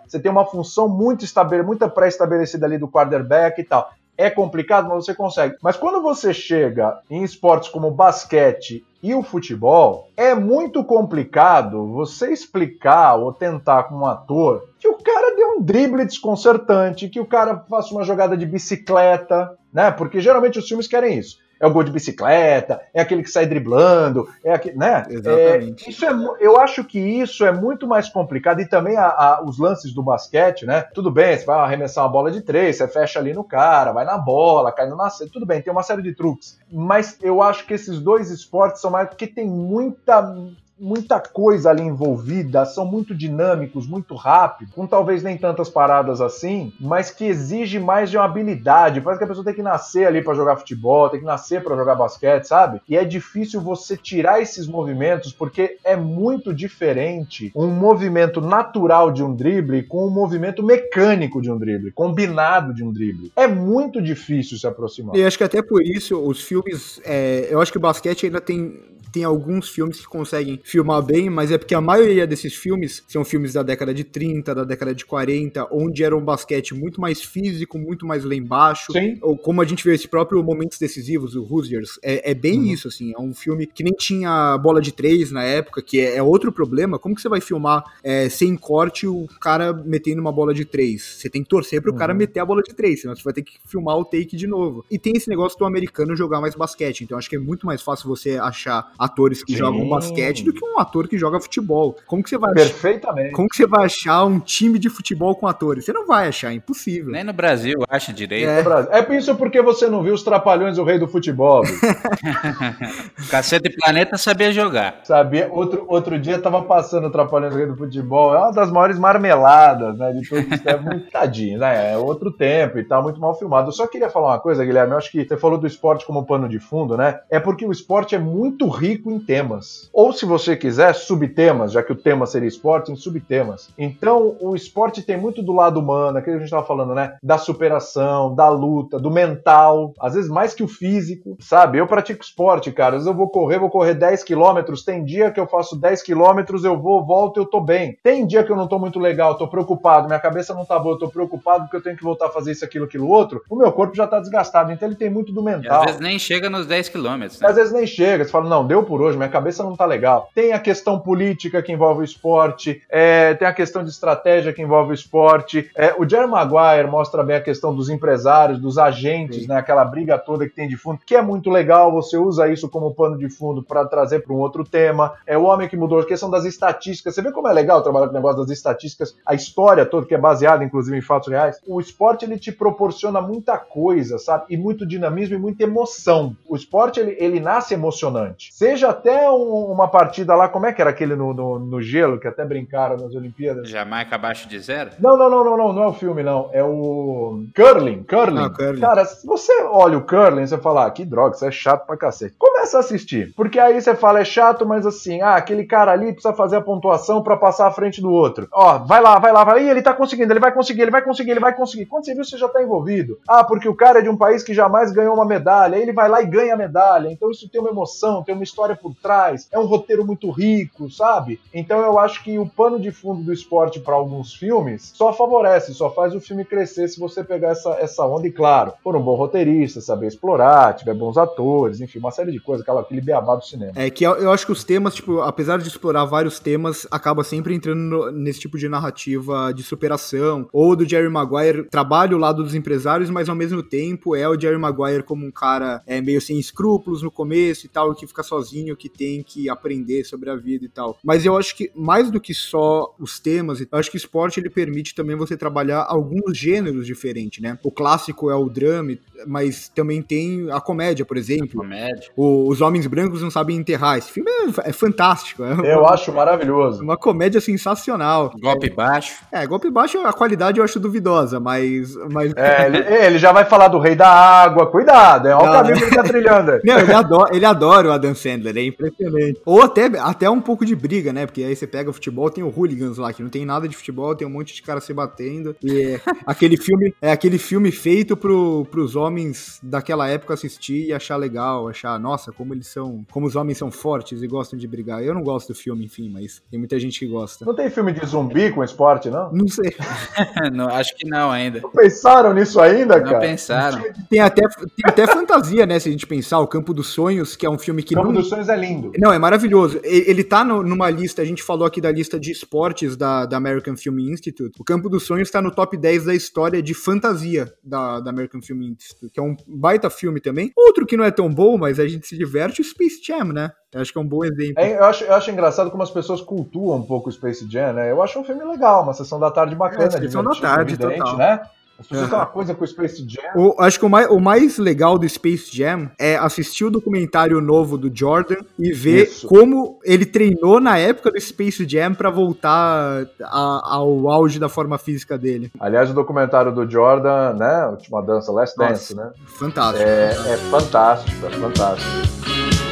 Você 0.06 0.20
tem 0.20 0.30
uma 0.30 0.46
função 0.46 0.88
muito 0.88 1.24
estabelecida, 1.24 1.66
muito 1.66 1.90
pré-estabelecida 1.90 2.66
ali 2.66 2.78
do 2.78 2.88
quarterback 2.88 3.60
e 3.60 3.64
tal. 3.64 3.90
É 4.16 4.28
complicado, 4.28 4.88
mas 4.88 5.04
você 5.04 5.14
consegue. 5.14 5.56
Mas 5.62 5.76
quando 5.76 6.02
você 6.02 6.34
chega 6.34 7.00
em 7.10 7.22
esportes 7.22 7.70
como 7.70 7.90
basquete 7.90 8.84
e 9.02 9.14
o 9.14 9.22
futebol, 9.22 10.08
é 10.14 10.34
muito 10.34 10.84
complicado 10.84 11.86
você 11.86 12.30
explicar 12.30 13.14
ou 13.14 13.32
tentar 13.32 13.84
com 13.84 13.96
um 13.96 14.06
ator 14.06 14.68
que 14.78 14.86
o 14.86 14.94
cara 14.94 15.34
deu 15.34 15.52
um 15.52 15.62
drible 15.62 16.04
desconcertante, 16.04 17.08
que 17.08 17.18
o 17.18 17.26
cara 17.26 17.64
faça 17.68 17.92
uma 17.94 18.04
jogada 18.04 18.36
de 18.36 18.44
bicicleta, 18.44 19.56
né? 19.72 19.90
Porque 19.90 20.20
geralmente 20.20 20.58
os 20.58 20.68
filmes 20.68 20.86
querem 20.86 21.18
isso. 21.18 21.38
É 21.60 21.66
o 21.66 21.70
gol 21.72 21.82
de 21.82 21.92
bicicleta, 21.92 22.80
é 22.94 23.02
aquele 23.02 23.22
que 23.22 23.30
sai 23.30 23.44
driblando, 23.46 24.26
é 24.42 24.52
aquele, 24.54 24.76
né? 24.78 25.04
Exatamente. 25.10 25.84
É, 25.86 25.90
isso 25.90 26.06
é, 26.06 26.10
eu 26.40 26.58
acho 26.58 26.82
que 26.84 26.98
isso 26.98 27.44
é 27.44 27.52
muito 27.52 27.86
mais 27.86 28.08
complicado 28.08 28.60
e 28.60 28.66
também 28.66 28.96
a- 28.96 29.08
a- 29.08 29.42
os 29.44 29.58
lances 29.58 29.92
do 29.92 30.02
basquete, 30.02 30.64
né? 30.64 30.82
Tudo 30.94 31.10
bem, 31.10 31.36
você 31.36 31.44
vai 31.44 31.58
arremessar 31.58 32.04
uma 32.04 32.10
bola 32.10 32.30
de 32.30 32.40
três, 32.40 32.76
você 32.78 32.88
fecha 32.88 33.18
ali 33.18 33.34
no 33.34 33.44
cara, 33.44 33.92
vai 33.92 34.06
na 34.06 34.16
bola, 34.16 34.72
cai 34.72 34.88
no 34.88 34.96
nascer, 34.96 35.28
tudo 35.30 35.44
bem, 35.44 35.60
tem 35.60 35.70
uma 35.72 35.82
série 35.82 36.00
de 36.02 36.14
truques. 36.14 36.58
Mas 36.72 37.18
eu 37.20 37.42
acho 37.42 37.66
que 37.66 37.74
esses 37.74 38.00
dois 38.00 38.30
esportes 38.30 38.80
são 38.80 38.90
mais 38.90 39.08
porque 39.08 39.26
tem 39.26 39.46
muita 39.46 40.34
muita 40.80 41.20
coisa 41.20 41.70
ali 41.70 41.82
envolvida, 41.82 42.64
são 42.64 42.84
muito 42.84 43.14
dinâmicos, 43.14 43.86
muito 43.86 44.14
rápidos, 44.14 44.74
com 44.74 44.86
talvez 44.86 45.22
nem 45.22 45.36
tantas 45.36 45.68
paradas 45.68 46.20
assim, 46.20 46.72
mas 46.80 47.10
que 47.10 47.24
exige 47.24 47.78
mais 47.78 48.10
de 48.10 48.16
uma 48.16 48.24
habilidade. 48.24 49.00
Parece 49.00 49.18
que 49.18 49.24
a 49.24 49.28
pessoa 49.28 49.44
tem 49.44 49.54
que 49.54 49.62
nascer 49.62 50.06
ali 50.06 50.22
para 50.22 50.34
jogar 50.34 50.56
futebol, 50.56 51.08
tem 51.08 51.20
que 51.20 51.26
nascer 51.26 51.62
para 51.62 51.76
jogar 51.76 51.94
basquete, 51.94 52.44
sabe? 52.44 52.80
E 52.88 52.96
é 52.96 53.04
difícil 53.04 53.60
você 53.60 53.96
tirar 53.96 54.40
esses 54.40 54.66
movimentos 54.66 55.32
porque 55.32 55.78
é 55.84 55.96
muito 55.96 56.54
diferente 56.54 57.52
um 57.54 57.68
movimento 57.68 58.40
natural 58.40 59.12
de 59.12 59.22
um 59.22 59.34
drible 59.34 59.82
com 59.82 60.06
um 60.06 60.10
movimento 60.10 60.62
mecânico 60.62 61.40
de 61.40 61.50
um 61.50 61.58
drible, 61.58 61.92
combinado 61.92 62.72
de 62.72 62.82
um 62.82 62.92
drible. 62.92 63.32
É 63.36 63.46
muito 63.46 64.00
difícil 64.00 64.58
se 64.58 64.66
aproximar. 64.66 65.16
E 65.16 65.24
acho 65.24 65.36
que 65.36 65.44
até 65.44 65.62
por 65.62 65.82
isso 65.82 66.18
os 66.18 66.42
filmes. 66.42 67.00
é, 67.04 67.48
eu 67.50 67.60
acho 67.60 67.70
que 67.72 67.78
o 67.78 67.80
basquete 67.80 68.26
ainda 68.26 68.40
tem. 68.40 68.78
Tem 69.12 69.24
alguns 69.24 69.68
filmes 69.68 69.98
que 70.00 70.06
conseguem 70.06 70.60
filmar 70.64 71.02
bem, 71.02 71.28
mas 71.30 71.50
é 71.50 71.58
porque 71.58 71.74
a 71.74 71.80
maioria 71.80 72.26
desses 72.26 72.54
filmes 72.54 73.02
são 73.08 73.24
filmes 73.24 73.52
da 73.52 73.62
década 73.62 73.92
de 73.94 74.04
30, 74.04 74.54
da 74.54 74.64
década 74.64 74.94
de 74.94 75.04
40, 75.04 75.66
onde 75.72 76.04
era 76.04 76.16
um 76.16 76.24
basquete 76.24 76.74
muito 76.74 77.00
mais 77.00 77.22
físico, 77.22 77.78
muito 77.78 78.06
mais 78.06 78.24
lá 78.24 78.34
embaixo. 78.34 78.92
Sim. 78.92 79.18
Ou 79.22 79.36
como 79.36 79.60
a 79.60 79.64
gente 79.64 79.84
vê 79.84 79.94
esse 79.94 80.08
próprio 80.08 80.42
Momentos 80.42 80.78
Decisivos, 80.78 81.34
o 81.36 81.42
Hoosiers, 81.44 81.98
é, 82.02 82.30
é 82.30 82.34
bem 82.34 82.58
Uhum. 82.60 82.66
isso, 82.66 82.88
assim. 82.88 83.12
É 83.16 83.20
um 83.20 83.32
filme 83.34 83.66
que 83.66 83.82
nem 83.82 83.92
tinha 83.92 84.56
bola 84.58 84.80
de 84.80 84.92
três 84.92 85.30
na 85.30 85.42
época, 85.42 85.82
que 85.82 86.00
é, 86.00 86.16
é 86.16 86.22
outro 86.22 86.52
problema. 86.52 86.98
Como 86.98 87.14
que 87.14 87.20
você 87.22 87.28
vai 87.28 87.40
filmar 87.40 87.82
é, 88.02 88.28
sem 88.28 88.56
corte 88.56 89.06
o 89.06 89.26
cara 89.40 89.72
metendo 89.72 90.20
uma 90.20 90.32
bola 90.32 90.52
de 90.54 90.64
três? 90.64 91.02
Você 91.18 91.28
tem 91.30 91.42
que 91.42 91.48
torcer 91.48 91.80
pro 91.82 91.94
cara 91.94 92.12
Uhum. 92.12 92.18
meter 92.18 92.40
a 92.40 92.44
bola 92.44 92.62
de 92.62 92.74
três, 92.74 93.00
senão 93.02 93.14
você 93.16 93.22
vai 93.22 93.32
ter 93.32 93.42
que 93.42 93.58
filmar 93.66 93.96
o 93.96 94.04
take 94.04 94.36
de 94.36 94.46
novo. 94.46 94.84
E 94.90 94.98
tem 94.98 95.12
esse 95.16 95.28
negócio 95.28 95.58
do 95.58 95.64
americano 95.64 96.14
jogar 96.16 96.40
mais 96.40 96.54
basquete, 96.54 97.02
então 97.02 97.16
acho 97.18 97.28
que 97.30 97.36
é 97.36 97.38
muito 97.38 97.66
mais 97.66 97.80
fácil 97.82 98.08
você 98.08 98.36
achar 98.38 98.92
atores 99.00 99.42
que 99.42 99.52
Sim. 99.52 99.58
jogam 99.58 99.88
basquete 99.88 100.44
do 100.44 100.52
que 100.52 100.62
um 100.62 100.78
ator 100.78 101.08
que 101.08 101.16
joga 101.16 101.40
futebol. 101.40 101.96
Como 102.06 102.22
que 102.22 102.28
você 102.28 102.36
vai 102.36 102.52
achar? 102.52 102.64
Perfeitamente. 102.64 103.32
Como 103.32 103.48
que 103.48 103.56
você 103.56 103.66
vai 103.66 103.86
achar 103.86 104.24
um 104.24 104.38
time 104.38 104.78
de 104.78 104.90
futebol 104.90 105.34
com 105.34 105.46
atores? 105.46 105.86
Você 105.86 105.92
não 105.92 106.06
vai 106.06 106.28
achar, 106.28 106.52
é 106.52 106.54
impossível. 106.54 107.10
Nem 107.10 107.24
no 107.24 107.32
Brasil 107.32 107.78
acha 107.88 108.12
direito. 108.12 108.48
É. 108.48 108.98
É 108.98 109.02
por 109.02 109.14
isso 109.14 109.34
porque 109.36 109.62
você 109.62 109.88
não 109.88 110.02
viu 110.02 110.12
os 110.12 110.22
Trapalhões 110.22 110.76
o 110.76 110.84
Rei 110.84 110.98
do 110.98 111.08
Futebol. 111.08 111.62
bicho. 111.62 111.80
Caceta 113.30 113.68
e 113.68 113.74
Planeta 113.74 114.18
sabia 114.18 114.52
jogar. 114.52 115.00
Sabia? 115.04 115.48
Outro, 115.50 115.84
outro 115.88 116.18
dia 116.18 116.38
tava 116.38 116.62
passando 116.62 117.06
o 117.06 117.10
Trapalhões 117.10 117.54
o 117.54 117.56
Rei 117.56 117.66
do 117.66 117.76
Futebol. 117.76 118.34
É 118.34 118.38
uma 118.38 118.52
das 118.52 118.70
maiores 118.70 118.98
marmeladas, 118.98 119.96
né? 119.98 120.12
De 120.12 120.28
todos 120.28 120.44
os 120.50 120.60
tempos. 120.60 120.84
Muito 120.84 121.10
tadinho, 121.10 121.58
né? 121.58 121.92
É 121.92 121.96
outro 121.96 122.30
tempo 122.30 122.78
e 122.78 122.84
tá 122.84 123.00
muito 123.00 123.20
mal 123.20 123.34
filmado. 123.38 123.68
Eu 123.68 123.72
só 123.72 123.86
queria 123.86 124.10
falar 124.10 124.28
uma 124.28 124.40
coisa, 124.40 124.64
Guilherme. 124.64 124.92
Eu 124.92 124.98
acho 124.98 125.10
que 125.10 125.24
você 125.24 125.36
falou 125.36 125.58
do 125.58 125.66
esporte 125.66 126.04
como 126.04 126.26
pano 126.26 126.48
de 126.48 126.58
fundo, 126.58 126.96
né? 126.96 127.20
É 127.30 127.40
porque 127.40 127.64
o 127.64 127.72
esporte 127.72 128.14
é 128.14 128.18
muito 128.18 128.68
rico 128.68 128.89
em 129.10 129.18
temas. 129.20 129.88
Ou, 129.92 130.12
se 130.12 130.24
você 130.24 130.56
quiser, 130.56 130.94
subtemas, 130.94 131.72
já 131.72 131.82
que 131.82 131.92
o 131.92 131.96
tema 131.96 132.26
seria 132.26 132.48
esporte, 132.48 132.90
em 132.90 132.96
subtemas. 132.96 133.68
Então, 133.78 134.36
o 134.40 134.54
esporte 134.56 135.02
tem 135.02 135.16
muito 135.16 135.42
do 135.42 135.52
lado 135.52 135.78
humano, 135.78 136.18
aquilo 136.18 136.36
que 136.36 136.42
a 136.42 136.46
gente 136.46 136.50
tava 136.50 136.66
falando, 136.66 136.94
né? 136.94 137.16
Da 137.22 137.38
superação, 137.38 138.34
da 138.34 138.48
luta, 138.48 138.98
do 138.98 139.10
mental, 139.10 139.92
às 140.00 140.14
vezes 140.14 140.30
mais 140.30 140.54
que 140.54 140.62
o 140.62 140.68
físico, 140.68 141.36
sabe? 141.40 141.78
Eu 141.78 141.86
pratico 141.86 142.22
esporte, 142.24 142.72
cara. 142.72 142.96
Às 142.96 143.02
vezes 143.02 143.06
eu 143.06 143.14
vou 143.14 143.28
correr, 143.28 143.58
vou 143.58 143.70
correr 143.70 143.94
10 143.94 144.24
quilômetros. 144.24 144.84
Tem 144.84 145.04
dia 145.04 145.30
que 145.30 145.38
eu 145.38 145.46
faço 145.46 145.76
10 145.78 146.02
quilômetros, 146.02 146.64
eu 146.64 146.80
vou, 146.80 147.04
volto 147.04 147.38
e 147.38 147.40
eu 147.40 147.46
tô 147.46 147.60
bem. 147.60 147.96
Tem 148.02 148.26
dia 148.26 148.42
que 148.42 148.50
eu 148.50 148.56
não 148.56 148.66
tô 148.66 148.78
muito 148.78 148.98
legal, 148.98 149.36
tô 149.36 149.46
preocupado, 149.48 150.06
minha 150.06 150.18
cabeça 150.18 150.54
não 150.54 150.64
tá 150.64 150.78
boa, 150.78 150.94
eu 150.94 150.98
tô 150.98 151.08
preocupado 151.08 151.64
porque 151.64 151.76
eu 151.76 151.82
tenho 151.82 151.96
que 151.96 152.02
voltar 152.02 152.26
a 152.26 152.30
fazer 152.30 152.52
isso, 152.52 152.64
aquilo, 152.64 152.86
aquilo 152.86 153.08
outro. 153.08 153.42
O 153.48 153.56
meu 153.56 153.70
corpo 153.72 153.94
já 153.94 154.06
tá 154.06 154.18
desgastado, 154.18 154.72
então 154.72 154.88
ele 154.88 154.96
tem 154.96 155.10
muito 155.10 155.32
do 155.32 155.40
E 155.40 155.44
mental. 155.44 155.80
às 155.80 155.86
vezes 155.86 156.00
nem 156.00 156.18
chega 156.18 156.48
nos 156.50 156.66
10 156.66 156.88
quilômetros. 156.88 157.40
né? 157.40 157.48
Às 157.48 157.56
vezes 157.56 157.72
nem 157.72 157.86
chega, 157.86 158.24
você 158.24 158.30
fala, 158.30 158.48
não, 158.48 158.66
deu 158.66 158.79
por 158.82 159.00
hoje, 159.00 159.16
minha 159.16 159.28
cabeça 159.28 159.62
não 159.62 159.76
tá 159.76 159.84
legal. 159.84 160.30
Tem 160.34 160.52
a 160.52 160.58
questão 160.58 160.98
política 160.98 161.62
que 161.62 161.72
envolve 161.72 162.00
o 162.00 162.04
esporte, 162.04 162.82
é, 162.88 163.34
tem 163.34 163.46
a 163.46 163.52
questão 163.52 163.82
de 163.82 163.90
estratégia 163.90 164.52
que 164.52 164.62
envolve 164.62 164.90
o 164.90 164.94
esporte. 164.94 165.70
É, 165.76 165.94
o 165.98 166.08
Jerry 166.08 166.26
Maguire 166.26 166.88
mostra 166.88 167.22
bem 167.22 167.36
a 167.36 167.40
questão 167.40 167.74
dos 167.74 167.88
empresários, 167.88 168.58
dos 168.58 168.78
agentes, 168.78 169.42
Sim. 169.42 169.48
né, 169.48 169.56
aquela 169.56 169.84
briga 169.84 170.18
toda 170.18 170.48
que 170.48 170.54
tem 170.54 170.68
de 170.68 170.76
fundo, 170.76 171.00
que 171.04 171.14
é 171.14 171.22
muito 171.22 171.50
legal, 171.50 171.92
você 171.92 172.16
usa 172.16 172.48
isso 172.48 172.68
como 172.68 172.94
pano 172.94 173.18
de 173.18 173.28
fundo 173.28 173.62
para 173.62 173.84
trazer 173.84 174.20
para 174.20 174.34
um 174.34 174.38
outro 174.38 174.64
tema. 174.64 175.14
É 175.26 175.36
o 175.36 175.44
homem 175.44 175.68
que 175.68 175.76
mudou, 175.76 176.00
a 176.00 176.06
questão 176.06 176.30
das 176.30 176.44
estatísticas. 176.44 177.14
Você 177.14 177.22
vê 177.22 177.32
como 177.32 177.48
é 177.48 177.52
legal 177.52 177.82
trabalhar 177.82 178.06
com 178.06 178.12
o 178.12 178.16
negócio 178.16 178.40
das 178.40 178.50
estatísticas, 178.50 179.16
a 179.24 179.34
história 179.34 179.86
toda, 179.86 180.06
que 180.06 180.14
é 180.14 180.18
baseada, 180.18 180.64
inclusive, 180.64 180.96
em 180.96 181.02
fatos 181.02 181.28
reais. 181.28 181.60
O 181.66 181.80
esporte, 181.80 182.24
ele 182.24 182.38
te 182.38 182.52
proporciona 182.52 183.20
muita 183.20 183.58
coisa, 183.58 184.18
sabe? 184.18 184.44
E 184.50 184.56
muito 184.56 184.86
dinamismo 184.86 185.34
e 185.34 185.38
muita 185.38 185.64
emoção. 185.64 186.36
O 186.48 186.56
esporte, 186.56 187.00
ele, 187.00 187.16
ele 187.18 187.40
nasce 187.40 187.74
emocionante. 187.74 188.52
Se 188.52 188.69
Veja 188.70 188.90
até 188.90 189.28
um, 189.28 189.64
uma 189.72 189.88
partida 189.88 190.32
lá, 190.36 190.48
como 190.48 190.64
é 190.64 190.72
que 190.72 190.80
era 190.80 190.90
aquele 190.90 191.16
no, 191.16 191.34
no, 191.34 191.58
no, 191.58 191.82
gelo, 191.82 192.20
que 192.20 192.28
até 192.28 192.44
brincaram 192.44 192.96
nas 192.96 193.12
Olimpíadas? 193.16 193.68
Jamaica 193.68 194.14
abaixo 194.14 194.48
de 194.48 194.60
zero? 194.60 194.92
Não, 195.00 195.16
não, 195.16 195.28
não, 195.28 195.44
não, 195.44 195.56
não, 195.56 195.72
não 195.72 195.82
é 195.82 195.86
o 195.88 195.92
filme, 195.92 196.22
não. 196.22 196.50
É 196.52 196.62
o 196.62 197.44
Curling, 197.54 198.04
Curling. 198.04 198.44
Ah, 198.44 198.50
curling. 198.50 198.80
Cara, 198.80 199.04
se 199.04 199.26
você 199.26 199.52
olha 199.64 199.98
o 199.98 200.02
Curling, 200.02 200.46
você 200.46 200.56
fala, 200.56 200.86
ah, 200.86 200.90
que 200.90 201.04
droga, 201.04 201.34
isso 201.34 201.44
é 201.44 201.50
chato 201.50 201.84
pra 201.84 201.96
cacete. 201.96 202.36
Começa 202.60 202.76
a 202.76 202.80
assistir. 202.80 203.32
Porque 203.34 203.58
aí 203.58 203.80
você 203.80 203.94
fala, 203.94 204.20
é 204.20 204.24
chato, 204.24 204.66
mas 204.66 204.84
assim, 204.84 205.22
ah, 205.22 205.34
aquele 205.34 205.64
cara 205.64 205.92
ali 205.92 206.12
precisa 206.12 206.34
fazer 206.34 206.56
a 206.56 206.60
pontuação 206.60 207.22
para 207.22 207.34
passar 207.34 207.66
à 207.66 207.70
frente 207.70 208.02
do 208.02 208.10
outro. 208.10 208.46
Ó, 208.52 208.78
vai 208.80 209.00
lá, 209.00 209.18
vai 209.18 209.32
lá, 209.32 209.42
vai. 209.42 209.64
Ih, 209.64 209.70
ele 209.70 209.80
tá 209.80 209.94
conseguindo, 209.94 210.30
ele 210.30 210.40
vai 210.40 210.52
conseguir, 210.52 210.82
ele 210.82 210.90
vai 210.90 211.00
conseguir, 211.00 211.30
ele 211.30 211.40
vai 211.40 211.54
conseguir. 211.54 211.86
Quando 211.86 212.04
você 212.04 212.14
viu, 212.14 212.22
você 212.22 212.36
já 212.36 212.50
tá 212.50 212.62
envolvido. 212.62 213.18
Ah, 213.26 213.42
porque 213.42 213.66
o 213.66 213.74
cara 213.74 214.00
é 214.00 214.02
de 214.02 214.10
um 214.10 214.16
país 214.16 214.42
que 214.42 214.52
jamais 214.52 214.92
ganhou 214.92 215.14
uma 215.14 215.24
medalha. 215.24 215.76
Aí 215.76 215.82
ele 215.82 215.94
vai 215.94 216.06
lá 216.06 216.20
e 216.20 216.26
ganha 216.26 216.52
a 216.52 216.56
medalha. 216.56 217.10
Então 217.10 217.30
isso 217.30 217.48
tem 217.48 217.62
uma 217.62 217.70
emoção, 217.70 218.22
tem 218.22 218.34
uma 218.34 218.44
história 218.44 218.76
por 218.76 218.94
trás. 218.94 219.48
É 219.50 219.58
um 219.58 219.64
roteiro 219.64 220.04
muito 220.04 220.30
rico, 220.30 220.90
sabe? 220.90 221.40
Então 221.54 221.80
eu 221.80 221.98
acho 221.98 222.22
que 222.22 222.38
o 222.38 222.46
pano 222.46 222.78
de 222.78 222.92
fundo 222.92 223.22
do 223.22 223.32
esporte 223.32 223.80
para 223.80 223.94
alguns 223.94 224.34
filmes 224.34 224.92
só 224.94 225.14
favorece, 225.14 225.72
só 225.72 225.88
faz 225.88 226.14
o 226.14 226.20
filme 226.20 226.44
crescer 226.44 226.88
se 226.88 227.00
você 227.00 227.24
pegar 227.24 227.52
essa, 227.52 227.70
essa 227.80 228.04
onda. 228.04 228.28
E 228.28 228.32
claro, 228.32 228.74
for 228.84 228.94
um 228.94 229.02
bom 229.02 229.14
roteirista, 229.14 229.80
saber 229.80 230.08
explorar, 230.08 230.74
tiver 230.74 230.94
bons 230.94 231.16
atores, 231.16 231.80
enfim, 231.80 231.98
uma 231.98 232.10
série 232.10 232.30
de 232.30 232.38
coisas, 232.38 232.49
aquela, 232.54 232.80
aquele 232.80 233.00
beabá 233.00 233.36
do 233.36 233.44
cinema. 233.44 233.72
É 233.74 233.90
que 233.90 234.04
eu, 234.04 234.12
eu 234.14 234.30
acho 234.30 234.46
que 234.46 234.52
os 234.52 234.64
temas, 234.64 234.94
tipo, 234.94 235.20
apesar 235.20 235.58
de 235.58 235.68
explorar 235.68 236.04
vários 236.04 236.38
temas, 236.38 236.86
acaba 236.90 237.22
sempre 237.22 237.54
entrando 237.54 237.80
no, 237.80 238.10
nesse 238.10 238.40
tipo 238.40 238.58
de 238.58 238.68
narrativa 238.68 239.52
de 239.52 239.62
superação. 239.62 240.48
Ou 240.52 240.74
do 240.74 240.88
Jerry 240.88 241.08
Maguire, 241.08 241.64
trabalha 241.64 242.16
o 242.16 242.18
lado 242.18 242.42
dos 242.42 242.54
empresários, 242.54 243.10
mas 243.10 243.28
ao 243.28 243.36
mesmo 243.36 243.62
tempo 243.62 244.16
é 244.16 244.28
o 244.28 244.38
Jerry 244.38 244.58
Maguire 244.58 245.02
como 245.02 245.26
um 245.26 245.30
cara 245.30 245.82
é, 245.86 246.00
meio 246.00 246.20
sem 246.20 246.38
escrúpulos 246.38 247.02
no 247.02 247.10
começo 247.10 247.66
e 247.66 247.68
tal, 247.68 247.94
que 247.94 248.06
fica 248.06 248.22
sozinho, 248.22 248.76
que 248.76 248.88
tem 248.88 249.22
que 249.22 249.48
aprender 249.48 250.04
sobre 250.04 250.30
a 250.30 250.36
vida 250.36 250.64
e 250.64 250.68
tal. 250.68 250.98
Mas 251.04 251.24
eu 251.24 251.36
acho 251.36 251.56
que 251.56 251.70
mais 251.74 252.10
do 252.10 252.20
que 252.20 252.34
só 252.34 252.94
os 252.98 253.18
temas, 253.18 253.60
eu 253.60 253.66
acho 253.72 253.90
que 253.90 253.96
o 253.96 253.98
esporte 253.98 254.40
ele 254.40 254.50
permite 254.50 254.94
também 254.94 255.16
você 255.16 255.36
trabalhar 255.36 255.84
alguns 255.88 256.36
gêneros 256.36 256.86
diferentes, 256.86 257.42
né? 257.42 257.58
O 257.62 257.70
clássico 257.70 258.30
é 258.30 258.34
o 258.34 258.48
drama, 258.48 258.96
mas 259.26 259.68
também 259.68 260.02
tem 260.02 260.50
a 260.50 260.60
comédia, 260.60 261.04
por 261.04 261.16
exemplo. 261.16 261.60
Comédia. 261.60 262.10
O, 262.16 262.39
os 262.48 262.60
Homens 262.60 262.86
Brancos 262.86 263.22
Não 263.22 263.30
Sabem 263.30 263.56
Enterrar. 263.56 263.98
Esse 263.98 264.10
filme 264.10 264.30
é, 264.30 264.70
é 264.70 264.72
fantástico. 264.72 265.44
É 265.44 265.74
eu 265.74 265.86
acho 265.86 266.12
maravilhoso. 266.12 266.82
Uma 266.82 266.96
comédia 266.96 267.40
sensacional. 267.40 268.32
Golpe 268.40 268.66
é, 268.68 268.70
baixo. 268.70 269.22
É, 269.32 269.46
golpe 269.46 269.70
baixo, 269.70 269.98
a 270.00 270.12
qualidade 270.12 270.58
eu 270.58 270.64
acho 270.64 270.80
duvidosa, 270.80 271.40
mas. 271.40 271.94
mas... 272.10 272.32
É, 272.36 272.66
ele, 272.66 272.78
ele 272.78 273.18
já 273.18 273.32
vai 273.32 273.44
falar 273.44 273.68
do 273.68 273.78
Rei 273.78 273.94
da 273.94 274.08
Água, 274.08 274.66
cuidado, 274.66 275.28
é 275.28 275.36
o 275.36 275.40
caminho 275.40 275.76
que 275.76 275.84
ele 275.84 275.96
tá 275.96 276.02
trilhando. 276.02 276.60
Não, 276.64 276.78
ele 276.78 276.92
adora, 276.92 277.36
ele 277.36 277.44
adora 277.44 277.88
o 277.88 277.92
Adam 277.92 278.14
Sandler, 278.14 278.56
é 278.56 278.64
impressionante. 278.64 279.40
Ou 279.44 279.62
até, 279.62 279.86
até 279.98 280.30
um 280.30 280.40
pouco 280.40 280.64
de 280.64 280.74
briga, 280.74 281.12
né? 281.12 281.26
Porque 281.26 281.42
aí 281.42 281.54
você 281.54 281.66
pega 281.66 281.90
o 281.90 281.92
futebol, 281.92 282.30
tem 282.30 282.44
o 282.44 282.48
Hooligans 282.48 282.98
lá, 282.98 283.12
que 283.12 283.22
não 283.22 283.30
tem 283.30 283.44
nada 283.44 283.68
de 283.68 283.76
futebol, 283.76 284.14
tem 284.14 284.26
um 284.26 284.30
monte 284.30 284.54
de 284.54 284.62
cara 284.62 284.80
se 284.80 284.92
batendo. 284.92 285.54
E 285.62 285.82
é 285.82 286.00
aquele 286.26 286.56
filme, 286.56 286.94
é 287.00 287.12
aquele 287.12 287.38
filme 287.38 287.70
feito 287.70 288.16
pro, 288.16 288.66
pros 288.70 288.96
homens 288.96 289.58
daquela 289.62 290.08
época 290.08 290.34
assistir 290.34 290.86
e 290.86 290.92
achar 290.92 291.16
legal, 291.16 291.68
achar, 291.68 291.98
nossa, 291.98 292.29
como 292.32 292.54
eles 292.54 292.66
são, 292.66 293.04
como 293.10 293.26
os 293.26 293.36
homens 293.36 293.58
são 293.58 293.70
fortes 293.70 294.22
e 294.22 294.26
gostam 294.26 294.58
de 294.58 294.66
brigar. 294.66 295.02
Eu 295.02 295.14
não 295.14 295.22
gosto 295.22 295.48
do 295.48 295.54
filme, 295.54 295.84
enfim, 295.84 296.08
mas 296.08 296.42
tem 296.50 296.58
muita 296.58 296.78
gente 296.78 296.98
que 296.98 297.06
gosta. 297.06 297.44
Não 297.44 297.54
tem 297.54 297.70
filme 297.70 297.92
de 297.92 298.04
zumbi 298.06 298.50
com 298.50 298.62
esporte, 298.62 299.10
não? 299.10 299.32
Não 299.32 299.48
sei. 299.48 299.74
não, 300.52 300.68
acho 300.68 300.96
que 300.96 301.08
não 301.08 301.30
ainda. 301.30 301.60
Não 301.60 301.70
pensaram 301.70 302.32
nisso 302.32 302.60
ainda, 302.60 302.96
não 302.96 303.04
cara? 303.04 303.12
Não 303.12 303.20
pensaram. 303.20 303.82
Tem 304.08 304.20
até, 304.20 304.42
tem 304.48 304.84
até 304.84 305.06
fantasia, 305.06 305.66
né, 305.66 305.78
se 305.78 305.88
a 305.88 305.92
gente 305.92 306.06
pensar, 306.06 306.40
o 306.40 306.46
Campo 306.46 306.72
dos 306.74 306.88
Sonhos, 306.88 307.36
que 307.36 307.46
é 307.46 307.50
um 307.50 307.58
filme 307.58 307.82
que 307.82 307.94
Campo 307.94 308.08
não... 308.08 308.20
dos 308.20 308.28
Sonhos 308.28 308.48
é 308.48 308.56
lindo. 308.56 308.92
Não, 308.98 309.12
é 309.12 309.18
maravilhoso. 309.18 309.80
Ele 309.82 310.24
tá 310.24 310.44
no, 310.44 310.62
numa 310.62 310.90
lista, 310.90 311.22
a 311.22 311.24
gente 311.24 311.42
falou 311.42 311.66
aqui 311.66 311.80
da 311.80 311.90
lista 311.90 312.18
de 312.18 312.30
esportes 312.30 312.96
da, 312.96 313.26
da 313.26 313.36
American 313.36 313.76
Film 313.76 313.98
Institute. 313.98 314.60
O 314.60 314.64
Campo 314.64 314.88
dos 314.88 315.04
Sonhos 315.04 315.28
está 315.28 315.40
no 315.40 315.50
top 315.50 315.76
10 315.76 316.04
da 316.06 316.14
história 316.14 316.62
de 316.62 316.74
fantasia 316.74 317.52
da, 317.62 318.00
da 318.00 318.10
American 318.10 318.40
Film 318.42 318.62
Institute, 318.62 319.12
que 319.12 319.20
é 319.20 319.22
um 319.22 319.36
baita 319.46 319.90
filme 319.90 320.20
também. 320.20 320.52
Outro 320.56 320.86
que 320.86 320.96
não 320.96 321.04
é 321.04 321.10
tão 321.10 321.32
bom, 321.32 321.56
mas 321.58 321.78
a 321.78 321.86
gente 321.86 322.06
se 322.06 322.16
diverte, 322.20 322.60
o 322.60 322.64
Space 322.64 323.00
Jam, 323.02 323.32
né? 323.32 323.50
Eu 323.72 323.80
acho 323.80 323.92
que 323.92 323.98
é 323.98 324.02
um 324.02 324.06
bom 324.06 324.22
exemplo. 324.24 324.62
É, 324.62 324.78
eu, 324.78 324.84
acho, 324.84 325.04
eu 325.04 325.14
acho 325.14 325.30
engraçado 325.30 325.70
como 325.70 325.82
as 325.82 325.90
pessoas 325.90 326.20
cultuam 326.20 326.78
um 326.78 326.82
pouco 326.82 327.08
o 327.08 327.12
Space 327.12 327.50
Jam, 327.50 327.72
né? 327.72 327.90
Eu 327.90 328.02
acho 328.02 328.18
um 328.18 328.24
filme 328.24 328.44
legal, 328.44 328.82
uma 328.82 328.92
sessão 328.92 329.18
da 329.18 329.30
tarde 329.30 329.54
bacana. 329.54 329.84
É, 329.84 329.90
sessão 329.90 330.22
da 330.22 330.34
tarde, 330.34 330.76
total. 330.76 331.16
né? 331.16 331.40
Pessoas 331.88 332.12
uma 332.12 332.26
coisa 332.26 332.54
com 332.54 332.64
o 332.64 332.66
Space 332.66 333.04
Jam. 333.08 333.22
O, 333.34 333.60
acho 333.60 333.78
que 333.78 333.84
o 333.84 333.88
mais, 333.88 334.08
o 334.08 334.20
mais 334.20 334.58
legal 334.58 334.98
do 334.98 335.08
Space 335.08 335.54
Jam 335.54 335.90
é 335.98 336.16
assistir 336.16 336.64
o 336.64 336.70
documentário 336.70 337.40
novo 337.40 337.78
do 337.78 337.90
Jordan 337.92 338.36
e 338.58 338.72
ver 338.72 339.04
Isso. 339.04 339.26
como 339.26 339.78
ele 339.84 340.04
treinou 340.04 340.60
na 340.60 340.78
época 340.78 341.10
do 341.10 341.20
Space 341.20 341.66
Jam 341.68 341.94
para 341.94 342.10
voltar 342.10 343.06
a, 343.22 343.74
ao 343.76 344.10
auge 344.10 344.38
da 344.38 344.48
forma 344.48 344.78
física 344.78 345.16
dele. 345.16 345.50
Aliás, 345.58 345.90
o 345.90 345.94
documentário 345.94 346.52
do 346.52 346.68
Jordan, 346.68 347.34
né? 347.34 347.66
Última 347.66 348.02
dança, 348.02 348.30
Last 348.30 348.58
Nossa, 348.58 348.70
Dance, 348.72 348.96
né? 348.96 349.10
Fantástico. 349.26 349.88
É, 349.88 350.10
é 350.10 350.36
fantástico, 350.50 351.26
é 351.26 351.30
fantástico. 351.30 352.69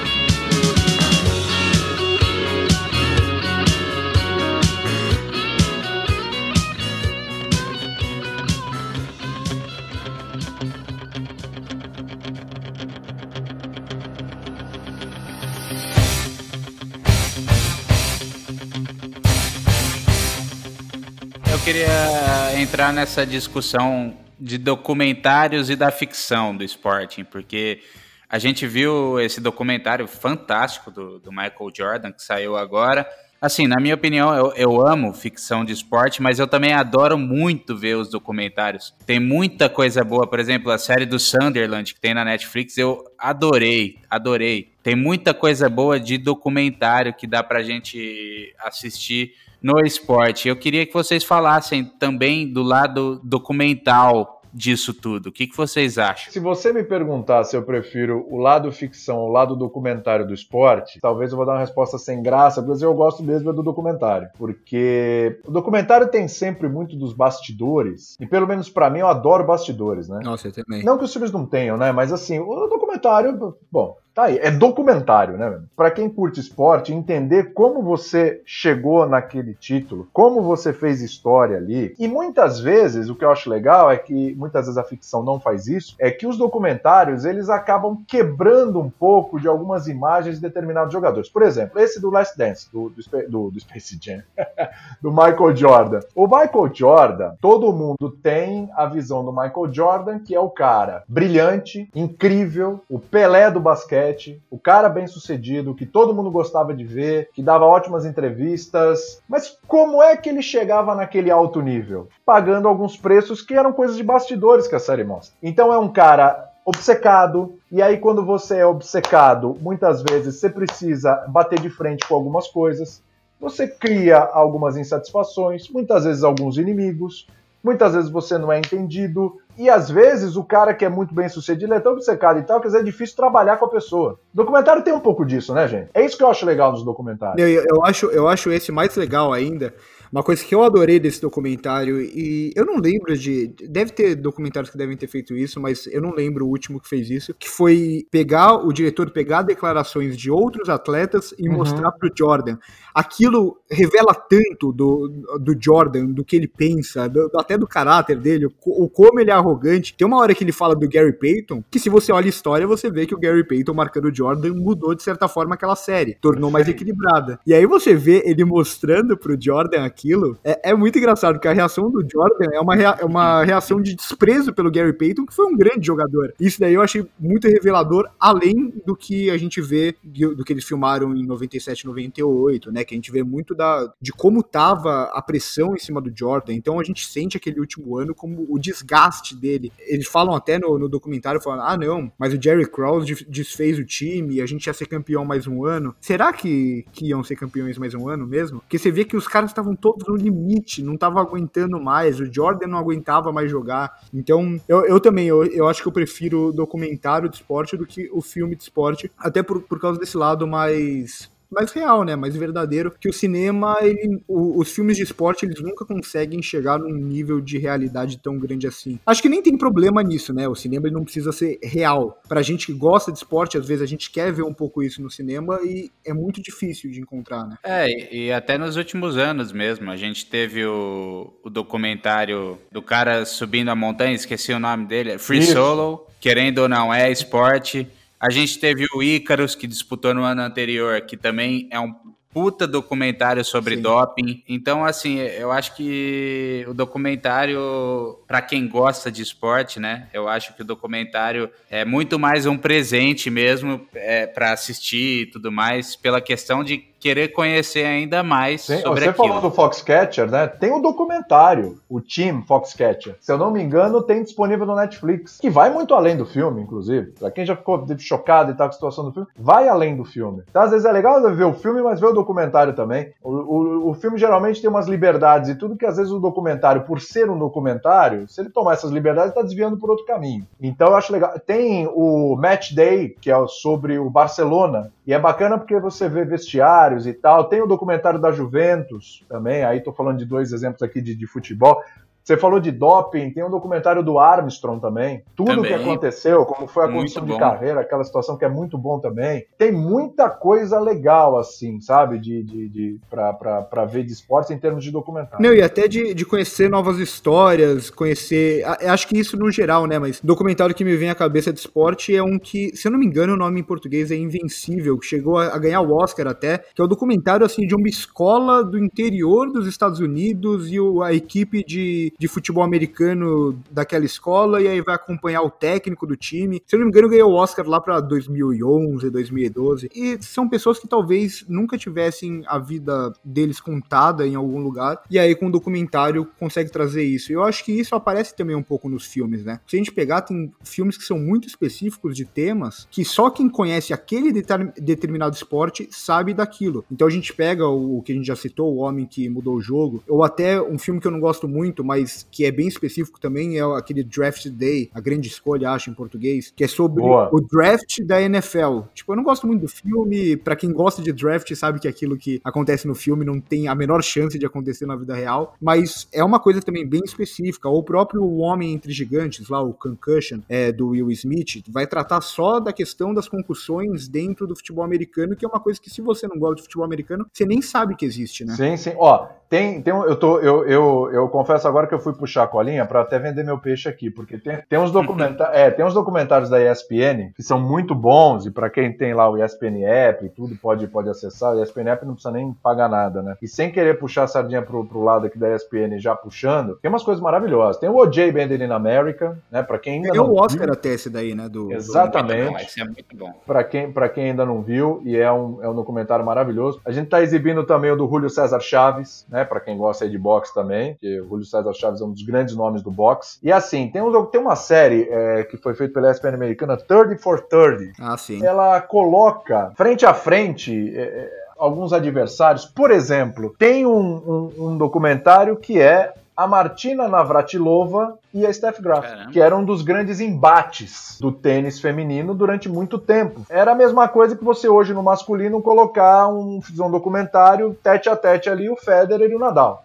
Queria 21.68 22.58
entrar 22.58 22.94
nessa 22.94 23.26
discussão 23.26 24.16
de 24.40 24.56
documentários 24.56 25.68
e 25.68 25.76
da 25.76 25.90
ficção 25.90 26.56
do 26.56 26.64
esporte, 26.64 27.22
porque 27.24 27.82
a 28.26 28.38
gente 28.38 28.66
viu 28.66 29.20
esse 29.20 29.38
documentário 29.38 30.06
fantástico 30.06 30.90
do, 30.90 31.18
do 31.18 31.30
Michael 31.30 31.70
Jordan 31.76 32.12
que 32.12 32.22
saiu 32.22 32.56
agora. 32.56 33.06
Assim, 33.38 33.66
na 33.66 33.76
minha 33.82 33.94
opinião, 33.94 34.34
eu, 34.34 34.54
eu, 34.54 34.86
amo 34.86 35.12
ficção 35.12 35.62
de 35.62 35.74
esporte, 35.74 36.22
mas 36.22 36.38
eu 36.38 36.48
também 36.48 36.72
adoro 36.72 37.18
muito 37.18 37.76
ver 37.76 37.98
os 37.98 38.08
documentários. 38.08 38.94
Tem 39.04 39.20
muita 39.20 39.68
coisa 39.68 40.02
boa, 40.02 40.26
por 40.26 40.40
exemplo, 40.40 40.72
a 40.72 40.78
série 40.78 41.04
do 41.04 41.18
Sunderland 41.18 41.92
que 41.92 42.00
tem 42.00 42.14
na 42.14 42.24
Netflix, 42.24 42.78
eu 42.78 43.04
adorei, 43.18 43.98
adorei. 44.08 44.72
Tem 44.82 44.96
muita 44.96 45.34
coisa 45.34 45.68
boa 45.68 46.00
de 46.00 46.16
documentário 46.16 47.12
que 47.12 47.26
dá 47.26 47.42
pra 47.42 47.62
gente 47.62 48.54
assistir 48.58 49.34
no 49.62 49.80
esporte. 49.80 50.48
Eu 50.48 50.56
queria 50.56 50.86
que 50.86 50.92
vocês 50.92 51.24
falassem 51.24 51.84
também 51.84 52.50
do 52.50 52.62
lado 52.62 53.20
documental 53.22 54.38
disso 54.52 54.94
tudo. 54.94 55.28
O 55.28 55.32
que, 55.32 55.46
que 55.46 55.56
vocês 55.56 55.98
acham? 55.98 56.32
Se 56.32 56.40
você 56.40 56.72
me 56.72 56.82
perguntar 56.82 57.44
se 57.44 57.56
eu 57.56 57.62
prefiro 57.62 58.26
o 58.28 58.38
lado 58.38 58.70
ficção 58.72 59.18
ou 59.18 59.28
o 59.28 59.32
lado 59.32 59.54
documentário 59.56 60.26
do 60.26 60.34
esporte, 60.34 60.98
talvez 61.00 61.30
eu 61.30 61.36
vou 61.36 61.46
dar 61.46 61.52
uma 61.52 61.60
resposta 61.60 61.98
sem 61.98 62.22
graça, 62.22 62.62
mas 62.62 62.82
eu 62.82 62.92
gosto 62.94 63.22
mesmo 63.22 63.52
do 63.52 63.62
documentário. 63.62 64.28
Porque 64.36 65.40
o 65.46 65.50
documentário 65.50 66.08
tem 66.08 66.26
sempre 66.28 66.68
muito 66.68 66.96
dos 66.96 67.12
bastidores, 67.12 68.16
e 68.20 68.26
pelo 68.26 68.46
menos 68.46 68.68
para 68.68 68.90
mim 68.90 69.00
eu 69.00 69.08
adoro 69.08 69.46
bastidores, 69.46 70.08
né? 70.08 70.20
Nossa, 70.22 70.48
eu 70.48 70.52
também. 70.52 70.82
Não 70.84 70.98
que 70.98 71.04
os 71.04 71.12
filmes 71.12 71.30
não 71.30 71.46
tenham, 71.46 71.76
né? 71.76 71.92
Mas 71.92 72.12
assim, 72.12 72.38
o 72.38 72.66
documentário, 72.66 73.56
bom, 73.70 73.96
Tá 74.18 74.24
aí, 74.24 74.36
é 74.38 74.50
documentário, 74.50 75.38
né? 75.38 75.60
Para 75.76 75.92
quem 75.92 76.10
curte 76.10 76.40
esporte, 76.40 76.92
entender 76.92 77.52
como 77.52 77.84
você 77.84 78.42
chegou 78.44 79.08
naquele 79.08 79.54
título, 79.54 80.08
como 80.12 80.42
você 80.42 80.72
fez 80.72 81.00
história 81.00 81.56
ali. 81.56 81.94
E 81.96 82.08
muitas 82.08 82.58
vezes, 82.58 83.08
o 83.08 83.14
que 83.14 83.24
eu 83.24 83.30
acho 83.30 83.48
legal 83.48 83.88
é 83.88 83.96
que 83.96 84.34
muitas 84.34 84.64
vezes 84.64 84.76
a 84.76 84.82
ficção 84.82 85.22
não 85.22 85.38
faz 85.38 85.68
isso, 85.68 85.94
é 86.00 86.10
que 86.10 86.26
os 86.26 86.36
documentários 86.36 87.24
eles 87.24 87.48
acabam 87.48 87.96
quebrando 88.08 88.80
um 88.80 88.90
pouco 88.90 89.38
de 89.38 89.46
algumas 89.46 89.86
imagens 89.86 90.34
de 90.34 90.42
determinados 90.42 90.92
jogadores. 90.92 91.28
Por 91.28 91.44
exemplo, 91.44 91.78
esse 91.78 92.00
do 92.00 92.10
Last 92.10 92.36
Dance, 92.36 92.68
do, 92.72 92.92
do, 93.28 93.50
do 93.52 93.60
Space 93.60 93.96
Jam, 94.02 94.24
do 95.00 95.12
Michael 95.12 95.54
Jordan. 95.54 96.00
O 96.12 96.26
Michael 96.26 96.74
Jordan, 96.74 97.34
todo 97.40 97.72
mundo 97.72 98.10
tem 98.20 98.68
a 98.74 98.84
visão 98.86 99.24
do 99.24 99.30
Michael 99.30 99.72
Jordan, 99.72 100.18
que 100.18 100.34
é 100.34 100.40
o 100.40 100.50
cara 100.50 101.04
brilhante, 101.06 101.88
incrível, 101.94 102.80
o 102.90 102.98
Pelé 102.98 103.48
do 103.48 103.60
basquete 103.60 104.07
o 104.50 104.58
cara 104.58 104.88
bem 104.88 105.06
sucedido, 105.06 105.74
que 105.74 105.86
todo 105.86 106.14
mundo 106.14 106.30
gostava 106.30 106.74
de 106.74 106.84
ver, 106.84 107.30
que 107.32 107.42
dava 107.42 107.64
ótimas 107.64 108.04
entrevistas. 108.04 109.20
Mas 109.28 109.56
como 109.66 110.02
é 110.02 110.16
que 110.16 110.28
ele 110.28 110.42
chegava 110.42 110.94
naquele 110.94 111.30
alto 111.30 111.60
nível? 111.60 112.08
Pagando 112.24 112.68
alguns 112.68 112.96
preços 112.96 113.42
que 113.42 113.54
eram 113.54 113.72
coisas 113.72 113.96
de 113.96 114.02
bastidores 114.02 114.66
que 114.66 114.74
a 114.74 114.80
série 114.80 115.04
mostra. 115.04 115.34
Então 115.42 115.72
é 115.72 115.78
um 115.78 115.88
cara 115.88 116.48
obcecado, 116.64 117.54
e 117.72 117.80
aí 117.80 117.96
quando 117.96 118.22
você 118.22 118.58
é 118.58 118.66
obcecado, 118.66 119.56
muitas 119.58 120.02
vezes 120.02 120.34
você 120.34 120.50
precisa 120.50 121.24
bater 121.28 121.58
de 121.58 121.70
frente 121.70 122.06
com 122.06 122.14
algumas 122.14 122.46
coisas, 122.46 123.02
você 123.40 123.66
cria 123.66 124.18
algumas 124.18 124.76
insatisfações, 124.76 125.70
muitas 125.70 126.04
vezes 126.04 126.22
alguns 126.22 126.58
inimigos, 126.58 127.26
muitas 127.64 127.94
vezes 127.94 128.10
você 128.10 128.36
não 128.36 128.52
é 128.52 128.58
entendido, 128.58 129.38
E 129.58 129.68
às 129.68 129.90
vezes 129.90 130.36
o 130.36 130.44
cara 130.44 130.72
que 130.72 130.84
é 130.84 130.88
muito 130.88 131.12
bem 131.12 131.28
sucedido 131.28 131.74
é 131.74 131.80
tão 131.80 131.92
obcecado 131.92 132.38
e 132.38 132.42
tal, 132.44 132.60
que 132.60 132.68
às 132.68 132.72
vezes 132.74 132.86
é 132.86 132.90
difícil 132.90 133.16
trabalhar 133.16 133.56
com 133.56 133.64
a 133.64 133.68
pessoa. 133.68 134.20
O 134.32 134.36
documentário 134.36 134.82
tem 134.82 134.94
um 134.94 135.00
pouco 135.00 135.26
disso, 135.26 135.52
né, 135.52 135.66
gente? 135.66 135.90
É 135.92 136.04
isso 136.04 136.16
que 136.16 136.22
eu 136.22 136.30
acho 136.30 136.46
legal 136.46 136.70
nos 136.70 136.84
documentários. 136.84 137.40
Eu, 137.40 137.64
eu, 137.68 137.84
acho, 137.84 138.06
eu 138.06 138.28
acho 138.28 138.52
esse 138.52 138.70
mais 138.70 138.94
legal 138.94 139.32
ainda, 139.32 139.74
uma 140.12 140.22
coisa 140.22 140.44
que 140.44 140.54
eu 140.54 140.62
adorei 140.62 140.98
desse 140.98 141.20
documentário, 141.20 142.00
e 142.00 142.52
eu 142.56 142.64
não 142.64 142.78
lembro 142.78 143.16
de. 143.16 143.48
Deve 143.68 143.92
ter 143.92 144.14
documentários 144.14 144.70
que 144.70 144.78
devem 144.78 144.96
ter 144.96 145.06
feito 145.06 145.36
isso, 145.36 145.60
mas 145.60 145.86
eu 145.86 146.00
não 146.00 146.12
lembro 146.12 146.46
o 146.46 146.48
último 146.48 146.80
que 146.80 146.88
fez 146.88 147.10
isso. 147.10 147.34
Que 147.34 147.48
foi 147.48 148.06
pegar 148.10 148.54
o 148.54 148.72
diretor 148.72 149.10
pegar 149.10 149.42
declarações 149.42 150.16
de 150.16 150.30
outros 150.30 150.68
atletas 150.68 151.34
e 151.38 151.48
uhum. 151.48 151.56
mostrar 151.56 151.90
pro 151.92 152.10
Jordan. 152.16 152.58
Aquilo 152.94 153.58
revela 153.70 154.14
tanto 154.14 154.72
do, 154.72 155.08
do 155.40 155.56
Jordan, 155.60 156.06
do 156.06 156.24
que 156.24 156.36
ele 156.36 156.48
pensa, 156.48 157.08
do, 157.08 157.30
até 157.36 157.56
do 157.56 157.66
caráter 157.66 158.18
dele, 158.18 158.46
o, 158.46 158.52
o, 158.64 158.88
como 158.88 159.20
ele 159.20 159.30
é 159.30 159.34
arrogante. 159.34 159.94
Tem 159.94 160.06
uma 160.06 160.18
hora 160.18 160.34
que 160.34 160.44
ele 160.44 160.52
fala 160.52 160.74
do 160.74 160.88
Gary 160.88 161.12
Payton, 161.12 161.62
que 161.70 161.78
se 161.78 161.88
você 161.88 162.12
olha 162.12 162.26
a 162.26 162.28
história, 162.28 162.66
você 162.66 162.90
vê 162.90 163.06
que 163.06 163.14
o 163.14 163.18
Gary 163.18 163.46
Payton 163.46 163.74
marcando 163.74 164.06
o 164.06 164.14
Jordan 164.14 164.54
mudou 164.54 164.94
de 164.94 165.02
certa 165.02 165.28
forma 165.28 165.54
aquela 165.54 165.76
série, 165.76 166.16
tornou 166.20 166.50
mais 166.50 166.68
equilibrada. 166.68 167.38
E 167.46 167.54
aí 167.54 167.66
você 167.66 167.94
vê 167.94 168.22
ele 168.24 168.44
mostrando 168.44 169.16
pro 169.16 169.40
Jordan 169.40 169.84
aquilo, 169.98 170.38
é, 170.44 170.70
é 170.70 170.74
muito 170.74 170.96
engraçado, 170.96 171.34
porque 171.34 171.48
a 171.48 171.52
reação 171.52 171.90
do 171.90 172.00
Jordan 172.00 172.46
é 172.52 172.60
uma, 172.60 172.76
rea, 172.76 172.96
é 173.00 173.04
uma 173.04 173.42
reação 173.42 173.82
de 173.82 173.94
desprezo 173.94 174.52
pelo 174.52 174.70
Gary 174.70 174.92
Payton, 174.92 175.26
que 175.26 175.34
foi 175.34 175.46
um 175.46 175.56
grande 175.56 175.84
jogador. 175.84 176.32
Isso 176.38 176.60
daí 176.60 176.74
eu 176.74 176.82
achei 176.82 177.04
muito 177.18 177.48
revelador, 177.48 178.08
além 178.20 178.72
do 178.86 178.94
que 178.94 179.28
a 179.30 179.36
gente 179.36 179.60
vê, 179.60 179.96
do 180.04 180.44
que 180.44 180.52
eles 180.52 180.64
filmaram 180.64 181.14
em 181.16 181.26
97, 181.26 181.84
98, 181.86 182.70
né? 182.70 182.84
Que 182.84 182.94
a 182.94 182.96
gente 182.96 183.10
vê 183.10 183.22
muito 183.24 183.54
da, 183.54 183.92
de 184.00 184.12
como 184.12 184.42
tava 184.42 185.10
a 185.12 185.20
pressão 185.20 185.74
em 185.74 185.78
cima 185.78 186.00
do 186.00 186.12
Jordan. 186.14 186.52
Então 186.52 186.78
a 186.78 186.84
gente 186.84 187.06
sente 187.06 187.36
aquele 187.36 187.58
último 187.58 187.98
ano 187.98 188.14
como 188.14 188.46
o 188.48 188.58
desgaste 188.58 189.34
dele. 189.34 189.72
Eles 189.80 190.06
falam 190.06 190.34
até 190.34 190.58
no, 190.58 190.78
no 190.78 190.88
documentário, 190.88 191.40
falando, 191.40 191.62
ah 191.62 191.76
não, 191.76 192.12
mas 192.18 192.32
o 192.32 192.40
Jerry 192.40 192.70
Krause 192.70 193.26
desfez 193.28 193.78
o 193.78 193.84
time, 193.84 194.40
a 194.40 194.46
gente 194.46 194.66
ia 194.66 194.72
ser 194.72 194.86
campeão 194.86 195.24
mais 195.24 195.46
um 195.46 195.64
ano. 195.64 195.94
Será 196.00 196.32
que, 196.32 196.84
que 196.92 197.06
iam 197.06 197.24
ser 197.24 197.36
campeões 197.36 197.76
mais 197.78 197.94
um 197.94 198.08
ano 198.08 198.26
mesmo? 198.26 198.60
Porque 198.60 198.78
você 198.78 198.90
vê 198.90 199.04
que 199.04 199.16
os 199.16 199.26
caras 199.26 199.50
estavam 199.50 199.74
todos 199.74 199.87
todos 199.92 200.06
no 200.06 200.16
limite, 200.16 200.82
não 200.82 200.96
tava 200.96 201.20
aguentando 201.20 201.80
mais, 201.80 202.20
o 202.20 202.32
Jordan 202.32 202.66
não 202.66 202.78
aguentava 202.78 203.32
mais 203.32 203.50
jogar. 203.50 204.00
Então, 204.12 204.60
eu, 204.68 204.84
eu 204.84 205.00
também, 205.00 205.26
eu, 205.28 205.44
eu 205.44 205.68
acho 205.68 205.82
que 205.82 205.88
eu 205.88 205.92
prefiro 205.92 206.48
o 206.48 206.52
documentário 206.52 207.28
de 207.28 207.36
esporte 207.36 207.76
do 207.76 207.86
que 207.86 208.08
o 208.12 208.20
filme 208.20 208.54
de 208.54 208.62
esporte, 208.62 209.10
até 209.18 209.42
por, 209.42 209.62
por 209.62 209.80
causa 209.80 209.98
desse 209.98 210.16
lado 210.16 210.46
mais 210.46 211.30
mais 211.50 211.72
real, 211.72 212.04
né? 212.04 212.14
Mais 212.16 212.36
verdadeiro. 212.36 212.94
Que 212.98 213.08
o 213.08 213.12
cinema, 213.12 213.76
ele, 213.82 214.22
o, 214.26 214.60
os 214.60 214.70
filmes 214.70 214.96
de 214.96 215.02
esporte, 215.02 215.44
eles 215.44 215.60
nunca 215.60 215.84
conseguem 215.84 216.42
chegar 216.42 216.78
num 216.78 216.94
nível 216.94 217.40
de 217.40 217.58
realidade 217.58 218.18
tão 218.18 218.38
grande 218.38 218.66
assim. 218.66 218.98
Acho 219.06 219.22
que 219.22 219.28
nem 219.28 219.42
tem 219.42 219.56
problema 219.56 220.02
nisso, 220.02 220.32
né? 220.32 220.48
O 220.48 220.54
cinema 220.54 220.86
ele 220.86 220.94
não 220.94 221.04
precisa 221.04 221.32
ser 221.32 221.58
real. 221.62 222.20
Pra 222.28 222.42
gente 222.42 222.66
que 222.66 222.72
gosta 222.72 223.10
de 223.10 223.18
esporte, 223.18 223.56
às 223.56 223.66
vezes 223.66 223.82
a 223.82 223.86
gente 223.86 224.10
quer 224.10 224.32
ver 224.32 224.42
um 224.42 224.54
pouco 224.54 224.82
isso 224.82 225.02
no 225.02 225.10
cinema 225.10 225.58
e 225.62 225.90
é 226.04 226.12
muito 226.12 226.42
difícil 226.42 226.90
de 226.90 227.00
encontrar, 227.00 227.46
né? 227.46 227.56
É, 227.62 228.14
e 228.14 228.32
até 228.32 228.58
nos 228.58 228.76
últimos 228.76 229.16
anos 229.16 229.52
mesmo. 229.52 229.90
A 229.90 229.96
gente 229.96 230.26
teve 230.26 230.64
o, 230.64 231.32
o 231.42 231.50
documentário 231.50 232.58
do 232.70 232.82
cara 232.82 233.24
subindo 233.24 233.70
a 233.70 233.74
montanha, 233.74 234.14
esqueci 234.14 234.52
o 234.52 234.58
nome 234.58 234.86
dele, 234.86 235.18
Free 235.18 235.38
isso. 235.38 235.52
Solo. 235.52 236.06
Querendo 236.20 236.58
ou 236.58 236.68
não, 236.68 236.92
é 236.92 237.10
esporte. 237.10 237.86
A 238.20 238.30
gente 238.30 238.58
teve 238.58 238.86
o 238.94 239.02
Ícaros, 239.02 239.54
que 239.54 239.66
disputou 239.66 240.12
no 240.12 240.24
ano 240.24 240.42
anterior, 240.42 241.00
que 241.02 241.16
também 241.16 241.68
é 241.70 241.78
um 241.78 241.94
puta 242.30 242.66
documentário 242.66 243.44
sobre 243.44 243.76
Sim. 243.76 243.82
doping. 243.82 244.42
Então, 244.48 244.84
assim, 244.84 245.18
eu 245.18 245.50
acho 245.50 245.74
que 245.74 246.64
o 246.68 246.74
documentário, 246.74 248.18
para 248.26 248.42
quem 248.42 248.68
gosta 248.68 249.10
de 249.10 249.22
esporte, 249.22 249.80
né? 249.80 250.08
Eu 250.12 250.28
acho 250.28 250.54
que 250.54 250.62
o 250.62 250.64
documentário 250.64 251.50
é 251.70 251.84
muito 251.84 252.18
mais 252.18 252.46
um 252.46 252.56
presente 252.56 253.30
mesmo 253.30 253.86
é, 253.94 254.26
para 254.26 254.52
assistir 254.52 255.22
e 255.22 255.26
tudo 255.26 255.50
mais, 255.50 255.96
pela 255.96 256.20
questão 256.20 256.62
de 256.62 256.78
querer 256.98 257.28
conhecer 257.28 257.84
ainda 257.84 258.22
mais 258.22 258.62
Sim, 258.62 258.78
sobre 258.78 259.00
você 259.00 259.10
aquilo. 259.10 259.28
falou 259.28 259.42
do 259.42 259.50
Foxcatcher, 259.50 260.30
né? 260.30 260.46
Tem 260.46 260.72
o 260.72 260.76
um 260.76 260.82
documentário, 260.82 261.78
o 261.88 262.00
Team 262.00 262.42
Foxcatcher. 262.42 263.16
Se 263.20 263.32
eu 263.32 263.38
não 263.38 263.50
me 263.50 263.62
engano, 263.62 264.02
tem 264.02 264.22
disponível 264.22 264.66
no 264.66 264.74
Netflix, 264.74 265.38
que 265.40 265.50
vai 265.50 265.70
muito 265.70 265.94
além 265.94 266.16
do 266.16 266.26
filme, 266.26 266.62
inclusive. 266.62 267.12
Pra 267.18 267.30
quem 267.30 267.46
já 267.46 267.56
ficou 267.56 267.86
chocado 267.98 268.52
e 268.52 268.54
tal 268.54 268.66
com 268.68 268.70
a 268.70 268.74
situação 268.74 269.04
do 269.04 269.12
filme, 269.12 269.28
vai 269.36 269.68
além 269.68 269.96
do 269.96 270.04
filme. 270.04 270.42
Então, 270.48 270.62
às 270.62 270.70
vezes 270.70 270.84
é 270.84 270.92
legal 270.92 271.22
ver 271.34 271.44
o 271.44 271.54
filme, 271.54 271.82
mas 271.82 272.00
ver 272.00 272.06
o 272.06 272.12
documentário 272.12 272.74
também. 272.74 273.12
O, 273.22 273.30
o, 273.30 273.90
o 273.90 273.94
filme 273.94 274.18
geralmente 274.18 274.60
tem 274.60 274.68
umas 274.68 274.86
liberdades 274.86 275.50
e 275.50 275.54
tudo 275.54 275.76
que 275.76 275.86
às 275.86 275.96
vezes 275.96 276.12
o 276.12 276.18
documentário, 276.18 276.82
por 276.82 277.00
ser 277.00 277.30
um 277.30 277.38
documentário, 277.38 278.28
se 278.28 278.40
ele 278.40 278.50
tomar 278.50 278.74
essas 278.74 278.90
liberdades, 278.90 279.34
tá 279.34 279.42
desviando 279.42 279.78
por 279.78 279.90
outro 279.90 280.04
caminho. 280.04 280.46
Então 280.60 280.88
eu 280.88 280.96
acho 280.96 281.12
legal. 281.12 281.38
Tem 281.38 281.86
o 281.86 282.36
Match 282.36 282.72
Day, 282.72 283.16
que 283.20 283.30
é 283.30 283.46
sobre 283.46 283.98
o 283.98 284.10
Barcelona, 284.10 284.90
e 285.08 285.14
é 285.14 285.18
bacana 285.18 285.56
porque 285.56 285.80
você 285.80 286.06
vê 286.06 286.22
vestiário 286.22 286.98
e 287.08 287.14
tal. 287.14 287.48
Tem 287.48 287.62
o 287.62 287.66
documentário 287.66 288.20
da 288.20 288.30
Juventus 288.30 289.24
também, 289.26 289.64
aí 289.64 289.78
estou 289.78 289.94
falando 289.94 290.18
de 290.18 290.26
dois 290.26 290.52
exemplos 290.52 290.82
aqui 290.82 291.00
de, 291.00 291.14
de 291.14 291.26
futebol. 291.26 291.82
Você 292.28 292.36
falou 292.36 292.60
de 292.60 292.70
doping, 292.70 293.30
tem 293.30 293.42
um 293.42 293.48
documentário 293.48 294.02
do 294.02 294.18
Armstrong 294.18 294.82
também. 294.82 295.22
Tudo 295.34 295.62
o 295.62 295.62
que 295.62 295.72
aconteceu, 295.72 296.44
como 296.44 296.68
foi 296.68 296.84
a 296.84 296.92
condição 296.92 297.24
de 297.24 297.38
carreira, 297.38 297.80
aquela 297.80 298.04
situação 298.04 298.36
que 298.36 298.44
é 298.44 298.48
muito 298.50 298.76
bom 298.76 298.98
também. 298.98 299.46
Tem 299.56 299.72
muita 299.72 300.28
coisa 300.28 300.78
legal, 300.78 301.38
assim, 301.38 301.80
sabe? 301.80 302.18
De, 302.18 302.42
de, 302.42 302.68
de, 302.68 303.00
pra, 303.08 303.32
pra, 303.32 303.62
pra 303.62 303.86
ver 303.86 304.04
de 304.04 304.12
esportes 304.12 304.50
em 304.50 304.58
termos 304.58 304.84
de 304.84 304.90
documentário. 304.90 305.42
Não, 305.42 305.54
e 305.54 305.62
até 305.62 305.88
de, 305.88 306.12
de 306.12 306.26
conhecer 306.26 306.68
novas 306.68 306.98
histórias, 306.98 307.88
conhecer. 307.88 308.62
Acho 308.86 309.08
que 309.08 309.18
isso 309.18 309.34
no 309.34 309.50
geral, 309.50 309.86
né? 309.86 309.98
Mas 309.98 310.20
documentário 310.20 310.74
que 310.74 310.84
me 310.84 310.98
vem 310.98 311.08
à 311.08 311.14
cabeça 311.14 311.50
de 311.50 311.60
esporte 311.60 312.14
é 312.14 312.22
um 312.22 312.38
que, 312.38 312.76
se 312.76 312.86
eu 312.86 312.92
não 312.92 312.98
me 312.98 313.06
engano, 313.06 313.32
o 313.32 313.38
nome 313.38 313.60
em 313.60 313.64
português 313.64 314.10
é 314.10 314.16
Invencível, 314.16 314.98
que 314.98 315.06
chegou 315.06 315.38
a, 315.38 315.46
a 315.46 315.58
ganhar 315.58 315.80
o 315.80 315.96
Oscar 315.96 316.26
até, 316.26 316.58
que 316.58 316.82
é 316.82 316.84
o 316.84 316.88
documentário 316.88 317.46
assim 317.46 317.66
de 317.66 317.74
uma 317.74 317.88
escola 317.88 318.62
do 318.62 318.76
interior 318.76 319.50
dos 319.50 319.66
Estados 319.66 319.98
Unidos 319.98 320.70
e 320.70 320.78
o, 320.78 321.02
a 321.02 321.14
equipe 321.14 321.64
de 321.64 322.12
de 322.18 322.28
futebol 322.28 322.64
americano 322.64 323.58
daquela 323.70 324.04
escola 324.04 324.60
e 324.60 324.66
aí 324.66 324.80
vai 324.80 324.94
acompanhar 324.94 325.42
o 325.42 325.50
técnico 325.50 326.06
do 326.06 326.16
time. 326.16 326.62
Se 326.66 326.74
eu 326.74 326.80
não 326.80 326.86
me 326.86 326.90
engano, 326.90 327.08
ganhou 327.08 327.30
o 327.30 327.34
Oscar 327.34 327.66
lá 327.66 327.80
para 327.80 328.00
2011, 328.00 329.08
2012. 329.10 329.90
E 329.94 330.18
são 330.20 330.48
pessoas 330.48 330.78
que 330.78 330.88
talvez 330.88 331.44
nunca 331.48 331.78
tivessem 331.78 332.42
a 332.46 332.58
vida 332.58 333.12
deles 333.24 333.60
contada 333.60 334.26
em 334.26 334.34
algum 334.34 334.60
lugar 334.60 335.00
e 335.10 335.18
aí 335.18 335.34
com 335.34 335.46
o 335.46 335.50
documentário 335.50 336.26
consegue 336.38 336.70
trazer 336.70 337.04
isso. 337.04 337.32
Eu 337.32 337.44
acho 337.44 337.64
que 337.64 337.72
isso 337.72 337.94
aparece 337.94 338.34
também 338.34 338.56
um 338.56 338.62
pouco 338.62 338.88
nos 338.88 339.06
filmes, 339.06 339.44
né? 339.44 339.60
Se 339.66 339.76
a 339.76 339.78
gente 339.78 339.92
pegar, 339.92 340.22
tem 340.22 340.52
filmes 340.62 340.96
que 340.96 341.04
são 341.04 341.18
muito 341.18 341.46
específicos 341.46 342.16
de 342.16 342.24
temas 342.24 342.86
que 342.90 343.04
só 343.04 343.30
quem 343.30 343.48
conhece 343.48 343.92
aquele 343.92 344.32
determinado 344.32 345.34
esporte 345.34 345.88
sabe 345.90 346.34
daquilo. 346.34 346.84
Então 346.90 347.06
a 347.06 347.10
gente 347.10 347.32
pega 347.32 347.66
o 347.66 348.02
que 348.02 348.12
a 348.12 348.14
gente 348.14 348.26
já 348.26 348.36
citou, 348.36 348.74
O 348.74 348.78
Homem 348.78 349.06
que 349.06 349.28
Mudou 349.28 349.56
o 349.56 349.60
Jogo, 349.60 350.02
ou 350.08 350.24
até 350.24 350.60
um 350.60 350.78
filme 350.78 351.00
que 351.00 351.06
eu 351.06 351.10
não 351.10 351.20
gosto 351.20 351.46
muito, 351.46 351.84
mas 351.84 352.07
mas 352.08 352.26
que 352.30 352.46
é 352.46 352.50
bem 352.50 352.66
específico 352.66 353.20
também, 353.20 353.58
é 353.58 353.62
aquele 353.76 354.02
Draft 354.02 354.48
Day, 354.48 354.90
a 354.94 355.00
grande 355.00 355.28
escolha, 355.28 355.70
acho, 355.70 355.90
em 355.90 355.94
português, 355.94 356.52
que 356.56 356.64
é 356.64 356.68
sobre 356.68 357.02
Boa. 357.02 357.28
o 357.30 357.40
draft 357.40 358.00
da 358.02 358.20
NFL. 358.22 358.80
Tipo, 358.94 359.12
eu 359.12 359.16
não 359.16 359.22
gosto 359.22 359.46
muito 359.46 359.62
do 359.62 359.68
filme, 359.68 360.36
para 360.36 360.56
quem 360.56 360.72
gosta 360.72 361.02
de 361.02 361.12
draft 361.12 361.54
sabe 361.54 361.78
que 361.78 361.86
aquilo 361.86 362.16
que 362.16 362.40
acontece 362.42 362.86
no 362.86 362.94
filme 362.94 363.24
não 363.24 363.40
tem 363.40 363.68
a 363.68 363.74
menor 363.74 364.02
chance 364.02 364.38
de 364.38 364.46
acontecer 364.46 364.86
na 364.86 364.96
vida 364.96 365.14
real, 365.14 365.54
mas 365.60 366.08
é 366.12 366.24
uma 366.24 366.40
coisa 366.40 366.62
também 366.62 366.86
bem 366.86 367.02
específica. 367.04 367.68
O 367.68 367.82
próprio 367.82 368.26
Homem 368.38 368.72
Entre 368.72 368.92
Gigantes, 368.92 369.48
lá, 369.48 369.60
o 369.60 369.74
Concussion, 369.74 370.40
é, 370.48 370.72
do 370.72 370.88
Will 370.88 371.10
Smith, 371.10 371.62
vai 371.68 371.86
tratar 371.86 372.20
só 372.20 372.58
da 372.58 372.72
questão 372.72 373.12
das 373.12 373.28
concussões 373.28 374.08
dentro 374.08 374.46
do 374.46 374.56
futebol 374.56 374.84
americano, 374.84 375.36
que 375.36 375.44
é 375.44 375.48
uma 375.48 375.60
coisa 375.60 375.80
que 375.80 375.90
se 375.90 376.00
você 376.00 376.26
não 376.26 376.38
gosta 376.38 376.56
de 376.56 376.62
futebol 376.62 376.84
americano, 376.84 377.26
você 377.32 377.44
nem 377.44 377.60
sabe 377.60 377.96
que 377.96 378.06
existe, 378.06 378.44
né? 378.44 378.54
Sim, 378.54 378.76
sim. 378.76 378.92
Ó, 378.96 379.28
tem, 379.48 379.80
tem 379.80 379.94
eu, 379.94 380.16
tô, 380.16 380.38
eu, 380.40 380.64
eu, 380.66 381.10
eu 381.12 381.28
confesso 381.28 381.66
agora 381.66 381.86
que 381.86 381.94
eu 381.94 381.98
fui 381.98 382.12
puxar 382.12 382.44
a 382.44 382.46
colinha 382.46 382.84
para 382.84 383.00
até 383.00 383.18
vender 383.18 383.42
meu 383.42 383.58
peixe 383.58 383.88
aqui, 383.88 384.10
porque 384.10 384.38
tem, 384.38 384.58
tem, 384.68 384.78
uns 384.78 384.92
documentários, 384.92 385.56
é, 385.58 385.70
tem 385.70 385.84
uns 385.84 385.94
documentários 385.94 386.50
da 386.50 386.60
ESPN 386.60 387.32
que 387.34 387.42
são 387.42 387.58
muito 387.58 387.94
bons, 387.94 388.46
e 388.46 388.50
para 388.50 388.68
quem 388.68 388.92
tem 388.92 389.14
lá 389.14 389.28
o 389.28 389.42
ESPN 389.42 389.84
App 389.84 390.24
e 390.24 390.28
tudo, 390.28 390.56
pode, 390.56 390.86
pode 390.88 391.08
acessar. 391.08 391.54
O 391.54 391.62
ESPN 391.62 391.88
App 391.88 392.04
não 392.04 392.14
precisa 392.14 392.32
nem 392.32 392.52
pagar 392.62 392.88
nada, 392.88 393.22
né? 393.22 393.36
E 393.40 393.48
sem 393.48 393.70
querer 393.70 393.98
puxar 393.98 394.24
a 394.24 394.28
sardinha 394.28 394.60
pro, 394.60 394.84
pro 394.84 395.02
lado 395.02 395.26
aqui 395.26 395.38
da 395.38 395.54
ESPN 395.54 395.98
já 395.98 396.14
puxando, 396.14 396.76
tem 396.82 396.90
umas 396.90 397.02
coisas 397.02 397.22
maravilhosas. 397.22 397.80
Tem 397.80 397.88
o 397.88 397.96
OJ 397.96 398.30
Bender 398.32 398.60
in 398.60 398.70
America, 398.70 399.38
né? 399.50 399.62
Para 399.62 399.78
quem 399.78 399.94
ainda 399.94 400.10
tem 400.10 400.20
não 400.20 400.30
o 400.30 400.40
Oscar 400.40 400.64
viu, 400.64 400.72
até 400.72 400.90
esse 400.90 401.08
daí, 401.08 401.34
né? 401.34 401.48
Do, 401.48 401.72
Exatamente. 401.72 402.52
Do... 402.52 402.58
Esse 402.58 402.80
é 402.80 402.84
muito 402.84 403.16
bom. 403.16 403.32
Para 403.46 403.64
quem, 403.64 403.90
pra 403.90 404.08
quem 404.08 404.30
ainda 404.30 404.44
não 404.44 404.62
viu, 404.62 405.00
e 405.04 405.16
é 405.16 405.32
um, 405.32 405.62
é 405.62 405.68
um 405.68 405.74
documentário 405.74 406.24
maravilhoso. 406.24 406.80
A 406.84 406.92
gente 406.92 407.08
tá 407.08 407.22
exibindo 407.22 407.64
também 407.64 407.90
o 407.90 407.96
do 407.96 408.06
Julio 408.06 408.28
César 408.28 408.60
Chaves, 408.60 409.26
né? 409.28 409.37
Para 409.44 409.60
quem 409.60 409.76
gosta 409.76 410.04
aí 410.04 410.10
de 410.10 410.18
boxe 410.18 410.52
também, 410.52 410.96
que 411.00 411.20
o 411.20 411.28
Julio 411.28 411.44
César 411.44 411.72
Chaves 411.72 412.00
é 412.00 412.04
um 412.04 412.12
dos 412.12 412.22
grandes 412.22 412.54
nomes 412.54 412.82
do 412.82 412.90
boxe. 412.90 413.38
E 413.42 413.52
assim, 413.52 413.90
tem, 413.90 414.02
um, 414.02 414.26
tem 414.26 414.40
uma 414.40 414.56
série 414.56 415.08
é, 415.10 415.44
que 415.44 415.56
foi 415.56 415.74
feita 415.74 415.94
pela 415.94 416.10
ESPN 416.10 416.34
americana, 416.34 416.76
30 416.76 417.16
for 417.18 417.40
30. 417.40 417.92
Ah, 418.00 418.16
sim. 418.16 418.44
Ela 418.44 418.80
coloca 418.80 419.72
frente 419.76 420.04
a 420.06 420.14
frente. 420.14 420.96
É, 420.96 421.02
é 421.02 421.48
alguns 421.58 421.92
adversários. 421.92 422.64
Por 422.64 422.90
exemplo, 422.90 423.54
tem 423.58 423.84
um, 423.84 423.92
um, 423.98 424.68
um 424.68 424.78
documentário 424.78 425.56
que 425.56 425.80
é 425.80 426.14
a 426.38 426.46
Martina 426.46 427.08
Navratilova 427.08 428.16
e 428.32 428.46
a 428.46 428.52
Steph 428.52 428.78
Graf, 428.78 429.02
Caramba. 429.02 429.32
que 429.32 429.40
eram 429.40 429.62
um 429.62 429.64
dos 429.64 429.82
grandes 429.82 430.20
embates 430.20 431.18
do 431.20 431.32
tênis 431.32 431.80
feminino 431.80 432.32
durante 432.32 432.68
muito 432.68 432.96
tempo. 432.96 433.44
Era 433.50 433.72
a 433.72 433.74
mesma 433.74 434.06
coisa 434.06 434.36
que 434.36 434.44
você 434.44 434.68
hoje 434.68 434.94
no 434.94 435.02
masculino 435.02 435.60
colocar 435.60 436.28
um, 436.28 436.60
um 436.80 436.90
documentário 436.92 437.76
tete 437.82 438.08
a 438.08 438.14
tete 438.14 438.48
ali, 438.48 438.70
o 438.70 438.76
Federer 438.76 439.28
e 439.28 439.34
o 439.34 439.38
Nadal. 439.40 439.84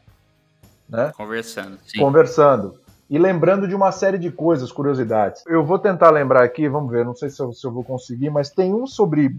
Né? 0.87 1.11
Conversando. 1.17 1.79
Sim. 1.87 1.99
Conversando 1.99 2.82
e 3.09 3.17
lembrando 3.17 3.67
de 3.67 3.75
uma 3.75 3.91
série 3.91 4.17
de 4.17 4.31
coisas, 4.31 4.71
curiosidades. 4.71 5.43
Eu 5.47 5.63
vou 5.63 5.77
tentar 5.77 6.09
lembrar 6.09 6.43
aqui, 6.43 6.67
vamos 6.67 6.91
ver, 6.91 7.05
não 7.05 7.15
sei 7.15 7.29
se 7.29 7.41
eu, 7.41 7.51
se 7.53 7.65
eu 7.65 7.71
vou 7.71 7.83
conseguir, 7.83 8.29
mas 8.29 8.49
tem 8.49 8.73
um 8.73 8.87
sobre, 8.87 9.29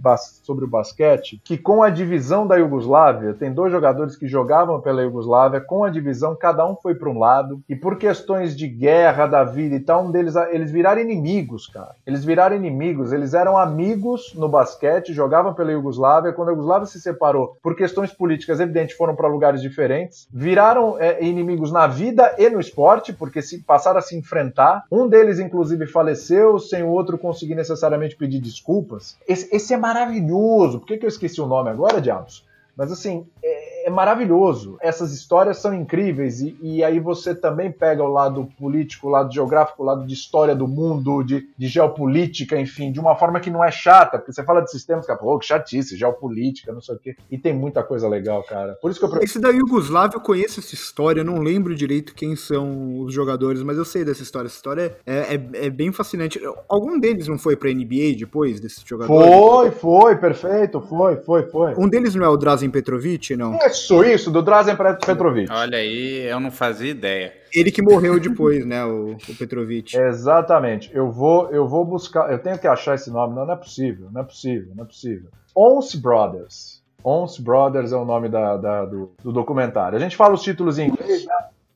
sobre 0.43 0.65
o 0.65 0.69
basquete 0.69 1.41
que, 1.43 1.59
com 1.59 1.83
a 1.83 1.91
divisão 1.91 2.47
da 2.47 2.57
Iugoslávia, 2.57 3.35
tem 3.35 3.53
dois 3.53 3.73
jogadores 3.73 4.17
que 4.17 4.27
jogavam 4.27 4.81
pela 4.81 5.03
Iugoslávia, 5.03 5.61
com 5.61 5.85
a 5.85 5.91
divisão, 5.91 6.37
cada 6.37 6.67
um 6.67 6.77
foi 6.77 6.95
para 6.95 7.09
um 7.09 7.19
lado, 7.19 7.61
e 7.69 7.75
por 7.75 7.97
questões 7.97 8.57
de 8.57 8.69
guerra 8.69 9.27
da 9.27 9.45
vida 9.45 9.75
e 9.75 9.81
tal, 9.81 10.05
um 10.05 10.11
deles, 10.11 10.35
eles 10.51 10.71
viraram 10.71 11.01
inimigos, 11.01 11.67
cara. 11.67 11.95
Eles 12.07 12.25
viraram 12.25 12.57
inimigos, 12.57 13.13
eles 13.13 13.35
eram 13.35 13.57
amigos 13.57 14.35
no 14.35 14.49
basquete, 14.49 15.13
jogavam 15.13 15.55
pela 15.55 15.73
Iugoslávia, 15.73 16.33
quando 16.33 16.49
a 16.49 16.53
Iugoslávia 16.53 16.87
se 16.87 17.01
separou 17.01 17.57
por 17.63 17.77
questões 17.77 18.13
políticas, 18.13 18.61
evidente, 18.61 18.95
foram 18.95 19.15
para 19.15 19.29
lugares 19.29 19.61
diferentes, 19.61 20.29
viraram 20.33 20.97
é, 20.99 21.25
inimigos 21.25 21.73
na 21.73 21.87
vida 21.87 22.35
e 22.39 22.49
no 22.49 22.61
esporte, 22.61 23.13
porque 23.13 23.43
se 23.43 23.54
passaram 23.59 23.99
a 23.99 24.03
se 24.03 24.17
enfrentar. 24.17 24.85
Um 24.91 25.09
deles, 25.09 25.39
inclusive, 25.39 25.87
faleceu 25.87 26.59
sem 26.59 26.83
o 26.83 26.89
outro 26.89 27.19
conseguir 27.19 27.55
necessariamente 27.55 28.17
pedir 28.17 28.41
desculpas. 28.41 29.17
Esse, 29.27 29.55
esse 29.55 29.75
é 29.75 29.77
maravilhoso. 29.77 30.81
Por 30.81 30.87
que, 30.87 30.99
que 30.99 31.05
eu 31.05 31.09
esqueci 31.09 31.41
o 31.41 31.47
nome 31.47 31.71
agora, 31.71 32.01
Diabos? 32.01 32.47
Mas 32.77 32.91
assim, 32.91 33.27
é, 33.43 33.74
é 33.85 33.91
maravilhoso. 33.91 34.79
Essas 34.81 35.13
histórias 35.13 35.59
são 35.59 35.75
incríveis 35.75 36.41
e, 36.41 36.57
e, 36.63 36.83
aí 36.83 36.99
você 36.99 37.35
também 37.35 37.71
pega 37.71 38.03
o 38.03 38.09
lado 38.09 38.49
político, 38.59 39.09
o 39.09 39.11
lado 39.11 39.33
geográfico, 39.33 39.83
o 39.83 39.87
lado 39.87 40.07
de 40.07 40.15
história 40.15 40.55
do 40.55 40.67
mundo, 40.67 41.23
de, 41.23 41.47
de 41.57 41.69
geopolítica, 41.69 42.59
enfim, 42.59 42.91
de 42.91 42.99
uma 42.99 43.15
forma 43.15 43.39
que 43.41 43.51
não 43.51 43.63
é 43.63 43.71
chata, 43.71 44.19
porque 44.19 44.33
você 44.33 44.43
fala 44.43 44.63
de 44.63 44.71
sistemas, 44.71 45.07
cara, 45.07 45.19
pô, 45.19 45.39
que 45.39 45.47
chatice, 45.47 45.97
geopolítica, 45.97 46.73
não 46.73 46.81
sei 46.81 46.95
o 46.95 46.99
quê. 46.99 47.17
E 47.31 47.37
tem 47.37 47.53
muita 47.53 47.83
coisa 47.83 48.09
legal, 48.09 48.43
cara. 48.43 48.75
Por 48.81 48.91
isso 48.91 48.99
que 48.99 49.07
eu 49.07 49.23
Esse 49.23 49.39
da 49.39 49.51
Yugoslávia 49.51 50.17
eu 50.17 50.21
conheço 50.21 50.61
essa 50.61 50.75
história, 50.75 51.23
não 51.23 51.39
lembro 51.41 51.75
direito 51.75 52.15
quem 52.15 52.35
são 52.35 53.01
os 53.01 53.13
jogadores, 53.13 53.63
mas 53.63 53.77
eu 53.77 53.85
sei 53.85 54.05
dessa 54.05 54.23
história. 54.23 54.47
Essa 54.47 54.57
história 54.57 54.97
é, 55.07 55.35
é, 55.35 55.67
é 55.67 55.71
bem 55.71 55.93
fascinante. 55.93 56.41
Algum 56.69 56.99
deles 56.99 57.29
não 57.29 57.39
foi 57.39 57.57
pra 57.57 57.71
NBA 57.71 58.17
depois 58.19 58.61
desses 58.61 58.83
jogadores? 58.85 59.27
Foi, 59.27 59.71
foi, 59.71 60.17
perfeito, 60.17 60.81
foi, 60.81 61.17
foi, 61.17 61.43
foi. 61.45 61.75
Um 61.77 61.89
deles 61.89 62.15
não 62.15 62.25
é 62.25 62.29
o 62.29 62.37
Drazen 62.37 62.71
Petrovic, 62.71 63.37
não? 63.37 63.55
É 63.55 63.74
suíço 63.75 64.31
do 64.31 64.43
Drazen 64.43 64.77
Petrovic. 64.77 65.51
Olha 65.53 65.79
aí, 65.79 66.27
eu 66.27 66.41
não 66.41 66.51
fazia 66.51 66.91
ideia. 66.91 67.33
Ele 67.53 67.71
que 67.71 67.83
morreu 67.83 68.19
depois, 68.19 68.67
né, 68.67 68.85
o, 68.85 69.17
o 69.29 69.37
Petrovic. 69.39 69.97
Exatamente. 69.97 70.91
Eu 70.93 71.11
vou, 71.11 71.51
eu 71.51 71.69
vou 71.69 71.85
buscar, 71.85 72.31
eu 72.31 72.39
tenho 72.39 72.59
que 72.59 72.67
achar 72.67 72.95
esse 72.95 73.11
nome. 73.11 73.35
Não, 73.35 73.47
não 73.47 73.55
é 73.55 73.57
possível, 73.57 74.09
não 74.11 74.21
é 74.23 74.25
possível, 74.25 74.73
não 74.75 74.85
é 74.85 74.87
possível. 74.87 75.29
Once 75.55 75.97
Brothers. 75.97 76.83
Once 77.05 77.41
Brothers 77.41 77.93
é 77.93 77.97
o 77.97 78.05
nome 78.05 78.29
da, 78.29 78.57
da 78.57 78.85
do, 78.87 79.13
do, 79.23 79.31
documentário. 79.31 79.97
A 79.97 80.01
gente 80.01 80.17
fala 80.17 80.35
os 80.35 80.43
títulos 80.43 80.79
em 80.79 80.89
inglês, 80.89 81.27
né? 81.27 81.35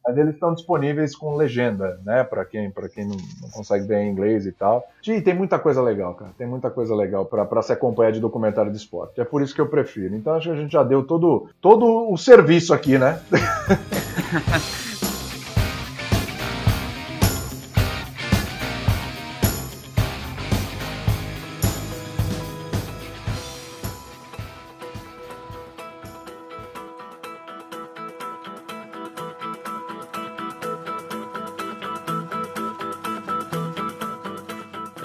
Mas 0.08 0.16
eles 0.16 0.32
estão 0.32 0.54
disponíveis 0.54 1.14
com 1.14 1.36
legenda, 1.36 2.00
né? 2.02 2.24
Para 2.24 2.42
quem, 2.42 2.70
pra 2.70 2.88
quem 2.88 3.04
não, 3.04 3.16
não, 3.42 3.50
consegue 3.50 3.86
ver 3.86 3.98
em 3.98 4.10
inglês 4.10 4.46
e 4.46 4.52
tal. 4.52 4.88
E 5.06 5.20
tem 5.20 5.34
muita 5.34 5.58
coisa 5.58 5.82
legal, 5.82 6.14
cara. 6.14 6.30
Tem 6.38 6.46
muita 6.46 6.70
coisa 6.70 6.94
legal 6.94 7.26
para 7.26 7.60
se 7.60 7.74
acompanhar 7.74 8.12
de 8.12 8.18
documentário 8.18 8.70
de 8.70 8.78
esporte. 8.78 9.20
É 9.20 9.24
por 9.24 9.42
isso 9.42 9.54
que 9.54 9.60
eu 9.60 9.66
prefiro. 9.66 10.14
Então 10.14 10.34
acho 10.34 10.48
que 10.48 10.56
a 10.56 10.58
gente 10.58 10.72
já 10.72 10.82
deu 10.82 11.02
todo, 11.02 11.50
todo 11.60 12.10
o 12.10 12.16
serviço 12.16 12.72
aqui, 12.72 12.96
né? 12.96 13.20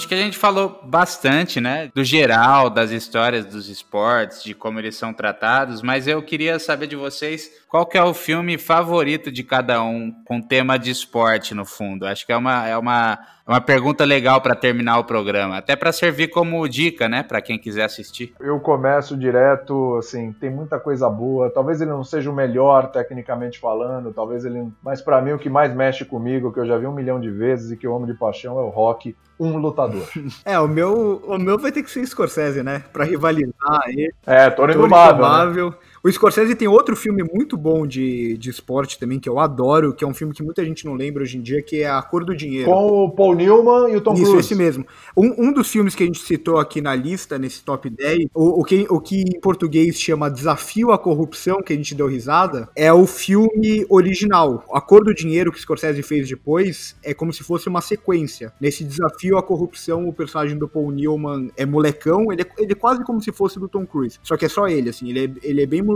que 0.08 0.14
a 0.14 0.18
gente 0.18 0.38
falou 0.38 0.82
bastante, 0.84 1.60
né? 1.60 1.92
Do 1.94 2.04
geral, 2.04 2.70
das 2.70 2.92
histórias 2.92 3.46
dos 3.46 3.70
esportes, 3.70 4.44
de 4.44 4.54
como 4.54 4.80
eles 4.80 4.96
são 4.96 5.14
tratados, 5.14 5.82
mas 5.82 6.08
eu 6.08 6.22
queria 6.22 6.60
saber 6.60 6.88
de 6.88 6.96
vocês 6.96 7.52
qual 7.74 7.88
que 7.88 7.98
é 7.98 8.04
o 8.04 8.14
filme 8.14 8.56
favorito 8.56 9.32
de 9.32 9.44
cada 9.44 9.82
um 9.82 10.14
com 10.26 10.40
tema 10.40 10.78
de 10.78 10.92
esporte 10.92 11.56
no 11.56 11.66
fundo. 11.66 12.06
Acho 12.06 12.24
que 12.24 12.32
é 12.32 12.38
uma, 12.38 12.68
é 12.68 12.78
uma, 12.78 13.18
é 13.48 13.52
uma 13.52 13.60
pergunta 13.60 14.06
legal 14.06 14.40
para 14.42 14.54
terminar 14.54 15.00
o 15.00 15.06
programa, 15.06 15.58
até 15.58 15.76
para 15.76 15.92
servir 15.92 16.28
como 16.28 16.70
dica, 16.70 17.10
né, 17.10 17.24
para 17.24 17.42
quem 17.42 17.58
quiser 17.58 17.86
assistir. 17.86 18.32
Eu 18.40 18.60
começo 18.60 19.18
direto, 19.18 19.96
assim, 19.98 20.32
tem 20.34 20.52
muita 20.52 20.80
coisa 20.80 21.10
boa. 21.10 21.50
Talvez 21.50 21.82
ele 21.82 21.90
não 21.90 22.04
seja 22.04 22.30
o 22.30 22.36
melhor 22.36 22.92
tecnicamente 22.92 23.60
falando, 23.60 24.14
talvez 24.14 24.46
ele, 24.46 24.72
mas 24.84 25.02
para 25.02 25.20
mim 25.20 25.32
o 25.32 25.40
que 25.40 25.50
mais 25.50 25.74
mexe 25.74 26.06
comigo, 26.06 26.54
que 26.54 26.60
eu 26.60 26.68
já 26.68 26.78
vi 26.78 26.86
um 26.86 26.94
milhão 26.94 27.20
de 27.20 27.32
vezes 27.32 27.72
e 27.72 27.76
que 27.76 27.88
eu 27.88 27.96
amo 27.96 28.06
de 28.06 28.14
paixão 28.14 28.60
é 28.60 28.62
o 28.62 28.70
Rock, 28.70 29.16
um 29.40 29.58
lutador. 29.58 30.08
é, 30.46 30.60
o 30.60 30.68
meu, 30.68 31.24
o 31.26 31.40
meu 31.40 31.58
vai 31.58 31.72
ter 31.72 31.82
que 31.82 31.90
ser 31.90 32.06
Scorsese, 32.06 32.62
né, 32.62 32.84
para 32.94 33.04
rivalizar 33.04 33.82
aí. 33.84 34.14
É, 34.28 34.52
Tony 34.52 34.76
Indomável. 34.76 35.72
Né? 35.72 35.76
O 36.06 36.12
Scorsese 36.12 36.54
tem 36.54 36.68
outro 36.68 36.98
filme 36.98 37.24
muito 37.24 37.56
bom 37.56 37.88
de, 37.88 38.38
de 38.38 38.50
esporte 38.50 39.00
também, 39.00 39.22
que 39.22 39.30
eu 39.30 39.40
adoro, 39.40 39.94
que 39.94 40.04
é 40.04 40.08
um 40.08 40.14
filme 40.14 40.34
que 40.34 40.44
muita 40.44 40.66
gente 40.66 40.86
não 40.86 40.96
lembra 40.96 41.24
hoje 41.24 41.38
em 41.38 41.42
dia, 41.42 41.62
que 41.62 41.82
é 41.82 41.90
A 41.90 42.02
Cor 42.02 42.26
do 42.26 42.36
Dinheiro. 42.36 42.70
Com 42.70 43.06
o 43.06 43.10
Paul 43.10 43.34
Newman 43.34 43.90
e 43.90 43.96
o 43.96 44.02
Tom 44.02 44.14
Isso, 44.14 44.24
Cruise. 44.24 44.40
esse 44.40 44.54
mesmo. 44.54 44.86
Um, 45.16 45.48
um 45.48 45.54
dos 45.54 45.70
filmes 45.70 45.96
que 45.96 46.04
a 46.04 46.06
gente 46.06 46.20
citou 46.20 46.58
aqui 46.58 46.82
na 46.82 46.94
lista, 46.94 47.40
nesse 47.40 47.64
top 47.64 47.90
10, 47.90 48.26
o, 48.34 48.60
o, 48.60 48.66
que, 48.66 48.86
o 48.90 49.00
que 49.00 49.22
em 49.22 49.40
português 49.40 49.98
chama 49.98 50.30
Desafio 50.30 50.92
à 50.92 51.00
Corrupção, 51.00 51.62
que 51.62 51.72
a 51.72 51.76
gente 51.78 51.96
deu 51.96 52.08
risada, 52.08 52.68
é 52.76 52.92
o 52.92 53.08
filme 53.08 53.86
original. 53.90 54.62
A 54.74 54.82
Cor 54.82 55.06
do 55.06 55.14
Dinheiro, 55.14 55.54
que 55.54 55.62
Scorsese 55.62 56.04
fez 56.04 56.28
depois, 56.28 56.98
é 57.02 57.14
como 57.14 57.32
se 57.32 57.46
fosse 57.46 57.70
uma 57.70 57.80
sequência. 57.80 58.52
Nesse 58.60 58.84
Desafio 58.84 59.38
à 59.38 59.42
Corrupção, 59.42 60.06
o 60.06 60.12
personagem 60.12 60.58
do 60.58 60.68
Paul 60.68 60.92
Newman 60.92 61.50
é 61.56 61.66
molecão, 61.66 62.30
ele 62.30 62.42
é, 62.42 62.46
ele 62.58 62.74
é 62.74 62.76
quase 62.76 63.06
como 63.06 63.22
se 63.22 63.32
fosse 63.32 63.58
do 63.58 63.70
Tom 63.70 63.86
Cruise. 63.86 64.20
Só 64.22 64.36
que 64.36 64.44
é 64.44 64.50
só 64.50 64.68
ele, 64.68 64.90
assim, 64.90 65.10
ele 65.10 65.24
é, 65.24 65.48
ele 65.48 65.62
é 65.62 65.66
bem 65.66 65.82
molecão, 65.82 65.93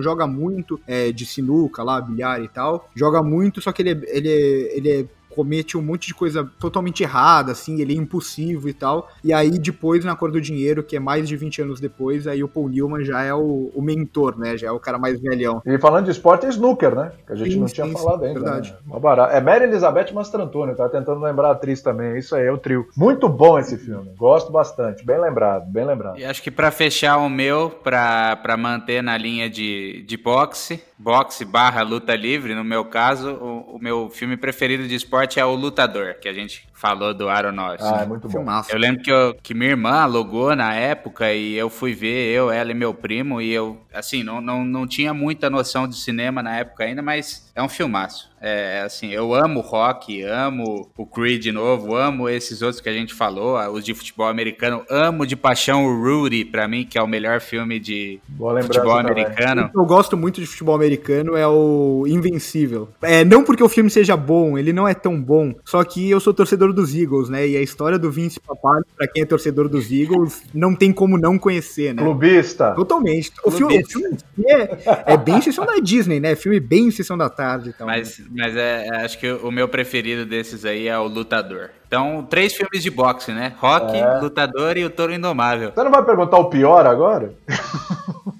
joga 0.00 0.26
muito 0.26 0.80
é, 0.86 1.12
de 1.12 1.26
sinuca 1.26 1.82
lá, 1.82 2.00
bilhar 2.00 2.42
e 2.42 2.48
tal. 2.48 2.88
Joga 2.94 3.22
muito, 3.22 3.60
só 3.60 3.72
que 3.72 3.82
ele 3.82 3.90
é, 3.90 4.16
ele 4.16 4.28
é, 4.28 4.76
ele 4.76 4.90
é 4.90 5.06
comete 5.34 5.78
um 5.78 5.82
monte 5.82 6.08
de 6.08 6.14
coisa 6.14 6.48
totalmente 6.58 7.02
errada, 7.02 7.52
assim, 7.52 7.80
ele 7.80 7.94
é 7.94 7.96
impulsivo 7.96 8.68
e 8.68 8.72
tal. 8.72 9.08
E 9.22 9.32
aí, 9.32 9.50
depois, 9.58 10.04
na 10.04 10.16
Cor 10.16 10.30
do 10.30 10.40
Dinheiro, 10.40 10.82
que 10.82 10.96
é 10.96 11.00
mais 11.00 11.28
de 11.28 11.36
20 11.36 11.62
anos 11.62 11.80
depois, 11.80 12.26
aí 12.26 12.42
o 12.42 12.48
Paul 12.48 12.68
Newman 12.68 13.04
já 13.04 13.22
é 13.22 13.32
o, 13.32 13.70
o 13.74 13.82
mentor, 13.82 14.38
né? 14.38 14.56
Já 14.56 14.68
é 14.68 14.70
o 14.70 14.80
cara 14.80 14.98
mais 14.98 15.20
velhão. 15.20 15.62
E 15.64 15.78
falando 15.78 16.06
de 16.06 16.10
esporte, 16.10 16.46
é 16.46 16.48
snooker, 16.48 16.94
né? 16.94 17.12
Que 17.26 17.32
a 17.32 17.36
gente 17.36 17.52
sim, 17.52 17.60
não 17.60 17.66
tinha 17.66 17.86
sim, 17.86 17.92
falado 17.92 18.24
ainda. 18.24 18.40
Verdade. 18.40 18.74
Né? 18.86 19.00
É 19.32 19.40
Mary 19.40 19.64
Elizabeth 19.64 20.12
Mastrantoni, 20.12 20.74
tá 20.74 20.88
tentando 20.88 21.20
lembrar 21.20 21.48
a 21.48 21.52
atriz 21.52 21.80
também. 21.80 22.18
Isso 22.18 22.34
aí, 22.34 22.46
é 22.46 22.52
o 22.52 22.58
trio. 22.58 22.88
Muito 22.96 23.28
bom 23.28 23.58
esse 23.58 23.78
filme. 23.78 24.10
Gosto 24.16 24.50
bastante. 24.50 25.04
Bem 25.04 25.20
lembrado, 25.20 25.70
bem 25.70 25.84
lembrado. 25.84 26.18
E 26.18 26.24
acho 26.24 26.42
que 26.42 26.50
para 26.50 26.70
fechar 26.70 27.18
o 27.18 27.28
meu, 27.28 27.70
para 27.70 28.56
manter 28.58 29.02
na 29.02 29.16
linha 29.16 29.48
de, 29.48 30.02
de 30.06 30.16
boxe, 30.16 30.82
boxe 30.98 31.44
barra 31.44 31.82
luta 31.82 32.14
livre, 32.14 32.54
no 32.54 32.64
meu 32.64 32.84
caso, 32.84 33.32
o, 33.32 33.76
o 33.76 33.78
meu 33.78 34.10
filme 34.10 34.36
preferido 34.36 34.86
de 34.86 34.94
esporte 34.94 35.29
esporte 35.30 35.38
é 35.38 35.44
o 35.44 35.54
Lutador, 35.54 36.14
que 36.14 36.28
a 36.28 36.32
gente 36.32 36.66
falou 36.74 37.14
do 37.14 37.28
Aronofsky. 37.28 37.94
Ah, 37.94 38.02
é 38.02 38.06
muito 38.06 38.28
bom. 38.28 38.44
Eu 38.68 38.78
lembro 38.78 39.02
que, 39.02 39.10
eu, 39.10 39.34
que 39.42 39.54
minha 39.54 39.70
irmã 39.70 40.00
alugou 40.00 40.56
na 40.56 40.74
época 40.74 41.32
e 41.32 41.54
eu 41.54 41.70
fui 41.70 41.94
ver, 41.94 42.34
eu, 42.34 42.50
ela 42.50 42.70
e 42.70 42.74
meu 42.74 42.92
primo, 42.92 43.40
e 43.40 43.52
eu, 43.52 43.80
assim, 43.92 44.22
não, 44.22 44.40
não, 44.40 44.64
não 44.64 44.86
tinha 44.86 45.14
muita 45.14 45.48
noção 45.48 45.86
de 45.86 45.96
cinema 45.96 46.42
na 46.42 46.56
época 46.56 46.84
ainda, 46.84 47.02
mas 47.02 47.50
é 47.54 47.62
um 47.62 47.68
filmaço. 47.68 48.29
É, 48.40 48.80
assim, 48.80 49.10
eu 49.10 49.34
amo 49.34 49.60
rock, 49.60 50.22
amo 50.22 50.90
o 50.96 51.06
Creed 51.06 51.42
de 51.42 51.52
novo, 51.52 51.94
amo 51.94 52.28
esses 52.28 52.62
outros 52.62 52.80
que 52.80 52.88
a 52.88 52.92
gente 52.92 53.12
falou, 53.12 53.58
os 53.70 53.84
de 53.84 53.92
futebol 53.92 54.26
americano, 54.26 54.82
amo 54.88 55.26
de 55.26 55.36
paixão 55.36 55.84
o 55.84 56.02
Rudy, 56.02 56.44
para 56.44 56.66
mim, 56.66 56.86
que 56.88 56.96
é 56.96 57.02
o 57.02 57.06
melhor 57.06 57.40
filme 57.40 57.78
de 57.78 58.18
futebol 58.62 58.98
americano. 58.98 59.70
Eu 59.74 59.84
gosto 59.84 60.16
muito 60.16 60.40
de 60.40 60.46
futebol 60.46 60.74
americano, 60.74 61.36
é 61.36 61.46
o 61.46 62.04
Invencível. 62.06 62.88
É, 63.02 63.24
não 63.24 63.44
porque 63.44 63.62
o 63.62 63.68
filme 63.68 63.90
seja 63.90 64.16
bom, 64.16 64.56
ele 64.56 64.72
não 64.72 64.88
é 64.88 64.94
tão 64.94 65.20
bom, 65.20 65.54
só 65.64 65.84
que 65.84 66.08
eu 66.08 66.18
sou 66.18 66.32
torcedor 66.32 66.72
dos 66.72 66.94
Eagles, 66.94 67.28
né? 67.28 67.46
E 67.46 67.56
a 67.56 67.62
história 67.62 67.98
do 67.98 68.10
Vince 68.10 68.40
Papali, 68.40 68.84
pra 68.96 69.06
quem 69.06 69.22
é 69.22 69.26
torcedor 69.26 69.68
dos 69.68 69.92
Eagles, 69.92 70.42
não 70.54 70.74
tem 70.74 70.92
como 70.92 71.18
não 71.18 71.38
conhecer, 71.38 71.94
né? 71.94 72.02
Clubista. 72.02 72.72
Totalmente. 72.72 73.32
O 73.44 73.50
filme, 73.50 73.82
o 73.82 73.86
filme 73.86 74.16
é, 74.46 75.12
é 75.12 75.16
bem 75.16 75.42
sessão 75.42 75.66
da 75.66 75.78
Disney, 75.78 76.20
né? 76.20 76.34
Filme 76.34 76.58
bem 76.58 76.90
sessão 76.90 77.18
da 77.18 77.28
tarde. 77.28 77.70
Então, 77.70 77.86
Mas 77.86 78.20
mas 78.30 78.56
é, 78.56 78.86
é, 78.86 79.04
acho 79.04 79.18
que 79.18 79.30
o 79.30 79.50
meu 79.50 79.68
preferido 79.68 80.24
desses 80.24 80.64
aí 80.64 80.86
é 80.86 80.96
o 80.96 81.08
Lutador. 81.08 81.70
Então, 81.86 82.24
três 82.30 82.54
filmes 82.54 82.82
de 82.82 82.90
boxe, 82.90 83.32
né? 83.32 83.52
Rock, 83.58 83.96
é. 83.96 84.20
Lutador 84.20 84.76
e 84.76 84.84
o 84.84 84.90
Toro 84.90 85.12
Indomável. 85.12 85.72
Você 85.74 85.82
não 85.82 85.90
vai 85.90 86.04
perguntar 86.04 86.38
o 86.38 86.48
pior 86.48 86.86
agora? 86.86 87.34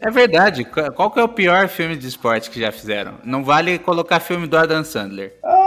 É 0.00 0.10
verdade. 0.10 0.64
Qual 0.64 1.10
que 1.10 1.20
é 1.20 1.22
o 1.22 1.28
pior 1.28 1.68
filme 1.68 1.94
de 1.94 2.06
esporte 2.08 2.48
que 2.48 2.58
já 2.58 2.72
fizeram? 2.72 3.14
Não 3.22 3.44
vale 3.44 3.78
colocar 3.78 4.18
filme 4.18 4.46
do 4.46 4.56
Adam 4.56 4.82
Sandler. 4.82 5.34
Ah, 5.44 5.59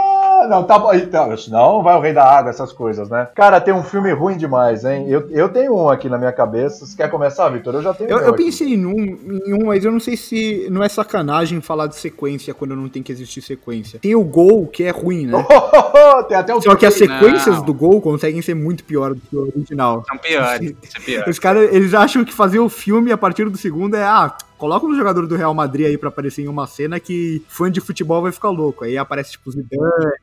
não, 0.48 0.64
tá 0.64 0.78
bom. 0.78 0.92
Então, 0.94 1.36
senão 1.36 1.82
vai 1.82 1.96
o 1.96 2.00
Rei 2.00 2.12
da 2.12 2.24
Água, 2.24 2.50
essas 2.50 2.72
coisas, 2.72 3.08
né? 3.08 3.28
Cara, 3.34 3.60
tem 3.60 3.74
um 3.74 3.82
filme 3.82 4.12
ruim 4.12 4.36
demais, 4.36 4.84
hein? 4.84 5.06
Eu, 5.08 5.28
eu 5.30 5.48
tenho 5.48 5.74
um 5.74 5.88
aqui 5.88 6.08
na 6.08 6.18
minha 6.18 6.32
cabeça. 6.32 6.86
Você 6.86 6.96
quer 6.96 7.10
começar, 7.10 7.48
Vitor? 7.48 7.74
Eu 7.74 7.82
já 7.82 7.94
tenho 7.94 8.10
Eu, 8.10 8.18
um 8.18 8.20
eu 8.20 8.34
pensei 8.34 8.74
em 8.74 8.86
um, 8.86 9.40
em 9.46 9.54
um, 9.54 9.66
mas 9.66 9.84
eu 9.84 9.92
não 9.92 10.00
sei 10.00 10.16
se 10.16 10.68
não 10.70 10.82
é 10.82 10.88
sacanagem 10.88 11.60
falar 11.60 11.86
de 11.86 11.96
sequência 11.96 12.54
quando 12.54 12.76
não 12.76 12.88
tem 12.88 13.02
que 13.02 13.12
existir 13.12 13.42
sequência. 13.42 13.98
Tem 13.98 14.14
o 14.14 14.24
Gol, 14.24 14.66
que 14.66 14.84
é 14.84 14.90
ruim, 14.90 15.26
né? 15.26 15.44
tem 16.28 16.36
até 16.36 16.54
o 16.54 16.60
Só 16.60 16.74
que 16.74 16.86
as 16.86 16.94
sequências 16.94 17.56
Não. 17.56 17.64
do 17.64 17.74
Gol 17.74 18.00
conseguem 18.00 18.42
ser 18.42 18.54
muito 18.54 18.84
pior 18.84 19.14
do 19.14 19.20
que 19.20 19.36
o 19.36 19.42
original. 19.54 20.04
São 20.08 20.18
piores. 20.18 20.74
Os 21.26 21.38
caras, 21.38 21.72
eles 21.72 21.94
acham 21.94 22.24
que 22.24 22.32
fazer 22.32 22.58
o 22.58 22.68
filme 22.68 23.12
a 23.12 23.18
partir 23.18 23.48
do 23.48 23.56
segundo 23.56 23.96
é, 23.96 24.02
ah, 24.02 24.36
coloca 24.64 24.86
um 24.86 24.96
jogador 24.96 25.26
do 25.26 25.36
Real 25.36 25.52
Madrid 25.52 25.86
aí 25.88 25.98
pra 25.98 26.08
aparecer 26.08 26.40
em 26.42 26.48
uma 26.48 26.66
cena 26.66 26.98
que 26.98 27.42
fã 27.48 27.70
de 27.70 27.82
futebol 27.82 28.22
vai 28.22 28.32
ficar 28.32 28.48
louco. 28.48 28.82
Aí 28.84 28.96
aparece, 28.96 29.32
tipo, 29.32 29.50
Zidane, 29.50 29.68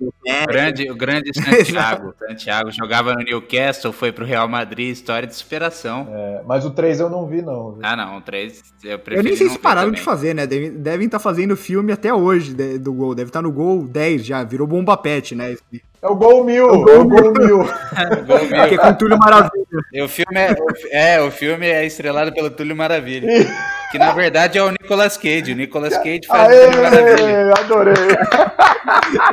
o 0.02 0.08
O 0.08 0.14
Messi. 0.26 0.46
grande, 0.48 0.92
o 0.92 0.96
grande 0.96 1.30
Santiago. 1.40 2.16
Santiago 2.28 2.72
jogava 2.72 3.14
no 3.14 3.24
Newcastle, 3.24 3.94
foi 3.94 4.12
pro 4.12 4.26
Real 4.26 4.48
Madrid, 4.48 4.90
história 4.92 5.28
de 5.28 5.36
superação. 5.36 6.08
É, 6.12 6.42
mas 6.48 6.66
o 6.66 6.72
3 6.72 7.00
eu 7.02 7.08
não 7.10 7.28
vi, 7.28 7.44
não. 7.44 7.74
viu? 7.74 7.82
Ah, 7.84 7.96
não, 7.96 8.18
o 8.18 8.22
3 8.22 8.64
eu 8.84 8.92
Eu 8.92 9.00
prefiro. 9.00 9.28
nem 9.28 9.38
sei 9.38 9.48
se 9.50 9.60
pararam 9.60 9.92
de 9.92 10.02
fazer, 10.02 10.34
né? 10.34 10.48
Devem 10.48 11.06
estar 11.06 11.20
tá 11.20 11.24
fazendo 11.24 11.56
filme 11.56 11.92
até 11.92 12.12
hoje 12.12 12.52
de- 12.56 12.80
do 12.80 12.92
Gol. 12.94 13.14
Deve 13.14 13.30
estar 13.30 13.44
no 13.44 13.52
Gol 13.52 13.88
10 13.88 14.26
já, 14.26 14.44
virou 14.44 14.66
bomba 14.66 14.98
pet, 14.98 15.36
né? 15.36 15.56
É 16.02 16.08
o 16.08 16.16
Gol 16.16 16.44
Mil! 16.44 16.66
o 16.66 16.90
É 16.90 16.98
o 16.98 17.08
Gol 17.08 17.32
Gol 17.32 17.34
Mil! 17.48 17.60
Que 18.68 18.74
é 18.74 18.78
com 18.80 18.94
Túlio 18.96 19.20
Maravilha. 19.20 19.52
E 19.94 20.02
o 20.02 20.08
filme 20.10 20.36
é, 20.36 20.56
é, 21.16 21.22
o 21.22 21.30
filme 21.30 21.68
é 21.68 21.86
estrelado 21.86 22.34
pelo 22.34 22.50
Túlio 22.50 22.76
Maravilha. 22.76 23.28
que 23.92 24.00
na 24.00 24.12
verdade 24.12 24.58
é 24.58 24.64
o 24.64 24.70
Nicolas 24.70 25.18
Cage. 25.18 25.52
O 25.52 25.56
Nicolas 25.56 25.98
Cage 25.98 26.22
faz. 26.28 26.50
Aê, 26.50 27.52
adorei! 27.52 27.94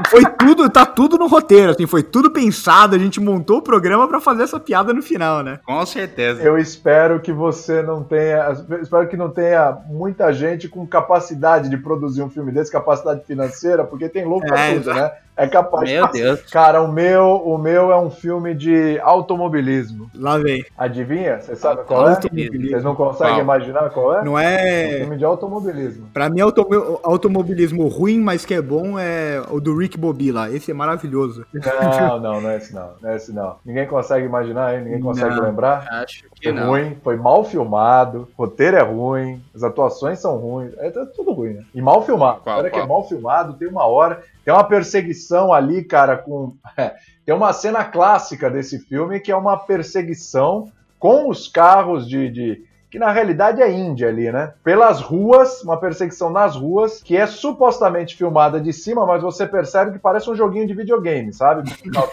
Foi 0.08 0.22
tudo, 0.38 0.68
tá 0.68 0.84
tudo 0.84 1.16
no 1.16 1.26
roteiro, 1.26 1.72
assim, 1.72 1.86
foi 1.86 2.02
tudo 2.02 2.30
pensado, 2.30 2.94
a 2.94 2.98
gente 2.98 3.20
montou 3.20 3.58
o 3.58 3.62
programa 3.62 4.06
pra 4.06 4.20
fazer 4.20 4.42
essa 4.42 4.60
piada 4.60 4.92
no 4.92 5.02
final, 5.02 5.42
né? 5.42 5.58
Com 5.64 5.84
certeza. 5.86 6.42
Eu 6.42 6.58
espero 6.58 7.20
que 7.20 7.32
você 7.32 7.82
não 7.82 8.02
tenha. 8.02 8.56
Espero 8.82 9.08
que 9.08 9.16
não 9.16 9.30
tenha 9.30 9.78
muita 9.86 10.32
gente 10.32 10.68
com 10.68 10.86
capacidade 10.86 11.68
de 11.68 11.76
produzir 11.76 12.22
um 12.22 12.30
filme 12.30 12.52
desse, 12.52 12.70
capacidade 12.70 13.24
financeira, 13.24 13.84
porque 13.84 14.08
tem 14.08 14.24
louco 14.24 14.46
pra 14.46 14.60
É, 14.60 14.74
tudo, 14.74 14.94
né? 14.94 15.12
É 15.38 15.46
capaz. 15.46 15.88
Meu 15.88 16.08
Deus. 16.10 16.42
Cara, 16.50 16.82
o 16.82 16.90
meu, 16.92 17.36
o 17.44 17.56
meu 17.56 17.92
é 17.92 17.96
um 17.98 18.10
filme 18.10 18.54
de 18.54 18.98
automobilismo. 19.00 20.10
Lá 20.14 20.36
vem. 20.36 20.64
Adivinha? 20.76 21.40
Você 21.40 21.54
sabe 21.54 21.82
qual 21.84 22.08
é? 22.08 22.10
Automobilismo. 22.14 22.68
Vocês 22.70 22.82
não 22.84 22.94
conseguem 22.96 23.34
Qual? 23.34 23.42
imaginar 23.44 23.90
qual 23.90 24.18
é? 24.18 24.24
Não 24.24 24.32
Um 24.32 24.38
é. 24.38 24.98
filme 24.98 25.16
de 25.16 25.24
automobilismo. 25.24 26.08
Pra 26.12 26.28
mim, 26.28 26.40
automo- 26.40 26.98
automobilismo 27.04 27.86
ruim, 27.86 28.18
mas 28.20 28.44
que 28.44 28.52
é 28.52 28.60
bom, 28.60 28.98
é 28.98 29.40
o 29.50 29.60
do 29.60 29.76
Rick 29.78 29.96
Bobby 29.96 30.32
lá. 30.32 30.50
Esse 30.50 30.70
é 30.72 30.74
maravilhoso. 30.74 31.46
Não, 31.98 32.18
não, 32.20 32.40
não 32.40 32.50
é 32.50 32.56
esse 32.56 32.74
não. 32.74 32.90
Não 33.00 33.10
é 33.10 33.16
esse 33.16 33.32
não. 33.32 33.56
Ninguém 33.64 33.86
consegue 33.86 34.24
imaginar, 34.26 34.74
hein? 34.74 34.82
Ninguém 34.84 35.00
consegue 35.00 35.34
Não. 35.34 35.42
lembrar? 35.44 35.86
Acho 35.90 36.24
que 36.34 36.48
Foi 36.50 36.52
não. 36.52 36.68
ruim, 36.70 36.96
foi 37.02 37.16
mal 37.16 37.44
filmado, 37.44 38.28
o 38.36 38.42
roteiro 38.42 38.76
é 38.76 38.82
ruim, 38.82 39.40
as 39.54 39.62
atuações 39.62 40.18
são 40.18 40.36
ruins, 40.36 40.72
é 40.78 40.90
tudo 41.14 41.32
ruim, 41.32 41.54
né? 41.54 41.62
E 41.74 41.80
mal 41.80 42.02
filmado. 42.04 42.40
Qual, 42.42 42.58
Olha 42.58 42.70
que 42.70 42.78
é 42.78 42.86
mal 42.86 43.06
filmado, 43.08 43.54
tem 43.54 43.68
uma 43.68 43.84
hora, 43.86 44.22
tem 44.48 44.54
uma 44.54 44.64
perseguição 44.64 45.52
ali, 45.52 45.84
cara, 45.84 46.16
com. 46.16 46.56
tem 47.26 47.34
uma 47.34 47.52
cena 47.52 47.84
clássica 47.84 48.48
desse 48.48 48.78
filme 48.78 49.20
que 49.20 49.30
é 49.30 49.36
uma 49.36 49.58
perseguição 49.58 50.72
com 50.98 51.28
os 51.28 51.46
carros 51.46 52.08
de. 52.08 52.30
de- 52.30 52.67
que 52.90 52.98
na 52.98 53.10
realidade 53.10 53.60
é 53.60 53.70
Índia 53.70 54.08
ali, 54.08 54.30
né? 54.32 54.52
Pelas 54.64 55.00
ruas, 55.00 55.62
uma 55.62 55.78
perseguição 55.78 56.30
nas 56.30 56.56
ruas, 56.56 57.02
que 57.02 57.16
é 57.16 57.26
supostamente 57.26 58.16
filmada 58.16 58.60
de 58.60 58.72
cima, 58.72 59.06
mas 59.06 59.22
você 59.22 59.46
percebe 59.46 59.92
que 59.92 59.98
parece 59.98 60.30
um 60.30 60.34
joguinho 60.34 60.66
de 60.66 60.74
videogame, 60.74 61.32
sabe? 61.32 61.70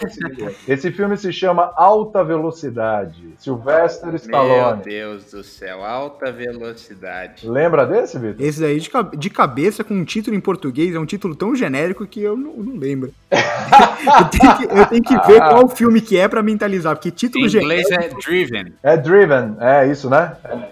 Esse 0.68 0.92
filme 0.92 1.18
se 1.18 1.32
chama 1.32 1.72
Alta 1.76 2.24
Velocidade. 2.24 3.36
Sylvester 3.38 4.08
Meu 4.08 4.16
Stallone. 4.16 4.82
Deus 4.84 5.32
do 5.32 5.44
céu, 5.44 5.84
alta 5.84 6.32
velocidade. 6.32 7.48
Lembra 7.48 7.86
desse, 7.86 8.18
Vitor? 8.18 8.46
Esse 8.46 8.60
daí, 8.62 8.80
de, 8.80 8.90
de 9.18 9.30
cabeça, 9.30 9.84
com 9.84 9.94
um 9.94 10.06
título 10.06 10.36
em 10.36 10.42
português, 10.42 10.96
é 10.96 11.00
um 11.00 11.06
título 11.06 11.36
tão 11.36 11.56
genérico 11.56 12.06
que 12.06 12.22
eu 12.22 12.36
não, 12.36 12.54
não 12.54 12.78
lembro. 12.78 13.14
eu, 13.32 14.26
tenho 14.30 14.58
que, 14.58 14.80
eu 14.80 14.86
tenho 14.88 15.04
que 15.04 15.28
ver 15.28 15.40
qual 15.40 15.68
filme 15.70 16.02
que 16.02 16.18
é 16.18 16.28
pra 16.28 16.44
mentalizar, 16.44 16.96
porque 16.96 17.10
Em 17.10 17.12
título 17.12 17.46
inglês 17.46 17.88
genérico... 17.88 18.20
é 18.20 18.24
Driven. 18.24 18.74
É 18.84 18.98
Driven, 18.98 19.56
é 19.60 19.88
isso, 19.88 20.10
né? 20.10 20.34
É, 20.44 20.65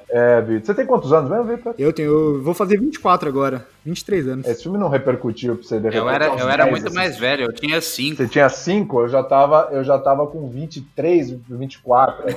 Vitor. 0.45 0.65
Você 0.65 0.73
tem 0.73 0.85
quantos 0.85 1.11
anos 1.13 1.29
mesmo, 1.29 1.45
Vitor? 1.45 1.73
Eu 1.77 1.91
tenho, 1.93 2.09
eu 2.11 2.43
vou 2.43 2.53
fazer 2.53 2.79
24 2.79 3.27
agora, 3.29 3.65
23 3.85 4.27
anos. 4.27 4.47
Esse 4.47 4.63
filme 4.63 4.77
não 4.77 4.89
repercutiu 4.89 5.55
pra 5.55 5.63
você 5.63 5.79
de 5.79 5.87
Eu 5.87 6.05
repente, 6.05 6.13
era, 6.15 6.25
eu 6.27 6.49
era 6.49 6.63
10, 6.63 6.69
muito 6.71 6.87
assim. 6.87 6.95
mais 6.95 7.17
velho, 7.17 7.45
eu 7.45 7.53
tinha 7.53 7.79
5. 7.81 8.17
Você 8.17 8.27
tinha 8.27 8.49
5, 8.49 9.01
eu 9.01 9.07
já 9.09 9.23
tava, 9.23 9.69
eu 9.71 9.83
já 9.83 9.97
tava 9.99 10.25
com 10.27 10.47
23, 10.49 11.31
24. 11.49 12.25
né? 12.25 12.35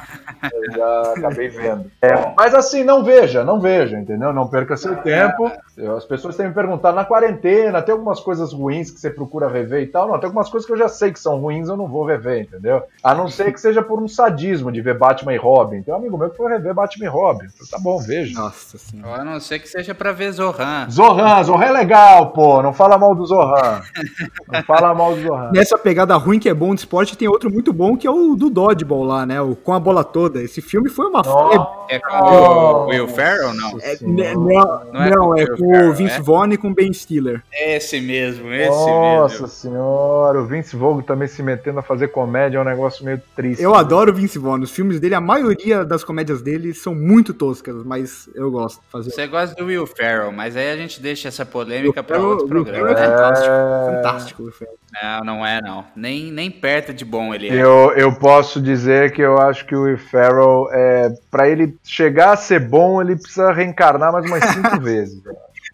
Eu 0.52 0.72
já 0.72 1.02
acabei 1.16 1.48
vendo. 1.48 1.90
É, 2.02 2.32
mas 2.36 2.54
assim, 2.54 2.84
não 2.84 3.02
veja, 3.04 3.44
não 3.44 3.60
veja, 3.60 3.98
entendeu? 3.98 4.32
Não 4.32 4.46
perca 4.48 4.76
seu 4.76 4.96
tempo. 4.96 5.50
Eu- 5.76 5.96
As 5.96 6.04
pessoas 6.04 6.36
têm 6.36 6.48
me 6.48 6.54
perguntado 6.54 6.96
na 6.96 7.04
quarentena, 7.04 7.82
tem 7.82 7.92
algumas 7.92 8.20
coisas 8.20 8.52
ruins 8.52 8.90
que 8.90 8.98
você 9.00 9.10
procura 9.10 9.48
rever 9.48 9.82
e 9.82 9.86
tal. 9.86 10.08
Não, 10.08 10.18
tem 10.18 10.26
algumas 10.26 10.48
coisas 10.48 10.66
que 10.66 10.72
eu 10.72 10.78
já 10.78 10.88
sei 10.88 11.12
que 11.12 11.20
são 11.20 11.38
ruins, 11.38 11.68
eu 11.68 11.76
não 11.76 11.86
vou 11.86 12.04
rever, 12.04 12.42
entendeu? 12.42 12.82
A 13.02 13.14
não 13.14 13.28
ser 13.28 13.52
que 13.52 13.60
seja 13.60 13.82
por 13.82 14.02
um 14.02 14.08
sadismo 14.08 14.72
de 14.72 14.80
ver 14.80 14.96
Batman 14.98 15.34
e 15.34 15.36
Robin. 15.36 15.82
Tem 15.82 15.92
um 15.92 15.96
amigo 15.96 16.16
meu 16.18 16.30
que 16.30 16.36
foi 16.36 16.50
rever 16.50 16.74
Batman 16.74 17.04
e 17.06 17.08
Robin. 17.08 17.45
Eu 17.46 17.52
falei, 17.52 17.70
Tá 17.70 17.78
bom, 17.78 17.98
veja. 17.98 18.38
Nossa 18.38 18.78
senhora. 18.78 19.22
A 19.22 19.24
não 19.24 19.40
ser 19.40 19.58
que 19.58 19.68
seja 19.68 19.94
pra 19.94 20.12
ver 20.12 20.32
Zohan. 20.32 20.88
Zohan, 20.90 21.42
Zohan 21.42 21.64
é 21.64 21.70
legal, 21.72 22.30
pô. 22.30 22.62
Não 22.62 22.72
fala 22.72 22.96
mal 22.98 23.14
do 23.14 23.24
Zohan. 23.26 23.82
Não 24.52 24.62
fala 24.62 24.94
mal 24.94 25.14
do 25.14 25.22
Zohan. 25.22 25.50
Nessa 25.52 25.76
pegada 25.76 26.16
ruim 26.16 26.38
que 26.38 26.48
é 26.48 26.54
bom 26.54 26.74
de 26.74 26.80
esporte, 26.80 27.16
tem 27.18 27.28
outro 27.28 27.50
muito 27.50 27.72
bom 27.72 27.96
que 27.96 28.06
é 28.06 28.10
o 28.10 28.34
do 28.36 28.48
Dodgeball 28.48 29.04
lá, 29.04 29.26
né? 29.26 29.40
O 29.40 29.56
Com 29.56 29.72
a 29.74 29.80
Bola 29.80 30.04
Toda. 30.04 30.42
Esse 30.42 30.60
filme 30.62 30.88
foi 30.88 31.06
uma 31.06 31.22
febre. 31.24 31.66
É 31.88 31.98
com 31.98 32.16
o 32.16 32.86
Will 32.86 33.08
Ferrell, 33.08 33.54
não? 33.54 33.78
É, 33.80 33.96
né, 34.02 34.34
não, 34.34 34.44
Não 34.92 35.02
é 35.02 35.10
não, 35.10 35.20
com 35.20 35.28
o 35.30 35.38
é 35.38 35.46
com 35.46 35.52
o 35.52 35.56
Ferrell, 35.56 35.92
Vince 35.94 36.16
é? 36.16 36.22
Vaughn 36.22 36.52
e 36.52 36.56
com 36.56 36.68
o 36.68 36.74
Ben 36.74 36.92
Stiller. 36.92 37.42
Esse 37.52 38.00
mesmo, 38.00 38.52
esse 38.52 38.68
Nossa 38.70 39.34
mesmo. 39.34 39.48
senhora, 39.48 40.40
o 40.40 40.46
Vince 40.46 40.76
Vogue 40.76 41.02
também 41.02 41.28
se 41.28 41.42
metendo 41.42 41.78
a 41.78 41.82
fazer 41.82 42.08
comédia 42.08 42.58
é 42.58 42.60
um 42.60 42.64
negócio 42.64 43.04
meio 43.04 43.20
triste. 43.34 43.62
Eu 43.62 43.74
adoro 43.74 44.10
o 44.10 44.14
Vince 44.14 44.38
Vaughn. 44.38 44.60
Os 44.60 44.70
filmes 44.70 44.98
dele, 45.00 45.14
a 45.14 45.20
maioria 45.20 45.84
das 45.84 46.02
comédias 46.04 46.42
dele 46.42 46.74
são 46.74 46.94
muito 46.94 47.32
toscas, 47.36 47.84
mas 47.84 48.28
eu 48.34 48.50
gosto 48.50 48.80
de 48.80 48.86
fazer. 48.90 49.10
Você 49.10 49.26
gosta 49.26 49.54
do 49.54 49.66
Will 49.66 49.86
Ferrell, 49.86 50.32
mas 50.32 50.56
aí 50.56 50.70
a 50.72 50.76
gente 50.76 51.00
deixa 51.00 51.28
essa 51.28 51.44
polêmica 51.46 52.02
pra 52.02 52.18
Will 52.18 52.28
outro 52.30 52.48
Ferrell- 52.48 52.64
programa. 52.64 52.88
Will 52.88 52.96
é 52.98 53.06
fantástico. 53.06 53.54
É. 53.54 53.96
Fantástico, 53.96 54.42
Will 54.42 54.52
Ferrell. 54.52 54.76
Não, 55.02 55.20
não 55.24 55.46
é 55.46 55.60
não. 55.60 55.84
Nem, 55.94 56.32
nem 56.32 56.50
perto 56.50 56.92
de 56.94 57.04
bom 57.04 57.34
ele 57.34 57.48
é. 57.48 57.62
Eu, 57.62 57.92
eu 57.96 58.14
posso 58.18 58.60
dizer 58.60 59.12
que 59.12 59.20
eu 59.22 59.38
acho 59.38 59.64
que 59.66 59.76
o 59.76 59.82
Will 59.82 59.98
Ferrell, 59.98 60.68
é, 60.72 61.10
pra 61.30 61.48
ele 61.48 61.76
chegar 61.84 62.32
a 62.32 62.36
ser 62.36 62.60
bom, 62.60 63.00
ele 63.02 63.16
precisa 63.16 63.52
reencarnar 63.52 64.12
mais 64.12 64.24
umas 64.26 64.42
cinco 64.44 64.80
vezes. 64.84 65.20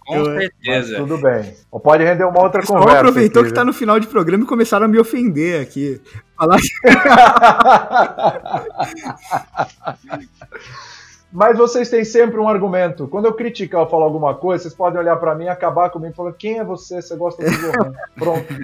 Com 0.05 0.17
Mas 0.19 0.27
certeza. 0.41 0.97
tudo 0.97 1.17
bem. 1.19 1.55
Ou 1.71 1.79
pode 1.79 2.03
render 2.03 2.25
uma 2.25 2.43
outra 2.43 2.61
Só 2.67 2.75
conversa. 2.77 2.99
aproveitou 2.99 3.43
aqui, 3.43 3.51
que 3.51 3.55
tá 3.55 3.65
no 3.65 3.73
final 3.73 4.01
de 4.01 4.09
programa 4.09 4.43
e 4.43 4.47
começaram 4.49 4.87
a 4.87 4.89
me 4.89 4.99
ofender 4.99 5.63
aqui. 5.63 6.01
Falar 6.37 6.59
Mas 11.33 11.57
vocês 11.57 11.89
têm 11.89 12.05
sempre 12.05 12.39
um 12.39 12.47
argumento. 12.47 13.09
Quando 13.09 13.25
eu 13.25 13.33
criticar 13.33 13.81
ou 13.81 13.89
falar 13.89 14.05
alguma 14.05 14.35
coisa, 14.35 14.63
vocês 14.65 14.75
podem 14.75 15.01
olhar 15.01 15.17
pra 15.17 15.35
mim, 15.35 15.49
acabar 15.49 15.89
comigo 15.89 16.13
e 16.13 16.17
falar: 16.17 16.33
quem 16.35 16.59
é 16.59 16.65
você? 16.65 17.01
Você 17.01 17.17
gosta 17.17 17.43
do 17.43 17.51
Zohan? 17.51 17.95
Pronto. 18.15 18.55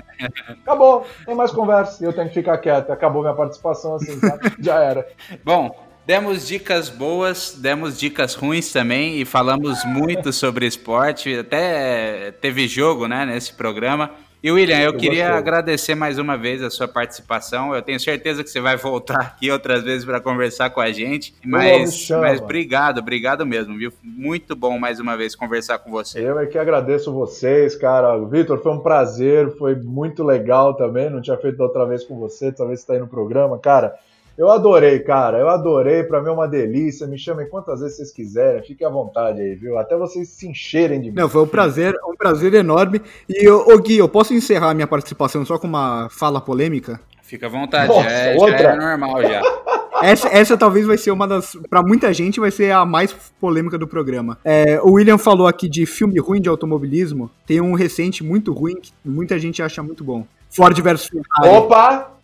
Acabou. 0.63 1.07
Tem 1.25 1.35
mais 1.35 1.51
conversa. 1.51 2.05
E 2.05 2.07
eu 2.07 2.13
tenho 2.13 2.29
que 2.29 2.35
ficar 2.35 2.59
quieto. 2.59 2.91
Acabou 2.91 3.23
minha 3.23 3.35
participação 3.35 3.95
assim, 3.95 4.21
tá? 4.21 4.39
Já 4.61 4.83
era. 4.83 5.07
Bom, 5.43 5.75
demos 6.07 6.47
dicas 6.47 6.91
boas, 6.91 7.57
demos 7.59 7.99
dicas 7.99 8.35
ruins 8.35 8.71
também 8.71 9.19
e 9.19 9.25
falamos 9.25 9.83
muito 9.87 10.31
sobre 10.31 10.67
esporte. 10.67 11.39
Até 11.39 12.33
teve 12.33 12.69
jogo, 12.69 13.09
né, 13.09 13.25
nesse 13.25 13.55
programa. 13.55 14.11
E 14.43 14.53
William, 14.53 14.79
eu, 14.79 14.93
Eu 14.93 14.97
queria 14.97 15.25
gostei. 15.25 15.39
agradecer 15.39 15.95
mais 15.97 16.19
uma 16.19 16.37
vez 16.37 16.63
a 16.63 16.71
sua 16.71 16.87
participação. 16.87 17.75
Eu 17.75 17.83
tenho 17.83 17.99
certeza 17.99 18.45
que 18.45 18.51
você 18.51 18.61
vai 18.61 18.77
voltar 18.79 19.19
aqui 19.21 19.51
outras 19.51 19.83
vezes 19.83 20.05
para 20.05 20.21
conversar 20.21 20.71
com 20.71 20.81
a 20.81 20.93
gente. 20.93 21.35
Mas, 21.45 22.09
mas 22.11 22.41
obrigado, 22.41 22.99
obrigado 22.99 23.45
mesmo, 23.45 23.77
viu? 23.77 23.93
Muito 24.03 24.55
bom 24.55 24.79
mais 24.79 25.01
uma 25.01 25.17
vez 25.17 25.35
conversar 25.35 25.79
com 25.79 25.91
você. 25.91 26.21
Eu 26.21 26.39
é 26.39 26.47
que 26.47 26.57
agradeço 26.57 27.13
vocês, 27.13 27.75
cara. 27.75 28.17
Vitor, 28.27 28.63
foi 28.63 28.73
um 28.73 28.81
prazer, 28.81 29.57
foi 29.57 29.75
muito 29.75 30.23
legal 30.23 30.75
também. 30.75 31.11
Não 31.11 31.21
tinha 31.21 31.37
feito 31.37 31.61
outra 31.61 31.85
vez 31.85 32.05
com 32.05 32.17
você, 32.19 32.51
dessa 32.51 32.65
vez 32.65 32.81
você 32.81 32.87
tá 32.87 32.93
aí 32.93 33.01
no 33.01 33.09
programa, 33.09 33.59
cara. 33.59 33.95
Eu 34.39 34.49
adorei, 34.49 35.01
cara. 35.01 35.37
Eu 35.39 35.49
adorei. 35.49 36.05
Pra 36.05 36.23
mim 36.23 36.29
é 36.29 36.33
uma 36.33 36.47
delícia. 36.47 37.09
Me 37.09 37.19
chamem 37.19 37.49
quantas 37.49 37.81
vezes 37.81 37.97
vocês 37.97 38.13
quiserem. 38.13 38.63
Fiquem 38.63 38.87
à 38.87 38.91
vontade 38.91 39.41
aí, 39.41 39.57
viu? 39.57 39.77
Até 39.77 39.97
vocês 39.97 40.29
se 40.29 40.47
encherem 40.47 41.01
de 41.01 41.11
mim. 41.11 41.17
Não, 41.17 41.29
foi 41.29 41.43
um 41.43 41.47
prazer, 41.49 41.93
um 42.09 42.15
prazer 42.15 42.55
enorme. 42.55 43.03
E, 43.29 43.49
ô, 43.49 43.75
ô, 43.75 43.79
Gui, 43.79 43.99
eu 43.99 44.09
posso 44.09 44.33
encerrar 44.33 44.73
minha 44.75 44.87
participação 44.87 45.45
só 45.45 45.59
com 45.59 45.67
uma 45.67 46.09
fala 46.09 46.41
polêmica? 46.41 47.01
Fica 47.21 47.47
à 47.47 47.51
vontade, 47.51 47.89
Nossa, 47.89 48.09
já, 48.09 48.11
é- 48.11 48.35
já 48.35 48.41
outra? 48.41 48.63
é 48.63 48.77
normal 48.77 49.23
já. 49.23 49.43
essa, 50.03 50.29
essa 50.29 50.57
talvez 50.57 50.87
vai 50.87 50.97
ser 50.97 51.11
uma 51.11 51.27
das. 51.27 51.59
Pra 51.69 51.83
muita 51.83 52.13
gente, 52.15 52.39
vai 52.39 52.53
ser 52.53 52.71
a 52.71 52.87
mais 52.87 53.13
polêmica 53.41 53.77
do 53.77 53.89
programa. 53.89 54.39
É, 54.45 54.81
o 54.81 54.93
William 54.93 55.19
falou 55.19 55.49
aqui 55.49 55.69
de 55.69 55.85
filme 55.85 56.19
ruim 56.21 56.41
de 56.41 56.49
automobilismo. 56.49 57.29
Tem 57.45 57.61
um 57.61 57.75
recente 57.75 58.23
muito 58.23 58.53
ruim 58.53 58.77
que 58.81 58.93
muita 59.05 59.37
gente 59.37 59.61
acha 59.61 59.83
muito 59.83 60.05
bom. 60.05 60.25
Ford 60.49 60.81
versus 60.81 61.09
Ferrari. 61.09 61.57
Opa! 61.57 62.18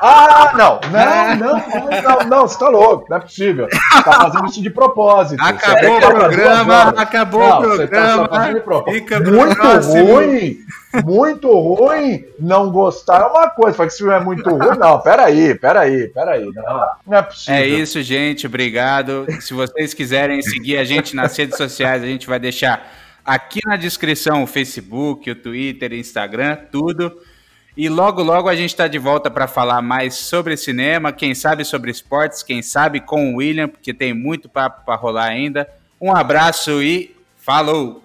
Ah, 0.00 0.52
não! 0.56 0.80
Não, 0.98 1.36
não, 1.36 2.02
não, 2.02 2.28
não, 2.28 2.48
você 2.48 2.58
tá 2.58 2.68
louco, 2.68 3.06
não 3.08 3.18
é 3.18 3.20
possível. 3.20 3.68
Tá 4.04 4.12
fazendo 4.12 4.46
isso 4.46 4.62
de 4.62 4.70
propósito. 4.70 5.40
Acabou 5.42 5.96
o 5.96 6.00
programa, 6.00 6.88
acabou 6.96 7.48
o 7.48 7.60
programa. 7.60 8.28
Tá 8.28 8.50
muito 9.20 9.60
ruim, 10.04 10.58
muito 11.04 11.50
ruim. 11.50 12.24
Não 12.38 12.70
gostar 12.70 13.20
é 13.20 13.24
uma 13.24 13.48
coisa, 13.50 13.76
falar 13.76 13.88
que 13.88 13.94
esse 13.94 14.02
filme 14.02 14.14
é 14.14 14.20
muito 14.20 14.48
ruim. 14.48 14.78
Não, 14.78 15.00
peraí, 15.00 15.54
peraí, 15.54 16.08
peraí. 16.08 16.44
Não, 16.52 16.86
não 17.06 17.18
é 17.18 17.22
possível. 17.22 17.54
É 17.54 17.66
isso, 17.66 18.02
gente, 18.02 18.46
obrigado. 18.46 19.26
Se 19.40 19.54
vocês 19.54 19.94
quiserem 19.94 20.42
seguir 20.42 20.78
a 20.78 20.84
gente 20.84 21.14
nas 21.14 21.36
redes 21.36 21.56
sociais, 21.56 22.02
a 22.02 22.06
gente 22.06 22.26
vai 22.26 22.38
deixar 22.40 22.90
aqui 23.24 23.60
na 23.66 23.76
descrição 23.76 24.42
o 24.42 24.46
Facebook, 24.46 25.30
o 25.30 25.36
Twitter, 25.36 25.92
o 25.92 25.94
Instagram, 25.94 26.56
tudo. 26.72 27.12
E 27.78 27.88
logo, 27.88 28.24
logo 28.24 28.48
a 28.48 28.56
gente 28.56 28.70
está 28.70 28.88
de 28.88 28.98
volta 28.98 29.30
para 29.30 29.46
falar 29.46 29.80
mais 29.80 30.16
sobre 30.16 30.56
cinema, 30.56 31.12
quem 31.12 31.32
sabe 31.32 31.64
sobre 31.64 31.92
esportes, 31.92 32.42
quem 32.42 32.60
sabe 32.60 32.98
com 32.98 33.32
o 33.32 33.36
William, 33.36 33.68
porque 33.68 33.94
tem 33.94 34.12
muito 34.12 34.48
papo 34.48 34.84
para 34.84 34.96
rolar 34.96 35.26
ainda. 35.26 35.70
Um 36.00 36.12
abraço 36.12 36.82
e 36.82 37.14
falou! 37.36 38.02